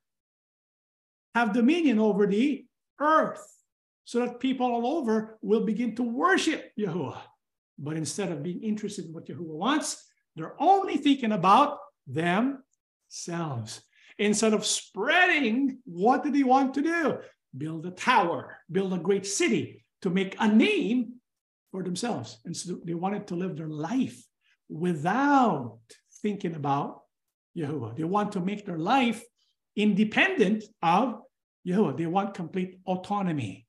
have 1.34 1.52
dominion 1.52 1.98
over 1.98 2.26
the 2.26 2.64
earth, 3.00 3.44
so 4.04 4.20
that 4.20 4.40
people 4.40 4.66
all 4.66 4.98
over 4.98 5.38
will 5.42 5.64
begin 5.64 5.94
to 5.96 6.02
worship 6.02 6.72
Yahuwah. 6.78 7.20
But 7.78 7.96
instead 7.96 8.32
of 8.32 8.42
being 8.42 8.62
interested 8.62 9.04
in 9.06 9.12
what 9.12 9.26
Yahuwah 9.26 9.56
wants, 9.56 10.04
they're 10.34 10.60
only 10.60 10.96
thinking 10.96 11.32
about 11.32 11.78
themselves. 12.06 13.82
Instead 14.18 14.54
of 14.54 14.66
spreading, 14.66 15.78
what 15.84 16.24
did 16.24 16.34
he 16.34 16.42
want 16.42 16.74
to 16.74 16.82
do? 16.82 17.18
Build 17.56 17.86
a 17.86 17.90
tower, 17.90 18.56
build 18.70 18.92
a 18.92 18.98
great 18.98 19.26
city, 19.26 19.84
to 20.02 20.10
make 20.10 20.36
a 20.40 20.48
name 20.48 21.14
for 21.70 21.82
themselves. 21.82 22.38
And 22.44 22.56
so 22.56 22.80
they 22.84 22.94
wanted 22.94 23.26
to 23.28 23.36
live 23.36 23.56
their 23.56 23.68
life 23.68 24.24
without 24.68 25.78
thinking 26.22 26.54
about 26.54 27.02
Yahuwah. 27.56 27.96
They 27.96 28.04
want 28.04 28.32
to 28.32 28.40
make 28.40 28.64
their 28.64 28.78
life 28.78 29.22
independent 29.78 30.64
of 30.82 31.20
Yahuwah. 31.66 31.96
They 31.96 32.06
want 32.06 32.34
complete 32.34 32.80
autonomy. 32.86 33.66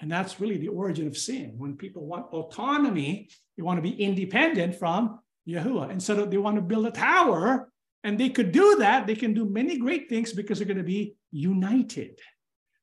And 0.00 0.10
that's 0.10 0.40
really 0.40 0.58
the 0.58 0.68
origin 0.68 1.06
of 1.06 1.16
sin. 1.16 1.54
When 1.56 1.76
people 1.76 2.04
want 2.04 2.26
autonomy, 2.32 3.28
they 3.56 3.62
want 3.62 3.78
to 3.78 3.82
be 3.82 4.02
independent 4.02 4.74
from 4.74 5.20
Yahuwah. 5.48 5.90
And 5.90 6.02
so 6.02 6.26
they 6.26 6.36
want 6.36 6.56
to 6.56 6.62
build 6.62 6.86
a 6.86 6.90
tower. 6.90 7.70
And 8.02 8.18
they 8.18 8.28
could 8.28 8.52
do 8.52 8.76
that. 8.80 9.06
They 9.06 9.14
can 9.14 9.32
do 9.32 9.48
many 9.48 9.78
great 9.78 10.08
things 10.08 10.32
because 10.32 10.58
they're 10.58 10.66
going 10.66 10.76
to 10.78 10.82
be 10.84 11.14
united. 11.30 12.18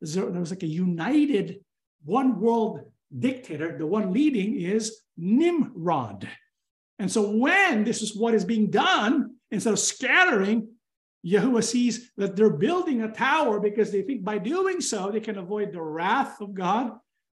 there 0.01 0.25
was 0.25 0.49
like 0.49 0.63
a 0.63 0.67
united 0.67 1.59
one 2.03 2.39
world 2.39 2.79
dictator, 3.17 3.77
the 3.77 3.85
one 3.85 4.13
leading 4.13 4.59
is 4.59 5.01
Nimrod. 5.17 6.27
And 6.99 7.11
so 7.11 7.31
when 7.31 7.83
this 7.83 8.01
is 8.01 8.15
what 8.15 8.33
is 8.33 8.45
being 8.45 8.69
done, 8.69 9.35
instead 9.49 9.73
of 9.73 9.79
scattering, 9.79 10.69
Yahuwah 11.25 11.63
sees 11.63 12.11
that 12.17 12.35
they're 12.35 12.49
building 12.49 13.03
a 13.03 13.11
tower 13.11 13.59
because 13.59 13.91
they 13.91 14.01
think 14.01 14.23
by 14.23 14.37
doing 14.37 14.81
so, 14.81 15.11
they 15.11 15.19
can 15.19 15.37
avoid 15.37 15.71
the 15.71 15.81
wrath 15.81 16.41
of 16.41 16.53
God. 16.53 16.93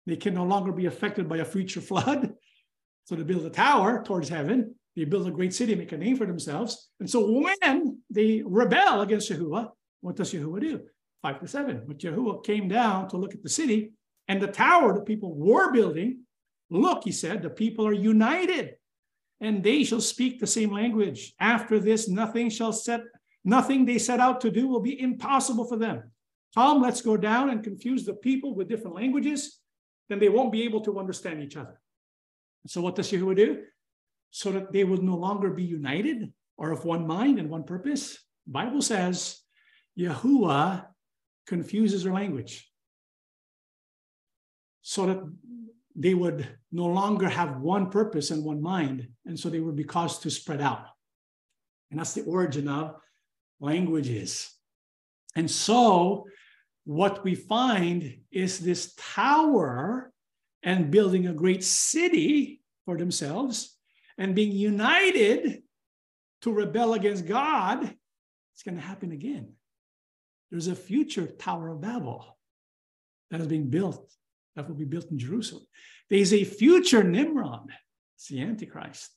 They 0.05 0.15
can 0.15 0.33
no 0.33 0.43
longer 0.43 0.71
be 0.71 0.85
affected 0.85 1.27
by 1.27 1.37
a 1.37 1.45
future 1.45 1.81
flood. 1.89 2.33
So 3.05 3.15
they 3.15 3.23
build 3.23 3.45
a 3.45 3.49
tower 3.49 4.03
towards 4.03 4.29
heaven. 4.29 4.75
They 4.95 5.05
build 5.05 5.27
a 5.27 5.31
great 5.31 5.53
city, 5.53 5.73
make 5.73 5.91
a 5.93 5.97
name 5.97 6.17
for 6.17 6.25
themselves. 6.25 6.89
And 6.99 7.09
so 7.09 7.31
when 7.31 7.99
they 8.09 8.43
rebel 8.45 9.01
against 9.01 9.31
Yahuwah, 9.31 9.71
what 10.01 10.15
does 10.15 10.33
Yahuwah 10.33 10.61
do? 10.61 10.81
Five 11.21 11.39
to 11.39 11.47
seven. 11.47 11.83
But 11.87 11.99
Yahuwah 11.99 12.43
came 12.43 12.67
down 12.67 13.07
to 13.09 13.17
look 13.17 13.33
at 13.33 13.41
the 13.41 13.49
city 13.49 13.93
and 14.27 14.41
the 14.41 14.47
tower 14.47 14.93
the 14.93 15.01
people 15.01 15.33
were 15.33 15.71
building, 15.71 16.21
look, 16.69 17.03
he 17.03 17.11
said, 17.11 17.41
the 17.41 17.49
people 17.49 17.87
are 17.87 17.93
united 17.93 18.75
and 19.39 19.63
they 19.63 19.83
shall 19.83 20.01
speak 20.01 20.39
the 20.39 20.47
same 20.47 20.71
language. 20.71 21.33
After 21.39 21.79
this, 21.79 22.07
nothing 22.07 22.49
shall 22.49 22.73
set, 22.73 23.01
nothing 23.43 23.85
they 23.85 23.97
set 23.97 24.19
out 24.19 24.41
to 24.41 24.51
do 24.51 24.67
will 24.67 24.81
be 24.81 25.01
impossible 25.01 25.65
for 25.65 25.77
them. 25.77 26.11
Come, 26.55 26.81
let's 26.81 27.01
go 27.01 27.15
down 27.17 27.49
and 27.49 27.63
confuse 27.63 28.05
the 28.05 28.13
people 28.13 28.53
with 28.55 28.67
different 28.67 28.95
languages, 28.95 29.59
then 30.09 30.19
they 30.19 30.29
won't 30.29 30.51
be 30.51 30.63
able 30.63 30.81
to 30.81 30.99
understand 30.99 31.41
each 31.41 31.55
other. 31.55 31.79
So 32.67 32.81
what 32.81 32.95
does 32.95 33.11
Yahuwah 33.11 33.35
do? 33.35 33.63
So 34.31 34.51
that 34.51 34.71
they 34.71 34.83
will 34.83 35.01
no 35.01 35.15
longer 35.15 35.49
be 35.49 35.63
united 35.63 36.31
or 36.57 36.71
of 36.71 36.85
one 36.85 37.07
mind 37.07 37.39
and 37.39 37.49
one 37.49 37.63
purpose. 37.63 38.17
Bible 38.45 38.81
says 38.81 39.39
Yahuwah 39.97 40.85
confuses 41.47 42.03
their 42.03 42.13
language 42.13 42.69
so 44.81 45.05
that 45.05 45.19
they 45.95 46.13
would 46.13 46.47
no 46.71 46.85
longer 46.85 47.27
have 47.27 47.59
one 47.59 47.89
purpose 47.89 48.31
and 48.31 48.43
one 48.43 48.61
mind. 48.61 49.07
And 49.25 49.39
so 49.39 49.49
they 49.49 49.59
would 49.59 49.75
be 49.75 49.83
caused 49.83 50.23
to 50.23 50.29
spread 50.29 50.61
out. 50.61 50.85
And 51.89 51.99
that's 51.99 52.13
the 52.13 52.23
origin 52.23 52.67
of 52.67 52.95
languages. 53.61 54.51
And 55.35 55.49
so 55.49 56.25
what 56.83 57.23
we 57.23 57.35
find 57.35 58.17
is 58.31 58.59
this 58.59 58.93
tower 58.97 60.11
and 60.63 60.91
building 60.91 61.27
a 61.27 61.33
great 61.33 61.63
city 61.63 62.61
for 62.85 62.97
themselves 62.97 63.77
and 64.17 64.35
being 64.35 64.51
united 64.51 65.63
to 66.41 66.51
rebel 66.51 66.93
against 66.93 67.25
God. 67.25 67.83
It's 68.53 68.63
going 68.63 68.75
to 68.75 68.81
happen 68.81 69.11
again. 69.11 69.53
There's 70.49 70.67
a 70.67 70.75
future 70.75 71.27
Tower 71.27 71.69
of 71.69 71.81
Babel 71.81 72.37
that 73.29 73.39
is 73.39 73.47
being 73.47 73.69
built 73.69 74.11
that 74.55 74.67
will 74.67 74.75
be 74.75 74.85
built 74.85 75.09
in 75.11 75.17
Jerusalem. 75.17 75.65
There's 76.09 76.33
a 76.33 76.43
future 76.43 77.03
Nimrod, 77.03 77.69
it's 78.17 78.27
the 78.27 78.41
Antichrist. 78.41 79.09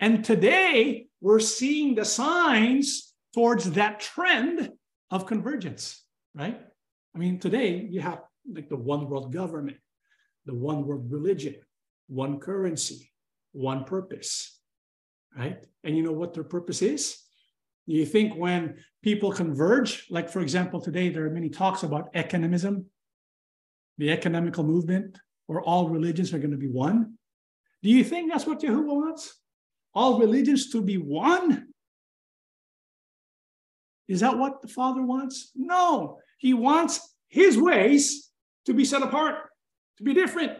And 0.00 0.24
today 0.24 1.06
we're 1.20 1.40
seeing 1.40 1.94
the 1.94 2.04
signs 2.04 3.14
towards 3.36 3.70
that 3.72 4.00
trend 4.00 4.72
of 5.10 5.26
convergence, 5.26 6.02
right? 6.34 6.58
I 7.14 7.18
mean, 7.18 7.38
today 7.38 7.86
you 7.90 8.00
have 8.00 8.22
like 8.50 8.70
the 8.70 8.76
one 8.76 9.10
world 9.10 9.30
government, 9.30 9.76
the 10.46 10.54
one 10.54 10.86
world 10.86 11.12
religion, 11.12 11.56
one 12.08 12.40
currency, 12.40 13.12
one 13.52 13.84
purpose, 13.84 14.58
right? 15.36 15.58
And 15.84 15.94
you 15.94 16.02
know 16.02 16.12
what 16.12 16.32
their 16.32 16.44
purpose 16.44 16.80
is? 16.80 17.18
You 17.84 18.06
think 18.06 18.34
when 18.36 18.76
people 19.02 19.32
converge, 19.32 20.06
like 20.08 20.30
for 20.30 20.40
example, 20.40 20.80
today 20.80 21.10
there 21.10 21.26
are 21.26 21.30
many 21.30 21.50
talks 21.50 21.82
about 21.82 22.14
ecumenism, 22.14 22.86
the 23.98 24.10
ecumenical 24.12 24.64
movement, 24.64 25.18
where 25.46 25.60
all 25.60 25.90
religions 25.90 26.32
are 26.32 26.38
going 26.38 26.52
to 26.52 26.56
be 26.56 26.68
one. 26.68 27.18
Do 27.82 27.90
you 27.90 28.02
think 28.02 28.32
that's 28.32 28.46
what 28.46 28.60
Yahuwah 28.60 28.86
wants? 28.86 29.38
All 29.92 30.18
religions 30.18 30.70
to 30.70 30.80
be 30.80 30.96
one? 30.96 31.65
Is 34.08 34.20
that 34.20 34.38
what 34.38 34.62
the 34.62 34.68
Father 34.68 35.02
wants? 35.02 35.50
No, 35.54 36.18
He 36.38 36.54
wants 36.54 37.14
His 37.28 37.58
ways 37.58 38.30
to 38.66 38.74
be 38.74 38.84
set 38.84 39.02
apart, 39.02 39.36
to 39.98 40.02
be 40.02 40.14
different. 40.14 40.52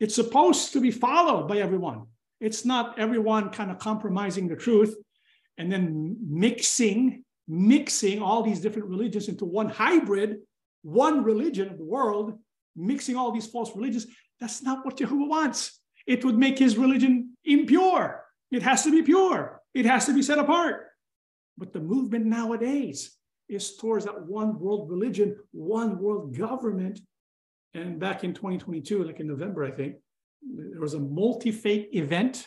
It's 0.00 0.14
supposed 0.14 0.72
to 0.72 0.80
be 0.80 0.90
followed 0.90 1.48
by 1.48 1.58
everyone. 1.58 2.06
It's 2.40 2.64
not 2.64 2.98
everyone 2.98 3.50
kind 3.50 3.70
of 3.70 3.78
compromising 3.78 4.48
the 4.48 4.56
truth 4.56 4.94
and 5.56 5.70
then 5.70 6.16
mixing, 6.20 7.24
mixing 7.46 8.20
all 8.20 8.42
these 8.42 8.60
different 8.60 8.88
religions 8.88 9.28
into 9.28 9.44
one 9.44 9.68
hybrid, 9.68 10.38
one 10.82 11.24
religion 11.24 11.68
of 11.68 11.78
the 11.78 11.84
world, 11.84 12.38
mixing 12.76 13.16
all 13.16 13.32
these 13.32 13.46
false 13.46 13.74
religions. 13.74 14.06
That's 14.40 14.62
not 14.62 14.84
what 14.84 14.98
Jehovah 14.98 15.24
wants. 15.24 15.80
It 16.06 16.24
would 16.24 16.36
make 16.36 16.58
his 16.58 16.76
religion 16.76 17.36
impure. 17.44 18.24
It 18.50 18.62
has 18.62 18.84
to 18.84 18.90
be 18.90 19.02
pure. 19.02 19.62
It 19.72 19.86
has 19.86 20.06
to 20.06 20.14
be 20.14 20.22
set 20.22 20.38
apart. 20.38 20.88
But 21.56 21.72
the 21.72 21.80
movement 21.80 22.26
nowadays 22.26 23.16
is 23.48 23.76
towards 23.76 24.04
that 24.06 24.26
one 24.26 24.58
world 24.58 24.90
religion, 24.90 25.36
one 25.52 25.98
world 25.98 26.36
government. 26.36 27.00
And 27.74 27.98
back 27.98 28.24
in 28.24 28.34
2022, 28.34 29.04
like 29.04 29.20
in 29.20 29.26
November, 29.26 29.64
I 29.64 29.70
think, 29.70 29.96
there 30.42 30.80
was 30.80 30.94
a 30.94 31.00
multi 31.00 31.50
faith 31.50 31.88
event 31.92 32.46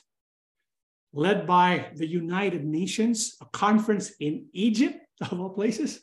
led 1.13 1.47
by 1.47 1.89
the 1.95 2.05
United 2.05 2.63
Nations, 2.63 3.35
a 3.41 3.45
conference 3.45 4.11
in 4.19 4.45
Egypt, 4.53 4.99
of 5.31 5.39
all 5.39 5.49
places. 5.49 6.01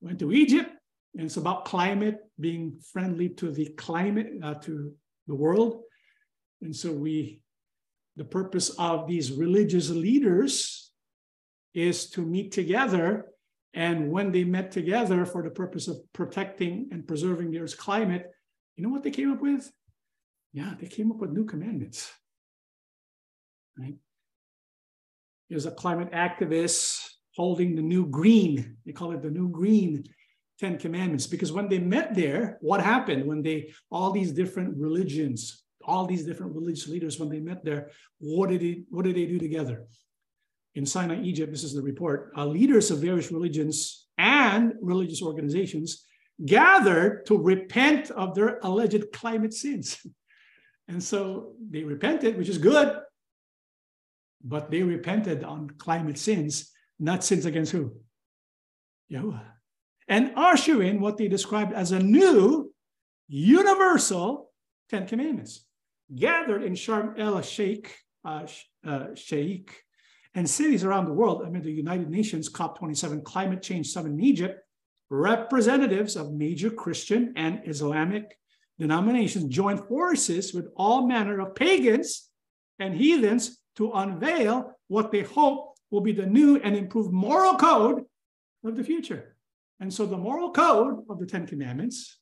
Went 0.00 0.18
to 0.18 0.32
Egypt, 0.32 0.70
and 1.14 1.26
it's 1.26 1.36
about 1.36 1.64
climate, 1.64 2.18
being 2.40 2.78
friendly 2.92 3.28
to 3.28 3.50
the 3.52 3.66
climate, 3.76 4.28
uh, 4.42 4.54
to 4.54 4.92
the 5.26 5.34
world. 5.34 5.82
And 6.60 6.74
so 6.74 6.92
we, 6.92 7.40
the 8.16 8.24
purpose 8.24 8.70
of 8.78 9.06
these 9.06 9.32
religious 9.32 9.90
leaders 9.90 10.91
is 11.74 12.10
to 12.10 12.22
meet 12.22 12.52
together. 12.52 13.26
And 13.74 14.10
when 14.10 14.32
they 14.32 14.44
met 14.44 14.70
together 14.70 15.24
for 15.24 15.42
the 15.42 15.50
purpose 15.50 15.88
of 15.88 15.96
protecting 16.12 16.88
and 16.92 17.06
preserving 17.06 17.50
the 17.50 17.60
Earth's 17.60 17.74
climate, 17.74 18.30
you 18.76 18.84
know 18.84 18.90
what 18.90 19.02
they 19.02 19.10
came 19.10 19.32
up 19.32 19.40
with? 19.40 19.70
Yeah, 20.52 20.74
they 20.78 20.88
came 20.88 21.10
up 21.10 21.18
with 21.18 21.30
new 21.30 21.44
commandments. 21.44 22.12
Right? 23.78 23.94
There's 25.48 25.66
a 25.66 25.70
climate 25.70 26.12
activist 26.12 27.08
holding 27.34 27.74
the 27.74 27.82
new 27.82 28.06
green. 28.06 28.76
They 28.84 28.92
call 28.92 29.12
it 29.12 29.22
the 29.22 29.30
new 29.30 29.48
green 29.48 30.04
Ten 30.58 30.78
Commandments. 30.78 31.26
Because 31.26 31.52
when 31.52 31.68
they 31.68 31.78
met 31.78 32.14
there, 32.14 32.58
what 32.60 32.80
happened 32.80 33.26
when 33.26 33.42
they, 33.42 33.72
all 33.90 34.12
these 34.12 34.32
different 34.32 34.76
religions, 34.76 35.64
all 35.84 36.06
these 36.06 36.24
different 36.24 36.54
religious 36.54 36.86
leaders, 36.88 37.18
when 37.18 37.28
they 37.28 37.40
met 37.40 37.64
there, 37.64 37.90
what 38.18 38.50
did, 38.50 38.60
they, 38.60 38.82
what 38.90 39.04
did 39.04 39.16
they 39.16 39.26
do 39.26 39.38
together? 39.38 39.86
In 40.74 40.86
Sinai, 40.86 41.20
Egypt, 41.22 41.52
this 41.52 41.64
is 41.64 41.74
the 41.74 41.82
report, 41.82 42.32
uh, 42.36 42.46
leaders 42.46 42.90
of 42.90 42.98
various 42.98 43.30
religions 43.30 44.08
and 44.18 44.74
religious 44.80 45.22
organizations 45.22 46.04
gathered 46.44 47.26
to 47.26 47.36
repent 47.36 48.10
of 48.10 48.34
their 48.34 48.58
alleged 48.62 49.12
climate 49.12 49.52
sins. 49.54 49.98
And 50.88 51.02
so 51.02 51.52
they 51.70 51.84
repented, 51.84 52.36
which 52.36 52.48
is 52.48 52.58
good, 52.58 53.00
but 54.42 54.70
they 54.70 54.82
repented 54.82 55.44
on 55.44 55.70
climate 55.70 56.18
sins, 56.18 56.70
not 56.98 57.24
sins 57.24 57.46
against 57.46 57.72
who? 57.72 57.94
Yahuwah. 59.10 59.44
And 60.08 60.32
usher 60.36 60.82
in 60.82 61.00
what 61.00 61.16
they 61.16 61.28
described 61.28 61.72
as 61.72 61.92
a 61.92 62.00
new 62.00 62.72
universal 63.28 64.50
Ten 64.90 65.06
Commandments, 65.06 65.64
gathered 66.14 66.62
in 66.62 66.74
Sharm 66.74 67.18
el 67.18 67.40
Sheikh, 67.40 67.96
uh, 68.24 68.46
uh, 68.84 69.14
Sheikh 69.14 69.81
and 70.34 70.48
cities 70.48 70.84
around 70.84 71.04
the 71.04 71.12
world 71.12 71.42
amid 71.42 71.62
the 71.64 71.72
United 71.72 72.08
Nations 72.08 72.48
COP27 72.48 73.22
Climate 73.24 73.62
Change 73.62 73.88
Summit 73.88 74.12
in 74.12 74.20
Egypt, 74.20 74.60
representatives 75.10 76.16
of 76.16 76.32
major 76.32 76.70
Christian 76.70 77.34
and 77.36 77.60
Islamic 77.66 78.38
denominations 78.78 79.54
joined 79.54 79.84
forces 79.86 80.54
with 80.54 80.68
all 80.76 81.06
manner 81.06 81.40
of 81.40 81.54
pagans 81.54 82.30
and 82.78 82.94
heathens 82.94 83.58
to 83.76 83.92
unveil 83.92 84.72
what 84.88 85.12
they 85.12 85.22
hope 85.22 85.74
will 85.90 86.00
be 86.00 86.12
the 86.12 86.26
new 86.26 86.56
and 86.56 86.74
improved 86.74 87.12
moral 87.12 87.54
code 87.56 88.04
of 88.64 88.76
the 88.76 88.84
future. 88.84 89.36
And 89.80 89.92
so 89.92 90.06
the 90.06 90.16
moral 90.16 90.50
code 90.50 91.04
of 91.10 91.18
the 91.18 91.26
Ten 91.26 91.46
Commandments 91.46 92.18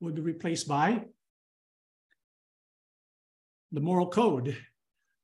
would 0.00 0.14
be 0.14 0.22
replaced 0.22 0.66
by 0.66 1.04
the 3.72 3.80
moral 3.80 4.08
code 4.08 4.56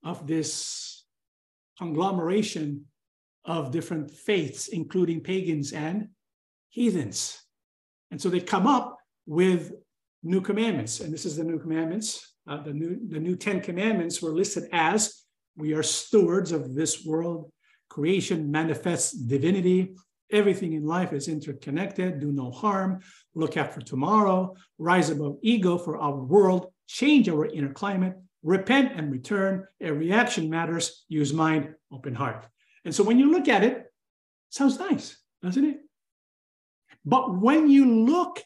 of 0.05 0.27
this 0.27 0.98
conglomeration 1.79 2.85
of 3.45 3.71
different 3.71 4.11
faiths, 4.11 4.69
including 4.69 5.21
pagans 5.21 5.73
and 5.73 6.09
heathens. 6.69 7.43
And 8.11 8.21
so 8.21 8.29
they 8.29 8.41
come 8.41 8.67
up 8.67 8.99
with 9.27 9.73
new 10.23 10.41
commandments. 10.41 11.01
And 11.01 11.13
this 11.13 11.25
is 11.25 11.37
the 11.37 11.45
new 11.45 11.59
commandments. 11.59 12.35
Uh, 12.49 12.63
the, 12.63 12.73
new, 12.73 12.99
the 13.09 13.21
new 13.21 13.37
10 13.37 13.61
commandments 13.61 14.21
were 14.21 14.35
listed 14.35 14.65
as 14.73 15.25
we 15.57 15.75
are 15.75 15.83
stewards 15.83 16.53
of 16.53 16.75
this 16.75 17.05
world. 17.05 17.51
Creation 17.89 18.51
manifests 18.51 19.13
divinity. 19.13 19.95
Everything 20.31 20.75
in 20.75 20.85
life 20.85 21.13
is 21.13 21.29
interconnected. 21.29 22.21
Do 22.21 22.33
no 22.33 22.51
harm. 22.51 23.01
Look 23.35 23.57
after 23.57 23.81
tomorrow. 23.81 24.55
Rise 24.79 25.11
above 25.11 25.37
ego 25.43 25.79
for 25.79 25.99
our 25.99 26.17
world. 26.17 26.73
Change 26.87 27.29
our 27.29 27.47
inner 27.47 27.73
climate. 27.73 28.15
Repent 28.43 28.93
and 28.95 29.11
return. 29.11 29.67
A 29.81 29.93
reaction 29.93 30.49
matters. 30.49 31.05
Use 31.09 31.33
mind, 31.33 31.75
open 31.93 32.15
heart. 32.15 32.47
And 32.85 32.95
so 32.95 33.03
when 33.05 33.19
you 33.19 33.33
look 33.33 33.49
at 33.49 33.65
it, 33.65 33.93
sounds 34.51 34.79
nice, 34.79 35.19
doesn't 35.43 35.65
it? 35.65 35.79
But 37.05 37.41
when 37.41 37.69
you 37.69 38.05
look 38.07 38.43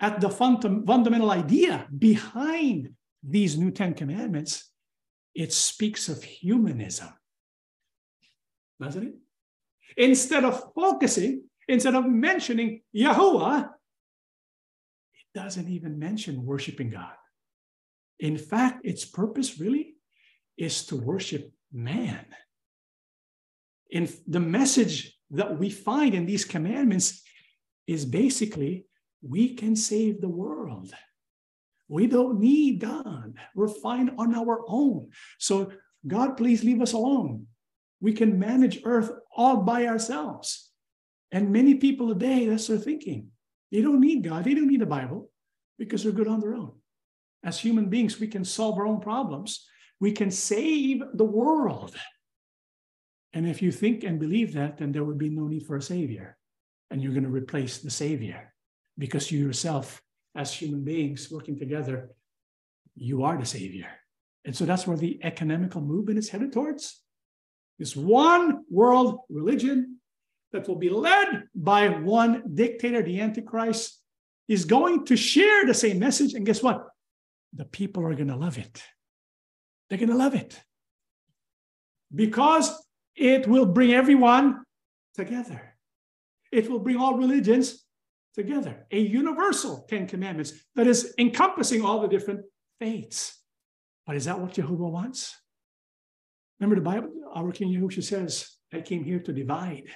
at 0.00 0.20
the 0.20 0.30
fundamental 0.30 1.30
idea 1.30 1.86
behind 1.96 2.94
these 3.22 3.58
new 3.58 3.70
Ten 3.70 3.94
Commandments, 3.94 4.70
it 5.34 5.52
speaks 5.52 6.08
of 6.08 6.22
humanism, 6.22 7.08
doesn't 8.80 9.02
it? 9.02 9.14
Instead 9.96 10.44
of 10.44 10.72
focusing, 10.74 11.42
instead 11.66 11.94
of 11.94 12.06
mentioning 12.06 12.82
Yahuwah, 12.94 13.64
it 13.64 15.38
doesn't 15.38 15.68
even 15.68 15.98
mention 15.98 16.44
worshiping 16.44 16.90
God. 16.90 17.14
In 18.20 18.36
fact, 18.36 18.84
its 18.84 19.04
purpose 19.04 19.60
really 19.60 19.94
is 20.56 20.86
to 20.86 20.96
worship 20.96 21.52
man. 21.72 22.26
In 23.90 24.08
the 24.26 24.40
message 24.40 25.16
that 25.30 25.58
we 25.58 25.70
find 25.70 26.14
in 26.14 26.26
these 26.26 26.44
commandments 26.44 27.22
is 27.86 28.04
basically 28.04 28.86
we 29.22 29.54
can 29.54 29.76
save 29.76 30.20
the 30.20 30.28
world. 30.28 30.92
We 31.88 32.06
don't 32.06 32.38
need 32.38 32.80
God. 32.80 33.34
We're 33.54 33.68
fine 33.68 34.14
on 34.18 34.34
our 34.34 34.62
own. 34.68 35.10
So, 35.38 35.72
God, 36.06 36.36
please 36.36 36.62
leave 36.62 36.82
us 36.82 36.92
alone. 36.92 37.46
We 38.00 38.12
can 38.12 38.38
manage 38.38 38.80
earth 38.84 39.10
all 39.34 39.58
by 39.58 39.86
ourselves. 39.86 40.70
And 41.32 41.50
many 41.50 41.74
people 41.74 42.08
today, 42.08 42.46
that's 42.46 42.66
their 42.66 42.78
thinking. 42.78 43.28
They 43.72 43.82
don't 43.82 44.00
need 44.00 44.22
God. 44.22 44.44
They 44.44 44.54
don't 44.54 44.68
need 44.68 44.80
the 44.80 44.86
Bible 44.86 45.30
because 45.78 46.02
they're 46.02 46.12
good 46.12 46.28
on 46.28 46.40
their 46.40 46.54
own. 46.54 46.77
As 47.44 47.58
human 47.58 47.88
beings, 47.88 48.18
we 48.18 48.26
can 48.26 48.44
solve 48.44 48.78
our 48.78 48.86
own 48.86 49.00
problems. 49.00 49.66
We 50.00 50.12
can 50.12 50.30
save 50.30 51.02
the 51.14 51.24
world. 51.24 51.94
And 53.32 53.46
if 53.46 53.62
you 53.62 53.70
think 53.70 54.04
and 54.04 54.18
believe 54.18 54.54
that, 54.54 54.78
then 54.78 54.92
there 54.92 55.04
would 55.04 55.18
be 55.18 55.28
no 55.28 55.46
need 55.46 55.66
for 55.66 55.76
a 55.76 55.82
savior. 55.82 56.36
And 56.90 57.02
you're 57.02 57.12
going 57.12 57.24
to 57.24 57.30
replace 57.30 57.78
the 57.78 57.90
savior 57.90 58.52
because 58.96 59.30
you 59.30 59.38
yourself, 59.38 60.02
as 60.34 60.52
human 60.52 60.84
beings 60.84 61.30
working 61.30 61.58
together, 61.58 62.10
you 62.96 63.22
are 63.24 63.36
the 63.38 63.46
savior. 63.46 63.88
And 64.44 64.56
so 64.56 64.64
that's 64.64 64.86
where 64.86 64.96
the 64.96 65.20
ecumenical 65.22 65.80
movement 65.80 66.18
is 66.18 66.28
headed 66.28 66.52
towards. 66.52 67.02
This 67.78 67.94
one 67.94 68.64
world 68.70 69.20
religion 69.28 69.98
that 70.52 70.66
will 70.66 70.76
be 70.76 70.90
led 70.90 71.44
by 71.54 71.88
one 71.88 72.42
dictator, 72.54 73.02
the 73.02 73.20
Antichrist, 73.20 74.00
is 74.48 74.64
going 74.64 75.04
to 75.04 75.16
share 75.16 75.66
the 75.66 75.74
same 75.74 75.98
message. 75.98 76.34
And 76.34 76.46
guess 76.46 76.62
what? 76.62 76.86
The 77.52 77.64
people 77.64 78.04
are 78.06 78.14
going 78.14 78.28
to 78.28 78.36
love 78.36 78.58
it. 78.58 78.82
They're 79.88 79.98
going 79.98 80.10
to 80.10 80.16
love 80.16 80.34
it 80.34 80.60
because 82.14 82.70
it 83.16 83.46
will 83.46 83.66
bring 83.66 83.92
everyone 83.92 84.62
together. 85.14 85.74
It 86.52 86.70
will 86.70 86.78
bring 86.78 86.96
all 86.96 87.16
religions 87.16 87.84
together. 88.34 88.86
A 88.90 88.98
universal 88.98 89.84
Ten 89.88 90.06
Commandments 90.06 90.52
that 90.74 90.86
is 90.86 91.14
encompassing 91.18 91.84
all 91.84 92.00
the 92.00 92.08
different 92.08 92.42
faiths. 92.78 93.38
But 94.06 94.16
is 94.16 94.24
that 94.26 94.38
what 94.38 94.54
Jehovah 94.54 94.88
wants? 94.88 95.34
Remember 96.58 96.76
the 96.76 96.90
Bible, 96.90 97.10
our 97.34 97.52
King 97.52 97.72
Yahushua 97.72 98.02
says, 98.02 98.48
I 98.72 98.80
came 98.80 99.04
here 99.04 99.20
to 99.20 99.32
divide. 99.32 99.88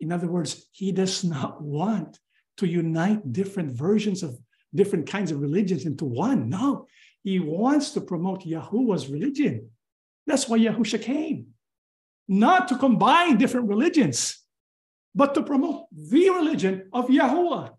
In 0.00 0.12
other 0.12 0.28
words, 0.28 0.66
he 0.72 0.92
does 0.92 1.24
not 1.24 1.62
want 1.80 2.18
to 2.58 2.66
unite 2.66 3.32
different 3.32 3.72
versions 3.72 4.22
of 4.22 4.38
different 4.74 5.06
kinds 5.06 5.30
of 5.30 5.40
religions 5.40 5.86
into 5.86 6.04
one. 6.04 6.48
No, 6.48 6.86
he 7.22 7.38
wants 7.40 7.90
to 7.92 8.00
promote 8.00 8.44
Yahuwah's 8.44 9.08
religion. 9.08 9.70
That's 10.26 10.48
why 10.48 10.58
Yahusha 10.58 11.02
came, 11.02 11.48
not 12.28 12.68
to 12.68 12.78
combine 12.78 13.36
different 13.36 13.68
religions, 13.68 14.38
but 15.14 15.34
to 15.34 15.42
promote 15.42 15.86
the 15.92 16.30
religion 16.30 16.88
of 16.92 17.08
Yahuwah. 17.08 17.70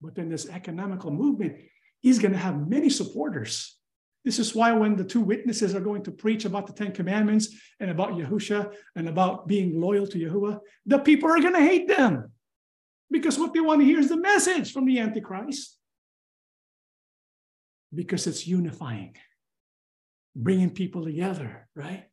But 0.00 0.18
in 0.18 0.28
this 0.28 0.48
ecumenical 0.48 1.10
movement, 1.10 1.56
he's 2.00 2.18
going 2.18 2.32
to 2.32 2.38
have 2.38 2.68
many 2.68 2.90
supporters. 2.90 3.76
This 4.24 4.38
is 4.38 4.54
why 4.54 4.72
when 4.72 4.96
the 4.96 5.04
two 5.04 5.20
witnesses 5.20 5.74
are 5.74 5.80
going 5.80 6.02
to 6.02 6.10
preach 6.10 6.44
about 6.44 6.66
the 6.66 6.72
Ten 6.72 6.92
Commandments 6.92 7.48
and 7.80 7.90
about 7.90 8.12
Yahusha 8.12 8.72
and 8.96 9.08
about 9.08 9.46
being 9.46 9.80
loyal 9.80 10.06
to 10.08 10.18
Yahuwah, 10.18 10.58
the 10.84 10.98
people 10.98 11.30
are 11.30 11.40
going 11.40 11.54
to 11.54 11.60
hate 11.60 11.88
them 11.88 12.30
because 13.10 13.38
what 13.38 13.52
they 13.52 13.60
want 13.60 13.80
to 13.80 13.86
hear 13.86 13.98
is 13.98 14.08
the 14.08 14.16
message 14.16 14.72
from 14.72 14.86
the 14.86 14.98
Antichrist. 14.98 15.78
Because 17.94 18.26
it's 18.26 18.46
unifying, 18.46 19.16
bringing 20.34 20.70
people 20.70 21.04
together, 21.04 21.68
right? 21.74 22.04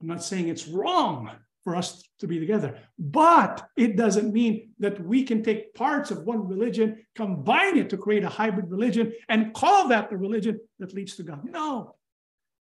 I'm 0.00 0.08
not 0.08 0.24
saying 0.24 0.48
it's 0.48 0.68
wrong 0.68 1.30
for 1.64 1.74
us 1.74 2.02
to 2.20 2.26
be 2.26 2.38
together. 2.38 2.78
But 2.98 3.66
it 3.76 3.96
doesn't 3.96 4.32
mean 4.32 4.74
that 4.78 5.02
we 5.02 5.24
can 5.24 5.42
take 5.42 5.74
parts 5.74 6.10
of 6.10 6.24
one 6.24 6.46
religion, 6.46 7.06
combine 7.16 7.78
it 7.78 7.88
to 7.90 7.96
create 7.96 8.22
a 8.22 8.28
hybrid 8.28 8.70
religion, 8.70 9.12
and 9.28 9.54
call 9.54 9.88
that 9.88 10.10
the 10.10 10.16
religion 10.16 10.60
that 10.78 10.92
leads 10.92 11.16
to 11.16 11.22
God. 11.22 11.44
No. 11.44 11.96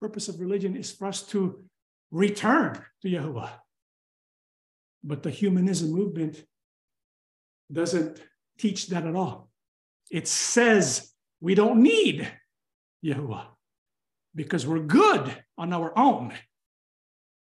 Purpose 0.01 0.29
of 0.29 0.39
religion 0.39 0.77
is 0.77 0.93
for 0.93 1.09
us 1.09 1.23
to 1.25 1.65
return 2.13 2.81
to 3.03 3.09
Yahuwah. 3.09 3.51
But 5.03 5.23
the 5.23 5.31
humanism 5.31 5.91
movement 5.91 6.45
doesn't 7.73 8.21
teach 8.59 8.89
that 8.89 9.07
at 9.07 9.15
all. 9.15 9.49
It 10.11 10.29
says 10.29 11.13
we 11.41 11.55
don't 11.55 11.83
need 11.83 12.31
Yahuwah 13.05 13.47
because 14.35 14.67
we're 14.67 14.81
good 14.81 15.37
on 15.59 15.73
our 15.73 15.97
own. 15.99 16.33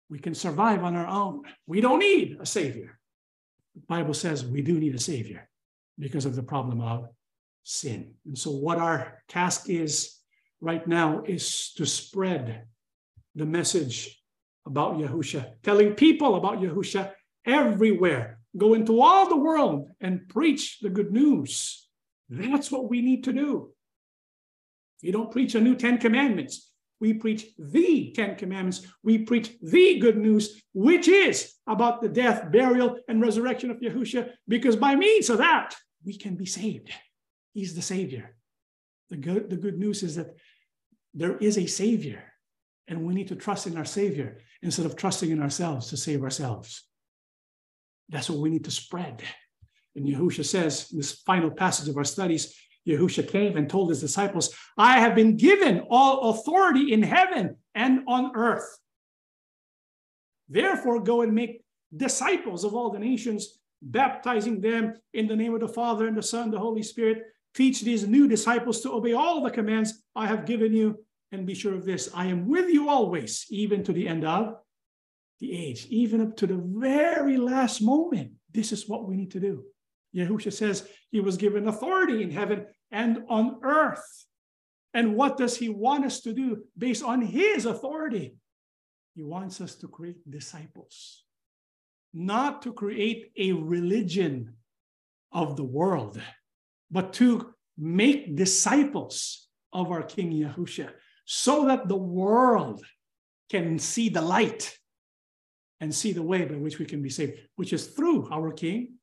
We 0.09 0.19
can 0.19 0.35
survive 0.35 0.83
on 0.83 0.97
our 0.97 1.07
own. 1.07 1.43
We 1.67 1.81
don't 1.81 2.01
need 2.01 2.39
a 2.41 2.47
savior. 2.47 2.99
The 3.75 3.83
Bible 3.89 4.15
says 4.15 4.45
we 4.45 4.63
do 4.63 4.79
need 4.79 4.95
a 4.95 5.01
savior 5.01 5.49
because 5.99 6.27
of 6.27 6.35
the 6.35 6.43
problem 6.43 6.81
of 6.81 7.07
sin. 7.63 8.15
And 8.27 8.37
so, 8.37 8.51
what 8.51 8.79
our 8.79 9.23
task 9.29 9.69
is 9.69 10.17
right 10.61 10.87
now 10.87 11.23
is 11.27 11.73
to 11.77 11.87
spread 11.87 12.65
the 13.37 13.47
message 13.47 14.21
about 14.67 14.97
Yahusha, 14.99 15.53
telling 15.63 15.95
people 15.95 16.35
about 16.35 16.59
Yahusha 16.59 17.13
everywhere. 17.47 18.40
Go 18.57 18.75
into 18.75 19.01
all 19.01 19.29
the 19.29 19.37
world 19.37 19.91
and 20.01 20.29
preach 20.29 20.81
the 20.81 20.91
good 20.91 21.13
news. 21.13 21.89
That's 22.29 22.71
what 22.71 22.89
we 22.89 23.01
need 23.01 23.25
to 23.25 23.33
do. 23.33 23.73
You 25.03 25.13
don't 25.13 25.31
preach 25.31 25.55
a 25.55 25.61
new 25.61 25.77
Ten 25.77 25.99
Commandments. 25.99 26.71
We 27.01 27.15
preach 27.15 27.47
the 27.59 28.13
Ten 28.15 28.37
Commandments. 28.37 28.87
We 29.03 29.19
preach 29.19 29.53
the 29.63 29.99
good 29.99 30.19
news, 30.19 30.61
which 30.75 31.09
is 31.09 31.55
about 31.67 32.03
the 32.03 32.09
death, 32.09 32.53
burial, 32.53 32.99
and 33.09 33.23
resurrection 33.23 33.71
of 33.71 33.79
Yahushua, 33.79 34.31
because 34.47 34.77
by 34.77 34.95
means 34.97 35.31
of 35.31 35.39
that, 35.39 35.75
we 36.05 36.19
can 36.19 36.37
be 36.37 36.47
saved. 36.47 36.91
He's 37.55 37.75
the 37.75 37.83
Savior. 37.83 38.37
The 39.09 39.17
good, 39.17 39.51
the 39.51 39.57
good 39.57 39.79
news 39.79 40.03
is 40.03 40.17
that 40.17 40.37
there 41.15 41.37
is 41.39 41.57
a 41.57 41.67
Savior, 41.67 42.23
and 42.87 43.07
we 43.07 43.15
need 43.15 43.29
to 43.29 43.37
trust 43.37 43.67
in 43.67 43.77
our 43.79 43.85
Savior 43.85 44.39
instead 44.63 44.87
of 44.87 44.95
trusting 44.95 45.31
in 45.31 45.43
ourselves 45.43 45.89
to 45.89 45.97
save 45.97 46.23
ourselves. 46.23 46.85
That's 48.11 48.29
what 48.29 48.41
we 48.41 48.51
need 48.51 48.65
to 48.65 48.71
spread. 48.71 49.23
And 49.97 50.07
Yahushua 50.07 50.45
says 50.45 50.91
in 50.93 50.99
this 50.99 51.13
final 51.13 51.51
passage 51.51 51.89
of 51.89 51.97
our 51.97 52.05
studies, 52.05 52.55
Yahusha 52.87 53.29
came 53.29 53.57
and 53.57 53.69
told 53.69 53.91
his 53.91 54.01
disciples, 54.01 54.55
I 54.77 55.01
have 55.01 55.15
been 55.15 55.37
given 55.37 55.87
all 55.91 56.31
authority 56.31 56.93
in 56.93 57.03
heaven 57.03 57.57
and 57.75 58.01
on 58.09 58.33
earth. 58.35 58.79
Therefore, 60.49 61.01
go 61.01 61.23
and 61.23 61.33
make 61.33 61.63
disciples 61.97 62.65
of 62.65 62.75
all 62.75 62.91
the 62.91 62.99
nations, 62.99 63.59
baptizing 63.83 64.61
them 64.61 64.95
in 65.15 65.27
the 65.29 65.37
name 65.37 65.55
of 65.55 65.61
the 65.61 65.69
Father 65.69 66.09
and 66.09 66.17
the 66.17 66.23
Son, 66.23 66.45
and 66.45 66.53
the 66.53 66.59
Holy 66.59 66.83
Spirit. 66.83 67.23
Teach 67.55 67.83
these 67.83 68.07
new 68.07 68.27
disciples 68.27 68.81
to 68.81 68.93
obey 68.93 69.13
all 69.13 69.43
the 69.43 69.51
commands 69.51 70.03
I 70.17 70.27
have 70.27 70.47
given 70.47 70.73
you. 70.73 71.05
And 71.33 71.47
be 71.47 71.55
sure 71.55 71.75
of 71.75 71.85
this 71.85 72.11
I 72.15 72.27
am 72.27 72.49
with 72.49 72.69
you 72.71 72.89
always, 72.89 73.47
even 73.51 73.85
to 73.85 73.93
the 73.93 74.09
end 74.09 74.25
of 74.25 74.57
the 75.41 75.53
age, 75.53 75.87
even 75.89 76.21
up 76.21 76.37
to 76.37 76.47
the 76.47 76.63
very 76.65 77.37
last 77.37 77.81
moment. 77.81 78.33
This 78.53 78.73
is 78.73 78.89
what 78.89 79.09
we 79.09 79.17
need 79.17 79.31
to 79.33 79.41
do. 79.41 79.65
Yahusha 80.15 80.53
says 80.53 80.89
he 81.11 81.21
was 81.21 81.37
given 81.37 81.69
authority 81.69 82.23
in 82.23 82.31
heaven 82.31 82.67
and 82.91 83.25
on 83.29 83.61
earth. 83.63 84.27
And 84.93 85.15
what 85.15 85.37
does 85.37 85.57
he 85.57 85.69
want 85.69 86.05
us 86.05 86.21
to 86.23 86.33
do 86.33 86.65
based 86.77 87.05
on 87.05 87.23
his 87.23 87.65
authority? 87.65 88.35
He 89.15 89.23
wants 89.23 89.61
us 89.61 89.77
to 89.77 89.89
create 89.89 90.29
disciples, 90.29 91.25
not 92.13 92.63
to 92.63 92.73
create 92.73 93.31
a 93.37 93.53
religion 93.53 94.55
of 95.33 95.57
the 95.57 95.65
world, 95.65 96.21
but 96.91 97.13
to 97.15 97.55
make 97.79 98.37
disciples 98.37 99.49
of 99.73 99.91
our 99.91 100.03
King 100.03 100.33
Yahusha 100.33 100.91
so 101.25 101.67
that 101.67 101.89
the 101.89 101.97
world 101.97 102.85
can 103.49 103.79
see 103.79 104.09
the 104.09 104.21
light 104.21 104.77
and 105.81 105.95
see 105.95 106.13
the 106.13 106.23
way 106.23 106.45
by 106.45 106.57
which 106.57 106.79
we 106.79 106.85
can 106.85 107.03
be 107.03 107.11
saved, 107.11 107.39
which 107.57 107.73
is 107.73 107.89
through 107.89 108.31
our 108.31 108.53
King 108.53 108.95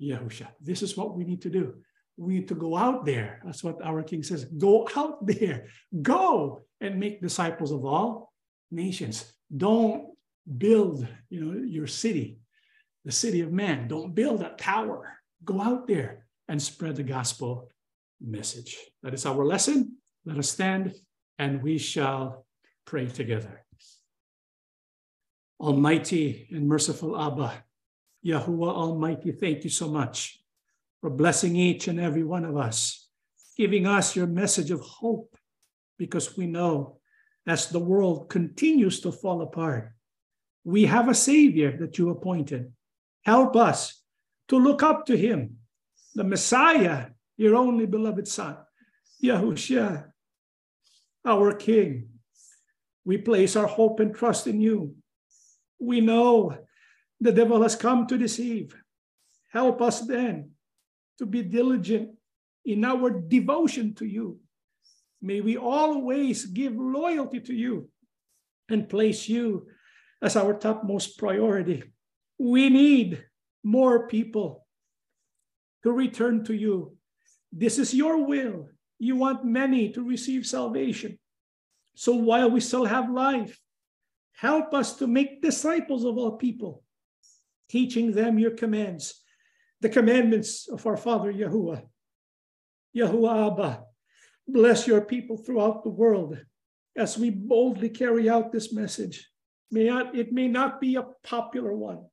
Yahusha. 0.00 0.48
This 0.60 0.82
is 0.82 0.96
what 0.96 1.16
we 1.16 1.24
need 1.24 1.42
to 1.42 1.50
do. 1.50 1.74
We 2.16 2.34
need 2.34 2.48
to 2.48 2.54
go 2.54 2.76
out 2.76 3.04
there. 3.04 3.40
That's 3.44 3.62
what 3.62 3.80
our 3.82 4.02
King 4.02 4.22
says. 4.22 4.44
Go 4.44 4.88
out 4.96 5.24
there. 5.26 5.66
Go 6.02 6.62
and 6.80 6.98
make 6.98 7.22
disciples 7.22 7.70
of 7.70 7.84
all 7.84 8.32
nations. 8.70 9.32
Don't 9.56 10.06
build, 10.56 11.06
you 11.30 11.44
know, 11.44 11.64
your 11.64 11.86
city, 11.86 12.38
the 13.04 13.12
city 13.12 13.40
of 13.40 13.52
man. 13.52 13.88
Don't 13.88 14.14
build 14.14 14.42
a 14.42 14.50
tower. 14.58 15.18
Go 15.44 15.60
out 15.60 15.86
there 15.86 16.26
and 16.48 16.60
spread 16.60 16.96
the 16.96 17.02
gospel 17.02 17.70
message. 18.20 18.76
That 19.02 19.14
is 19.14 19.26
our 19.26 19.44
lesson. 19.44 19.96
Let 20.24 20.38
us 20.38 20.50
stand 20.50 20.94
and 21.38 21.62
we 21.62 21.78
shall 21.78 22.44
pray 22.84 23.06
together. 23.06 23.64
Almighty 25.60 26.46
and 26.52 26.68
merciful 26.68 27.20
Abba, 27.20 27.64
Yahuwah 28.24 28.74
Almighty, 28.74 29.32
thank 29.32 29.64
you 29.64 29.70
so 29.70 29.88
much 29.88 30.38
for 31.00 31.10
blessing 31.10 31.56
each 31.56 31.88
and 31.88 31.98
every 31.98 32.22
one 32.22 32.44
of 32.44 32.56
us, 32.56 33.08
giving 33.56 33.86
us 33.86 34.14
your 34.14 34.26
message 34.26 34.70
of 34.70 34.80
hope, 34.80 35.36
because 35.98 36.36
we 36.36 36.46
know 36.46 37.00
as 37.46 37.70
the 37.70 37.78
world 37.78 38.28
continues 38.28 39.00
to 39.00 39.10
fall 39.10 39.42
apart, 39.42 39.92
we 40.64 40.84
have 40.84 41.08
a 41.08 41.14
Savior 41.14 41.76
that 41.78 41.98
you 41.98 42.10
appointed. 42.10 42.72
Help 43.24 43.56
us 43.56 44.02
to 44.48 44.58
look 44.58 44.82
up 44.82 45.06
to 45.06 45.16
Him, 45.16 45.56
the 46.14 46.24
Messiah, 46.24 47.06
your 47.36 47.56
only 47.56 47.86
beloved 47.86 48.28
Son, 48.28 48.56
Yahushua, 49.22 50.12
our 51.24 51.52
King. 51.54 52.10
We 53.04 53.18
place 53.18 53.56
our 53.56 53.66
hope 53.66 54.00
and 54.00 54.14
trust 54.14 54.46
in 54.46 54.60
you. 54.60 54.97
We 55.78 56.00
know 56.00 56.58
the 57.20 57.32
devil 57.32 57.62
has 57.62 57.76
come 57.76 58.06
to 58.06 58.18
deceive. 58.18 58.74
Help 59.52 59.80
us 59.80 60.00
then 60.00 60.50
to 61.18 61.26
be 61.26 61.42
diligent 61.42 62.10
in 62.64 62.84
our 62.84 63.10
devotion 63.10 63.94
to 63.94 64.06
you. 64.06 64.40
May 65.20 65.40
we 65.40 65.56
always 65.56 66.44
give 66.46 66.74
loyalty 66.76 67.40
to 67.40 67.54
you 67.54 67.90
and 68.68 68.88
place 68.88 69.28
you 69.28 69.66
as 70.22 70.36
our 70.36 70.54
topmost 70.54 71.18
priority. 71.18 71.82
We 72.38 72.68
need 72.68 73.24
more 73.64 74.06
people 74.06 74.66
to 75.82 75.92
return 75.92 76.44
to 76.44 76.54
you. 76.54 76.96
This 77.52 77.78
is 77.78 77.94
your 77.94 78.24
will. 78.26 78.68
You 78.98 79.16
want 79.16 79.44
many 79.44 79.90
to 79.90 80.02
receive 80.02 80.46
salvation. 80.46 81.18
So 81.94 82.14
while 82.14 82.50
we 82.50 82.60
still 82.60 82.84
have 82.84 83.10
life, 83.10 83.58
help 84.38 84.72
us 84.72 84.96
to 84.96 85.06
make 85.06 85.42
disciples 85.42 86.04
of 86.04 86.16
all 86.16 86.36
people 86.36 86.82
teaching 87.68 88.12
them 88.12 88.38
your 88.38 88.52
commands, 88.52 89.22
the 89.80 89.88
commandments 89.88 90.68
of 90.68 90.86
our 90.86 90.96
Father 90.96 91.32
Yahuwah. 91.32 91.82
Yahuwah 92.96 93.52
Abba, 93.52 93.84
Bless 94.50 94.86
your 94.86 95.02
people 95.02 95.36
throughout 95.36 95.84
the 95.84 95.90
world 95.90 96.38
as 96.96 97.18
we 97.18 97.28
boldly 97.28 97.90
carry 97.90 98.30
out 98.30 98.50
this 98.50 98.72
message. 98.72 99.28
May 99.70 99.84
not, 99.84 100.16
it 100.16 100.32
may 100.32 100.48
not 100.48 100.80
be 100.80 100.96
a 100.96 101.04
popular 101.22 101.74
one. 101.74 102.06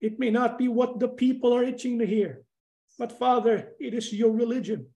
It 0.00 0.18
may 0.18 0.30
not 0.30 0.56
be 0.56 0.68
what 0.68 0.98
the 0.98 1.08
people 1.08 1.52
are 1.52 1.62
itching 1.62 1.98
to 1.98 2.06
hear. 2.06 2.42
But 2.98 3.18
Father, 3.18 3.72
it 3.78 3.92
is 3.92 4.10
your 4.14 4.30
religion. 4.32 4.86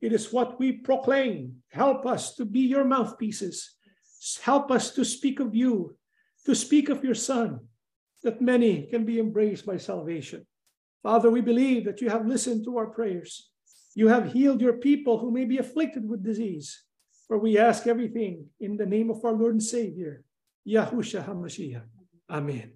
It 0.00 0.14
is 0.14 0.32
what 0.32 0.58
we 0.58 0.72
proclaim. 0.72 1.56
Help 1.68 2.06
us 2.06 2.34
to 2.36 2.46
be 2.46 2.60
your 2.60 2.84
mouthpieces. 2.84 3.73
Help 4.42 4.70
us 4.70 4.94
to 4.94 5.04
speak 5.04 5.40
of 5.40 5.54
you, 5.54 5.96
to 6.46 6.54
speak 6.54 6.88
of 6.88 7.04
your 7.04 7.14
Son, 7.14 7.60
that 8.22 8.40
many 8.40 8.86
can 8.86 9.04
be 9.04 9.18
embraced 9.18 9.66
by 9.66 9.76
salvation. 9.76 10.46
Father, 11.02 11.30
we 11.30 11.42
believe 11.42 11.84
that 11.84 12.00
you 12.00 12.08
have 12.08 12.26
listened 12.26 12.64
to 12.64 12.78
our 12.78 12.86
prayers. 12.86 13.50
You 13.94 14.08
have 14.08 14.32
healed 14.32 14.60
your 14.60 14.74
people 14.74 15.18
who 15.18 15.30
may 15.30 15.44
be 15.44 15.58
afflicted 15.58 16.08
with 16.08 16.24
disease. 16.24 16.82
For 17.28 17.38
we 17.38 17.58
ask 17.58 17.86
everything 17.86 18.46
in 18.60 18.76
the 18.76 18.86
name 18.86 19.10
of 19.10 19.24
our 19.24 19.32
Lord 19.32 19.52
and 19.52 19.62
Savior, 19.62 20.24
Yahushua 20.66 21.26
HaMashiach. 21.26 21.84
Amen. 22.30 22.72